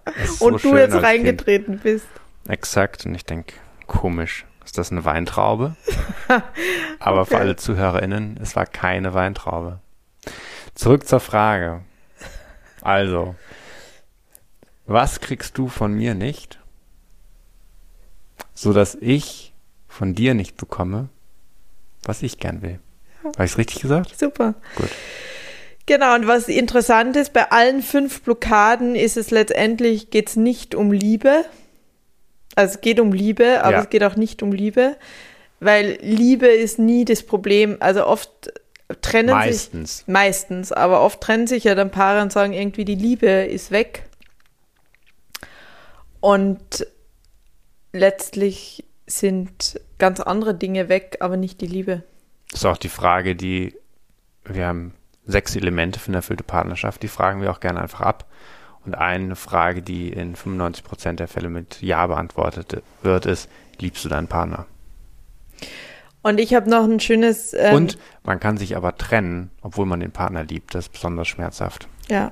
Das 0.03 0.29
ist 0.31 0.39
so 0.39 0.45
Und 0.45 0.63
du 0.63 0.75
jetzt 0.75 0.95
reingetreten 0.95 1.77
bist. 1.79 2.07
Kind. 2.43 2.49
Exakt. 2.53 3.05
Und 3.05 3.13
ich 3.13 3.23
denke, 3.23 3.53
komisch. 3.85 4.45
Ist 4.65 4.77
das 4.79 4.91
eine 4.91 5.05
Weintraube? 5.05 5.75
Aber 6.99 7.25
für 7.25 7.35
Okay. 7.35 7.41
alle 7.43 7.55
ZuhörerInnen, 7.55 8.39
es 8.41 8.55
war 8.55 8.65
keine 8.65 9.13
Weintraube. 9.13 9.79
Zurück 10.73 11.07
zur 11.07 11.19
Frage. 11.19 11.81
Also, 12.81 13.35
was 14.87 15.19
kriegst 15.21 15.57
du 15.59 15.67
von 15.67 15.93
mir 15.93 16.15
nicht, 16.15 16.59
so 18.53 18.73
dass 18.73 18.95
ich 18.95 19.53
von 19.87 20.15
dir 20.15 20.33
nicht 20.33 20.57
bekomme, 20.57 21.09
was 22.03 22.23
ich 22.23 22.39
gern 22.39 22.61
will? 22.63 22.79
Habe 23.23 23.45
ich 23.45 23.51
es 23.51 23.57
richtig 23.59 23.81
gesagt? 23.81 24.17
Super. 24.17 24.55
Gut. 24.75 24.89
Genau, 25.85 26.15
und 26.15 26.27
was 26.27 26.47
interessant 26.47 27.15
ist, 27.15 27.33
bei 27.33 27.51
allen 27.51 27.81
fünf 27.81 28.21
Blockaden 28.21 28.95
ist 28.95 29.17
es 29.17 29.31
letztendlich, 29.31 30.09
geht 30.09 30.29
es 30.29 30.35
nicht 30.35 30.75
um 30.75 30.91
Liebe. 30.91 31.43
Also 32.55 32.75
es 32.75 32.81
geht 32.81 32.99
um 32.99 33.13
Liebe, 33.13 33.63
aber 33.63 33.73
Ja. 33.77 33.81
es 33.81 33.89
geht 33.89 34.03
auch 34.03 34.15
nicht 34.15 34.43
um 34.43 34.51
Liebe, 34.51 34.95
weil 35.59 35.97
Liebe 36.01 36.47
ist 36.47 36.79
nie 36.79 37.05
das 37.05 37.23
Problem. 37.23 37.77
Also 37.79 38.05
oft 38.05 38.29
trennen 39.01 39.29
Meistens. 39.31 39.99
sich, 39.99 40.07
meistens, 40.07 40.71
aber 40.71 41.01
oft 41.01 41.21
trennen 41.21 41.47
sich 41.47 41.63
ja 41.63 41.75
dann 41.75 41.91
Paare 41.91 42.21
und 42.21 42.31
sagen 42.31 42.53
irgendwie, 42.53 42.85
die 42.85 42.95
Liebe 42.95 43.27
ist 43.27 43.71
weg. 43.71 44.03
Und 46.19 46.85
letztlich 47.93 48.83
sind 49.07 49.79
ganz 49.97 50.19
andere 50.19 50.53
Dinge 50.53 50.89
weg, 50.89 51.17
aber 51.19 51.37
nicht 51.37 51.61
die 51.61 51.67
Liebe. 51.67 52.03
Das 52.51 52.61
ist 52.61 52.65
auch 52.65 52.77
die 52.77 52.89
Frage, 52.89 53.35
die 53.35 53.75
wir 54.45 54.65
haben 54.67 54.93
sechs 55.31 55.55
Elemente 55.55 55.99
für 55.99 56.09
eine 56.09 56.17
erfüllte 56.17 56.43
Partnerschaft, 56.43 57.03
die 57.03 57.07
fragen 57.07 57.41
wir 57.41 57.51
auch 57.51 57.59
gerne 57.59 57.81
einfach 57.81 58.01
ab. 58.01 58.25
Und 58.85 58.95
eine 58.95 59.35
Frage, 59.35 59.81
die 59.81 60.09
in 60.09 60.35
95 60.35 60.83
Prozent 60.83 61.19
der 61.19 61.27
Fälle 61.27 61.49
mit 61.49 61.81
Ja 61.81 62.07
beantwortet 62.07 62.81
wird, 63.03 63.25
ist, 63.25 63.49
liebst 63.79 64.03
du 64.03 64.09
deinen 64.09 64.27
Partner? 64.27 64.65
Und 66.23 66.39
ich 66.39 66.53
habe 66.53 66.69
noch 66.69 66.83
ein 66.83 66.99
schönes. 66.99 67.53
Ähm, 67.53 67.75
Und 67.75 67.97
man 68.23 68.39
kann 68.39 68.57
sich 68.57 68.75
aber 68.75 68.95
trennen, 68.97 69.51
obwohl 69.61 69.85
man 69.85 69.99
den 69.99 70.11
Partner 70.11 70.43
liebt. 70.43 70.75
Das 70.75 70.85
ist 70.85 70.93
besonders 70.93 71.27
schmerzhaft. 71.27 71.87
Ja. 72.09 72.31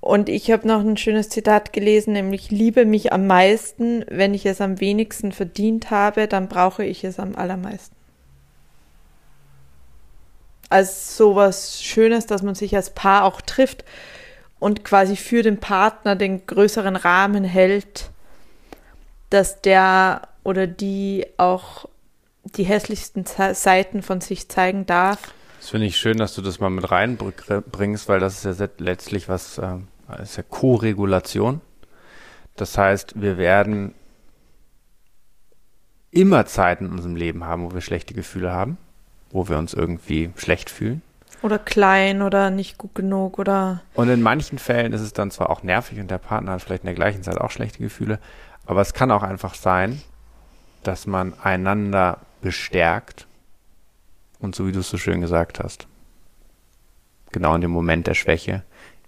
Und 0.00 0.28
ich 0.28 0.50
habe 0.52 0.68
noch 0.68 0.80
ein 0.80 0.96
schönes 0.96 1.28
Zitat 1.30 1.72
gelesen, 1.72 2.12
nämlich 2.12 2.50
liebe 2.50 2.84
mich 2.84 3.12
am 3.12 3.26
meisten, 3.26 4.04
wenn 4.08 4.34
ich 4.34 4.46
es 4.46 4.60
am 4.60 4.78
wenigsten 4.80 5.32
verdient 5.32 5.90
habe, 5.90 6.28
dann 6.28 6.48
brauche 6.48 6.84
ich 6.84 7.02
es 7.02 7.18
am 7.18 7.34
allermeisten. 7.34 7.95
Also 10.68 10.92
sowas 11.24 11.82
Schönes, 11.82 12.26
dass 12.26 12.42
man 12.42 12.54
sich 12.54 12.74
als 12.74 12.90
Paar 12.90 13.24
auch 13.24 13.40
trifft 13.40 13.84
und 14.58 14.84
quasi 14.84 15.16
für 15.16 15.42
den 15.42 15.58
Partner 15.58 16.16
den 16.16 16.46
größeren 16.46 16.96
Rahmen 16.96 17.44
hält, 17.44 18.10
dass 19.30 19.60
der 19.62 20.28
oder 20.44 20.66
die 20.66 21.26
auch 21.36 21.86
die 22.44 22.64
hässlichsten 22.64 23.24
Seiten 23.26 24.02
von 24.02 24.20
sich 24.20 24.48
zeigen 24.48 24.86
darf. 24.86 25.34
Das 25.60 25.70
finde 25.70 25.86
ich 25.86 25.96
schön, 25.96 26.18
dass 26.18 26.34
du 26.34 26.42
das 26.42 26.60
mal 26.60 26.70
mit 26.70 26.90
reinbringst, 26.90 28.08
weil 28.08 28.20
das 28.20 28.44
ist 28.44 28.60
ja 28.60 28.68
letztlich 28.78 29.28
was, 29.28 29.58
ähm, 29.58 29.88
ist 30.22 30.36
ja 30.36 30.44
Co-Regulation. 30.44 31.60
Das 32.54 32.78
heißt, 32.78 33.20
wir 33.20 33.36
werden 33.36 33.94
immer 36.10 36.46
Zeiten 36.46 36.86
in 36.86 36.92
unserem 36.92 37.16
Leben 37.16 37.44
haben, 37.44 37.64
wo 37.64 37.74
wir 37.74 37.80
schlechte 37.80 38.14
Gefühle 38.14 38.52
haben, 38.52 38.78
wo 39.30 39.48
wir 39.48 39.58
uns 39.58 39.74
irgendwie 39.74 40.30
schlecht 40.36 40.70
fühlen. 40.70 41.02
Oder 41.42 41.58
klein 41.58 42.22
oder 42.22 42.50
nicht 42.50 42.78
gut 42.78 42.94
genug 42.94 43.38
oder 43.38 43.82
Und 43.94 44.08
in 44.08 44.22
manchen 44.22 44.58
Fällen 44.58 44.92
ist 44.92 45.02
es 45.02 45.12
dann 45.12 45.30
zwar 45.30 45.50
auch 45.50 45.62
nervig 45.62 46.00
und 46.00 46.10
der 46.10 46.18
Partner 46.18 46.52
hat 46.52 46.62
vielleicht 46.62 46.82
in 46.82 46.86
der 46.86 46.94
gleichen 46.94 47.22
Zeit 47.22 47.38
auch 47.38 47.50
schlechte 47.50 47.78
Gefühle, 47.78 48.18
aber 48.64 48.80
es 48.80 48.94
kann 48.94 49.10
auch 49.10 49.22
einfach 49.22 49.54
sein, 49.54 50.00
dass 50.82 51.06
man 51.06 51.34
einander 51.40 52.18
bestärkt 52.40 53.26
und 54.40 54.54
so 54.54 54.66
wie 54.66 54.72
du 54.72 54.80
es 54.80 54.88
so 54.88 54.96
schön 54.96 55.20
gesagt 55.20 55.60
hast, 55.60 55.86
genau 57.32 57.54
in 57.54 57.60
dem 57.60 57.70
Moment 57.70 58.06
der 58.06 58.14
Schwäche, 58.14 58.62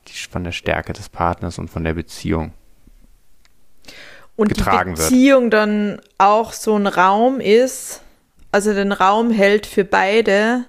die 0.06 0.12
von 0.30 0.44
der 0.44 0.52
Stärke 0.52 0.92
des 0.92 1.08
Partners 1.08 1.58
und 1.58 1.68
von 1.68 1.84
der 1.84 1.94
Beziehung. 1.94 2.52
und 4.36 4.48
getragen 4.48 4.94
die 4.94 4.98
wird. 4.98 5.10
Beziehung 5.10 5.50
dann 5.50 6.00
auch 6.18 6.52
so 6.52 6.76
ein 6.76 6.86
Raum 6.86 7.40
ist, 7.40 8.02
also 8.52 8.72
den 8.72 8.92
Raum 8.92 9.30
hält 9.30 9.66
für 9.66 9.84
beide, 9.84 10.64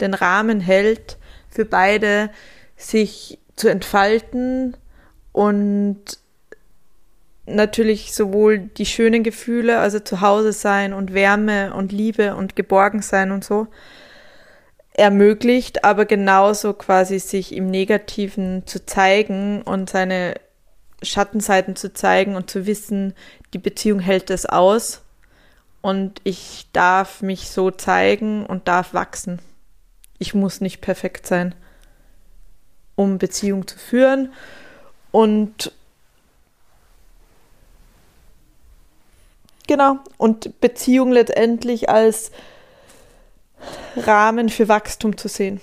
den 0.00 0.14
Rahmen 0.14 0.60
hält 0.60 1.18
für 1.48 1.64
beide, 1.64 2.30
sich 2.76 3.38
zu 3.56 3.68
entfalten 3.68 4.76
und 5.32 6.18
natürlich 7.46 8.12
sowohl 8.14 8.58
die 8.58 8.86
schönen 8.86 9.22
Gefühle, 9.22 9.78
also 9.78 10.00
zu 10.00 10.20
Hause 10.20 10.52
sein 10.52 10.92
und 10.92 11.14
Wärme 11.14 11.74
und 11.74 11.92
Liebe 11.92 12.34
und 12.34 12.56
geborgen 12.56 13.02
sein 13.02 13.30
und 13.30 13.44
so 13.44 13.68
ermöglicht, 14.92 15.84
aber 15.84 16.06
genauso 16.06 16.72
quasi 16.72 17.18
sich 17.18 17.54
im 17.54 17.70
Negativen 17.70 18.66
zu 18.66 18.84
zeigen 18.84 19.62
und 19.62 19.90
seine 19.90 20.34
Schattenseiten 21.02 21.76
zu 21.76 21.92
zeigen 21.92 22.34
und 22.34 22.50
zu 22.50 22.66
wissen, 22.66 23.14
die 23.52 23.58
Beziehung 23.58 24.00
hält 24.00 24.30
es 24.30 24.46
aus 24.46 25.02
und 25.86 26.20
ich 26.24 26.66
darf 26.72 27.22
mich 27.22 27.48
so 27.48 27.70
zeigen 27.70 28.44
und 28.44 28.66
darf 28.66 28.92
wachsen. 28.92 29.38
Ich 30.18 30.34
muss 30.34 30.60
nicht 30.60 30.80
perfekt 30.80 31.28
sein, 31.28 31.54
um 32.96 33.18
Beziehung 33.18 33.68
zu 33.68 33.78
führen 33.78 34.32
und 35.12 35.70
genau 39.68 40.00
und 40.18 40.60
Beziehung 40.60 41.12
letztendlich 41.12 41.88
als 41.88 42.32
Rahmen 43.96 44.48
für 44.48 44.66
Wachstum 44.66 45.16
zu 45.16 45.28
sehen. 45.28 45.60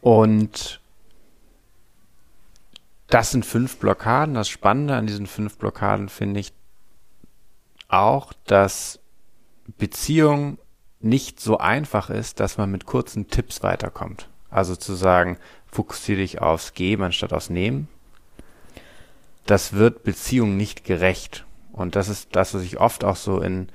Und 0.00 0.81
das 3.12 3.30
sind 3.30 3.44
fünf 3.44 3.76
Blockaden. 3.76 4.34
Das 4.34 4.48
Spannende 4.48 4.96
an 4.96 5.06
diesen 5.06 5.26
fünf 5.26 5.58
Blockaden 5.58 6.08
finde 6.08 6.40
ich 6.40 6.54
auch, 7.88 8.32
dass 8.46 9.00
Beziehung 9.76 10.58
nicht 11.00 11.38
so 11.38 11.58
einfach 11.58 12.08
ist, 12.08 12.40
dass 12.40 12.56
man 12.56 12.70
mit 12.70 12.86
kurzen 12.86 13.28
Tipps 13.28 13.62
weiterkommt. 13.62 14.30
Also 14.48 14.76
zu 14.76 14.94
sagen, 14.94 15.36
fokussiere 15.66 16.20
dich 16.20 16.40
aufs 16.40 16.72
Geben 16.72 17.02
anstatt 17.02 17.34
aufs 17.34 17.50
Nehmen. 17.50 17.88
Das 19.44 19.74
wird 19.74 20.04
Beziehung 20.04 20.56
nicht 20.56 20.84
gerecht. 20.84 21.44
Und 21.72 21.96
das 21.96 22.08
ist 22.08 22.34
das, 22.34 22.54
was 22.54 22.62
ich 22.62 22.78
oft 22.78 23.04
auch 23.04 23.16
so 23.16 23.40
in, 23.40 23.68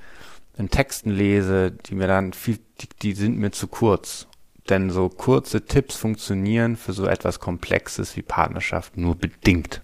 in 0.56 0.70
Texten 0.70 1.10
lese, 1.10 1.70
die 1.70 1.94
mir 1.94 2.06
dann 2.06 2.32
viel, 2.32 2.58
die, 2.80 2.88
die 3.02 3.12
sind 3.12 3.38
mir 3.38 3.50
zu 3.50 3.68
kurz. 3.68 4.27
Denn 4.68 4.90
so 4.90 5.08
kurze 5.08 5.64
Tipps 5.64 5.96
funktionieren 5.96 6.76
für 6.76 6.92
so 6.92 7.06
etwas 7.06 7.40
Komplexes 7.40 8.16
wie 8.16 8.22
Partnerschaft 8.22 8.96
nur 8.96 9.16
bedingt. 9.16 9.82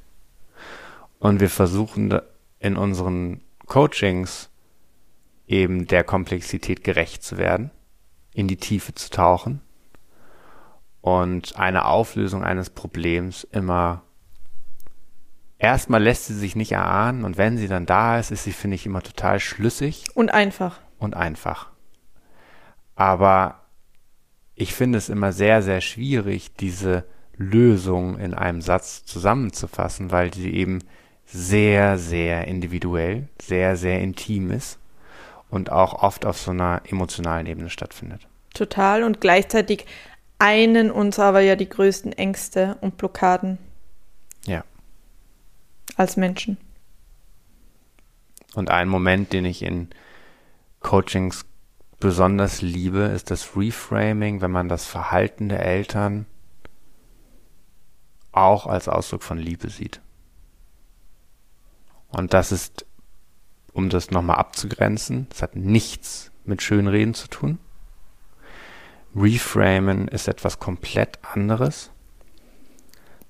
Und 1.18 1.40
wir 1.40 1.48
versuchen 1.48 2.20
in 2.58 2.76
unseren 2.76 3.40
Coachings 3.66 4.50
eben 5.46 5.86
der 5.86 6.04
Komplexität 6.04 6.84
gerecht 6.84 7.22
zu 7.22 7.38
werden, 7.38 7.70
in 8.32 8.48
die 8.48 8.56
Tiefe 8.56 8.94
zu 8.94 9.10
tauchen 9.10 9.60
und 11.04 11.56
eine 11.56 11.84
Auflösung 11.84 12.42
eines 12.42 12.70
Problems 12.70 13.44
immer 13.44 14.04
erstmal 15.58 16.02
lässt 16.02 16.26
sie 16.26 16.34
sich 16.34 16.56
nicht 16.56 16.72
erahnen 16.72 17.24
und 17.24 17.36
wenn 17.36 17.58
sie 17.58 17.68
dann 17.68 17.84
da 17.84 18.18
ist, 18.18 18.30
ist 18.30 18.44
sie, 18.44 18.52
finde 18.52 18.76
ich, 18.76 18.86
immer 18.86 19.02
total 19.02 19.38
schlüssig. 19.38 20.04
Und 20.14 20.32
einfach. 20.32 20.80
Und 20.98 21.14
einfach. 21.14 21.70
Aber 22.96 23.63
ich 24.56 24.74
finde 24.74 24.98
es 24.98 25.08
immer 25.08 25.32
sehr, 25.32 25.62
sehr 25.62 25.80
schwierig, 25.80 26.54
diese 26.54 27.04
Lösung 27.36 28.18
in 28.18 28.34
einem 28.34 28.60
Satz 28.60 29.04
zusammenzufassen, 29.04 30.12
weil 30.12 30.32
sie 30.32 30.52
eben 30.54 30.80
sehr, 31.26 31.98
sehr 31.98 32.46
individuell, 32.46 33.28
sehr, 33.40 33.76
sehr 33.76 34.00
intim 34.00 34.50
ist 34.50 34.78
und 35.50 35.72
auch 35.72 36.02
oft 36.02 36.26
auf 36.26 36.38
so 36.38 36.52
einer 36.52 36.82
emotionalen 36.88 37.46
Ebene 37.46 37.70
stattfindet. 37.70 38.28
Total 38.52 39.02
und 39.02 39.20
gleichzeitig 39.20 39.86
einen 40.38 40.90
uns 40.90 41.18
aber 41.18 41.40
ja 41.40 41.56
die 41.56 41.68
größten 41.68 42.12
Ängste 42.12 42.76
und 42.80 42.96
Blockaden. 42.96 43.58
Ja. 44.46 44.64
Als 45.96 46.16
Menschen. 46.16 46.56
Und 48.54 48.70
ein 48.70 48.88
Moment, 48.88 49.32
den 49.32 49.44
ich 49.44 49.62
in 49.62 49.88
Coachings 50.80 51.46
besonders 52.04 52.60
liebe, 52.60 52.98
ist 52.98 53.30
das 53.30 53.56
Reframing, 53.56 54.42
wenn 54.42 54.50
man 54.50 54.68
das 54.68 54.84
Verhalten 54.84 55.48
der 55.48 55.64
Eltern 55.64 56.26
auch 58.30 58.66
als 58.66 58.88
Ausdruck 58.88 59.22
von 59.22 59.38
Liebe 59.38 59.70
sieht. 59.70 60.02
Und 62.10 62.34
das 62.34 62.52
ist, 62.52 62.84
um 63.72 63.88
das 63.88 64.10
nochmal 64.10 64.36
abzugrenzen, 64.36 65.28
das 65.30 65.40
hat 65.40 65.56
nichts 65.56 66.30
mit 66.44 66.60
Schönreden 66.60 67.14
zu 67.14 67.26
tun. 67.26 67.58
Reframen 69.16 70.06
ist 70.08 70.28
etwas 70.28 70.58
komplett 70.58 71.18
anderes. 71.22 71.90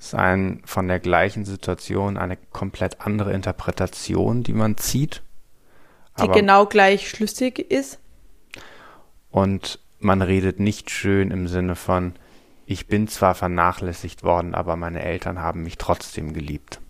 Es 0.00 0.06
ist 0.06 0.14
ein 0.16 0.62
von 0.64 0.88
der 0.88 0.98
gleichen 0.98 1.44
Situation 1.44 2.16
eine 2.16 2.36
komplett 2.36 3.02
andere 3.02 3.32
Interpretation, 3.34 4.42
die 4.42 4.52
man 4.52 4.76
zieht. 4.78 5.22
Die 6.20 6.26
genau 6.26 6.66
gleich 6.66 7.08
schlüssig 7.08 7.60
ist. 7.70 8.00
Und 9.34 9.80
man 9.98 10.22
redet 10.22 10.60
nicht 10.60 10.90
schön 10.90 11.32
im 11.32 11.48
Sinne 11.48 11.74
von, 11.74 12.12
ich 12.66 12.86
bin 12.86 13.08
zwar 13.08 13.34
vernachlässigt 13.34 14.22
worden, 14.22 14.54
aber 14.54 14.76
meine 14.76 15.02
Eltern 15.02 15.40
haben 15.40 15.64
mich 15.64 15.76
trotzdem 15.76 16.34
geliebt. 16.34 16.80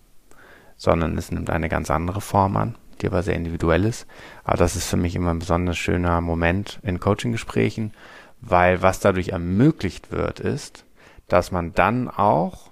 Sondern 0.77 1.17
es 1.17 1.31
nimmt 1.31 1.49
eine 1.49 1.69
ganz 1.69 1.89
andere 1.89 2.21
Form 2.21 2.55
an, 2.55 2.75
die 3.01 3.07
aber 3.07 3.23
sehr 3.23 3.33
individuell 3.33 3.83
ist. 3.83 4.05
Aber 4.43 4.57
das 4.57 4.75
ist 4.75 4.87
für 4.87 4.95
mich 4.95 5.15
immer 5.15 5.31
ein 5.31 5.39
besonders 5.39 5.79
schöner 5.79 6.21
Moment 6.21 6.79
in 6.83 6.99
Coaching-Gesprächen, 6.99 7.93
weil 8.41 8.83
was 8.83 8.99
dadurch 8.99 9.29
ermöglicht 9.29 10.11
wird, 10.11 10.39
ist, 10.39 10.85
dass 11.27 11.51
man 11.51 11.73
dann 11.73 12.11
auch 12.11 12.69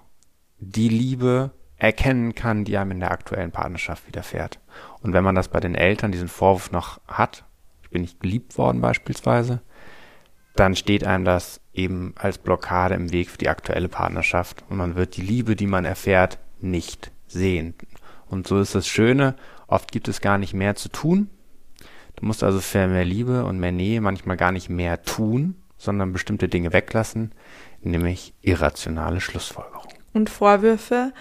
die 0.60 0.88
Liebe 0.88 1.50
erkennen 1.78 2.36
kann, 2.36 2.64
die 2.64 2.78
einem 2.78 2.92
in 2.92 3.00
der 3.00 3.10
aktuellen 3.10 3.50
Partnerschaft 3.50 4.06
widerfährt. 4.06 4.60
Und 5.00 5.14
wenn 5.14 5.24
man 5.24 5.34
das 5.34 5.48
bei 5.48 5.58
den 5.58 5.74
Eltern, 5.74 6.12
diesen 6.12 6.28
Vorwurf 6.28 6.70
noch 6.70 7.00
hat, 7.08 7.44
bin 7.94 8.02
nicht 8.02 8.20
geliebt 8.20 8.58
worden 8.58 8.82
beispielsweise, 8.82 9.62
dann 10.56 10.76
steht 10.76 11.04
einem 11.04 11.24
das 11.24 11.60
eben 11.72 12.12
als 12.16 12.38
Blockade 12.38 12.94
im 12.94 13.12
Weg 13.12 13.30
für 13.30 13.38
die 13.38 13.48
aktuelle 13.48 13.88
Partnerschaft 13.88 14.64
und 14.68 14.76
man 14.76 14.96
wird 14.96 15.16
die 15.16 15.22
Liebe, 15.22 15.56
die 15.56 15.66
man 15.66 15.84
erfährt, 15.84 16.38
nicht 16.60 17.12
sehen. 17.26 17.74
Und 18.26 18.46
so 18.46 18.60
ist 18.60 18.74
das 18.74 18.86
Schöne, 18.86 19.36
oft 19.68 19.92
gibt 19.92 20.08
es 20.08 20.20
gar 20.20 20.38
nicht 20.38 20.54
mehr 20.54 20.74
zu 20.74 20.88
tun. 20.88 21.30
Du 22.16 22.26
musst 22.26 22.42
also 22.42 22.60
für 22.60 22.86
mehr 22.86 23.04
Liebe 23.04 23.44
und 23.44 23.58
mehr 23.58 23.72
Nähe 23.72 24.00
manchmal 24.00 24.36
gar 24.36 24.52
nicht 24.52 24.68
mehr 24.68 25.02
tun, 25.02 25.54
sondern 25.78 26.12
bestimmte 26.12 26.48
Dinge 26.48 26.72
weglassen, 26.72 27.32
nämlich 27.80 28.34
irrationale 28.42 29.20
Schlussfolgerungen. 29.20 29.96
Und 30.12 30.30
Vorwürfe. 30.30 31.12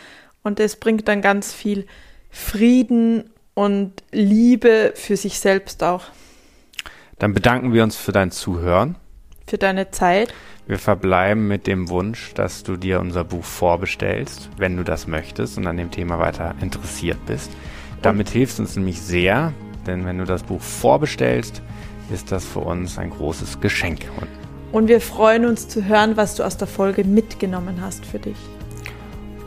Und 0.44 0.60
es 0.60 0.76
bringt 0.76 1.08
dann 1.08 1.22
ganz 1.22 1.54
viel 1.54 1.86
Frieden 2.30 3.30
und 3.54 4.04
Liebe 4.12 4.94
für 4.96 5.18
sich 5.18 5.40
selbst 5.40 5.84
auch. 5.84 6.06
Dann 7.24 7.34
bedanken 7.34 7.72
wir 7.72 7.84
uns 7.84 7.96
für 7.96 8.12
dein 8.12 8.32
Zuhören. 8.32 8.98
Für 9.48 9.58
deine 9.58 9.92
Zeit. 9.92 10.34
Wir 10.68 10.78
verbleiben 10.78 11.48
mit 11.48 11.68
dem 11.68 11.88
Wunsch, 11.88 12.34
dass 12.34 12.64
du 12.64 12.76
dir 12.76 13.00
unser 13.00 13.24
Buch 13.24 13.46
vorbestellst, 13.46 14.50
wenn 14.58 14.76
du 14.76 14.84
das 14.84 15.08
möchtest 15.08 15.58
und 15.58 15.66
an 15.66 15.78
dem 15.78 15.90
Thema 15.90 16.20
weiter 16.20 16.54
interessiert 16.60 17.26
bist. 17.26 17.50
Damit 18.02 18.28
und 18.28 18.34
hilfst 18.34 18.60
du 18.60 18.64
uns 18.64 18.76
nämlich 18.76 19.02
sehr, 19.02 19.54
denn 19.88 20.06
wenn 20.06 20.18
du 20.18 20.26
das 20.26 20.44
Buch 20.44 20.60
vorbestellst, 20.60 21.62
ist 22.12 22.30
das 22.30 22.44
für 22.44 22.60
uns 22.60 22.98
ein 22.98 23.12
großes 23.12 23.62
Geschenk. 23.62 24.02
Und 24.74 24.90
wir 24.90 25.00
freuen 25.00 25.46
uns 25.46 25.70
zu 25.70 25.86
hören, 25.86 26.18
was 26.18 26.36
du 26.36 26.44
aus 26.44 26.58
der 26.58 26.68
Folge 26.68 27.06
mitgenommen 27.06 27.80
hast 27.80 28.06
für 28.06 28.20
dich. 28.20 28.36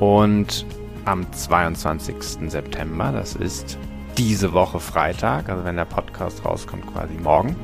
Und 0.01 0.65
am 1.05 1.31
22. 1.31 2.51
September, 2.51 3.13
das 3.13 3.35
ist 3.35 3.77
diese 4.19 4.53
Woche 4.53 4.81
Freitag, 4.81 5.49
also 5.49 5.65
wenn 5.65 5.77
der 5.77 5.85
Podcast 5.85 6.45
rauskommt, 6.45 6.87
quasi 6.93 7.15
morgen, 7.15 7.57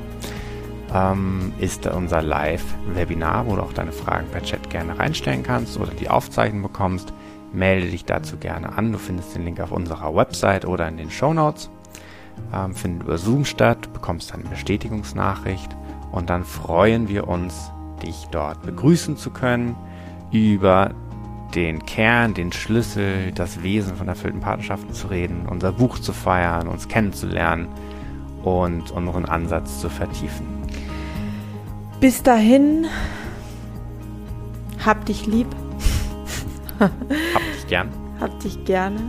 ähm, 0.94 1.52
ist 1.58 1.86
unser 1.86 2.22
Live-Webinar, 2.22 3.46
wo 3.46 3.56
du 3.56 3.62
auch 3.62 3.72
deine 3.72 3.92
Fragen 3.92 4.26
per 4.30 4.42
Chat 4.42 4.68
gerne 4.70 4.98
reinstellen 4.98 5.42
kannst 5.42 5.78
oder 5.78 5.92
die 5.92 6.10
Aufzeichnung 6.10 6.62
bekommst. 6.62 7.12
Melde 7.52 7.88
dich 7.88 8.04
dazu 8.04 8.36
gerne 8.36 8.76
an. 8.76 8.92
Du 8.92 8.98
findest 8.98 9.34
den 9.34 9.44
Link 9.44 9.60
auf 9.60 9.72
unserer 9.72 10.14
Website 10.14 10.64
oder 10.64 10.88
in 10.88 10.96
den 10.96 11.10
Show 11.10 11.32
Notes. 11.32 11.70
Ähm, 12.52 12.74
findet 12.74 13.04
über 13.04 13.18
Zoom 13.18 13.44
statt, 13.44 13.92
bekommst 13.92 14.32
eine 14.32 14.44
Bestätigungsnachricht 14.44 15.76
und 16.12 16.30
dann 16.30 16.44
freuen 16.44 17.08
wir 17.08 17.28
uns, 17.28 17.70
dich 18.02 18.26
dort 18.30 18.62
begrüßen 18.62 19.16
zu 19.16 19.30
können, 19.30 19.76
über 20.32 20.92
den 21.54 21.84
Kern, 21.84 22.34
den 22.34 22.52
Schlüssel, 22.52 23.32
das 23.32 23.62
Wesen 23.62 23.96
von 23.96 24.08
erfüllten 24.08 24.40
Partnerschaften 24.40 24.92
zu 24.92 25.08
reden, 25.08 25.46
unser 25.48 25.72
Buch 25.72 25.98
zu 25.98 26.12
feiern, 26.12 26.68
uns 26.68 26.88
kennenzulernen 26.88 27.68
und 28.42 28.90
unseren 28.90 29.24
Ansatz 29.24 29.80
zu 29.80 29.88
vertiefen. 29.88 30.46
Bis 32.00 32.22
dahin, 32.22 32.86
hab 34.84 35.04
dich 35.06 35.26
lieb. 35.26 35.46
hab 36.80 36.90
dich 37.10 37.66
gern. 37.68 37.88
Hab 38.20 38.40
dich 38.40 38.64
gerne. 38.64 39.00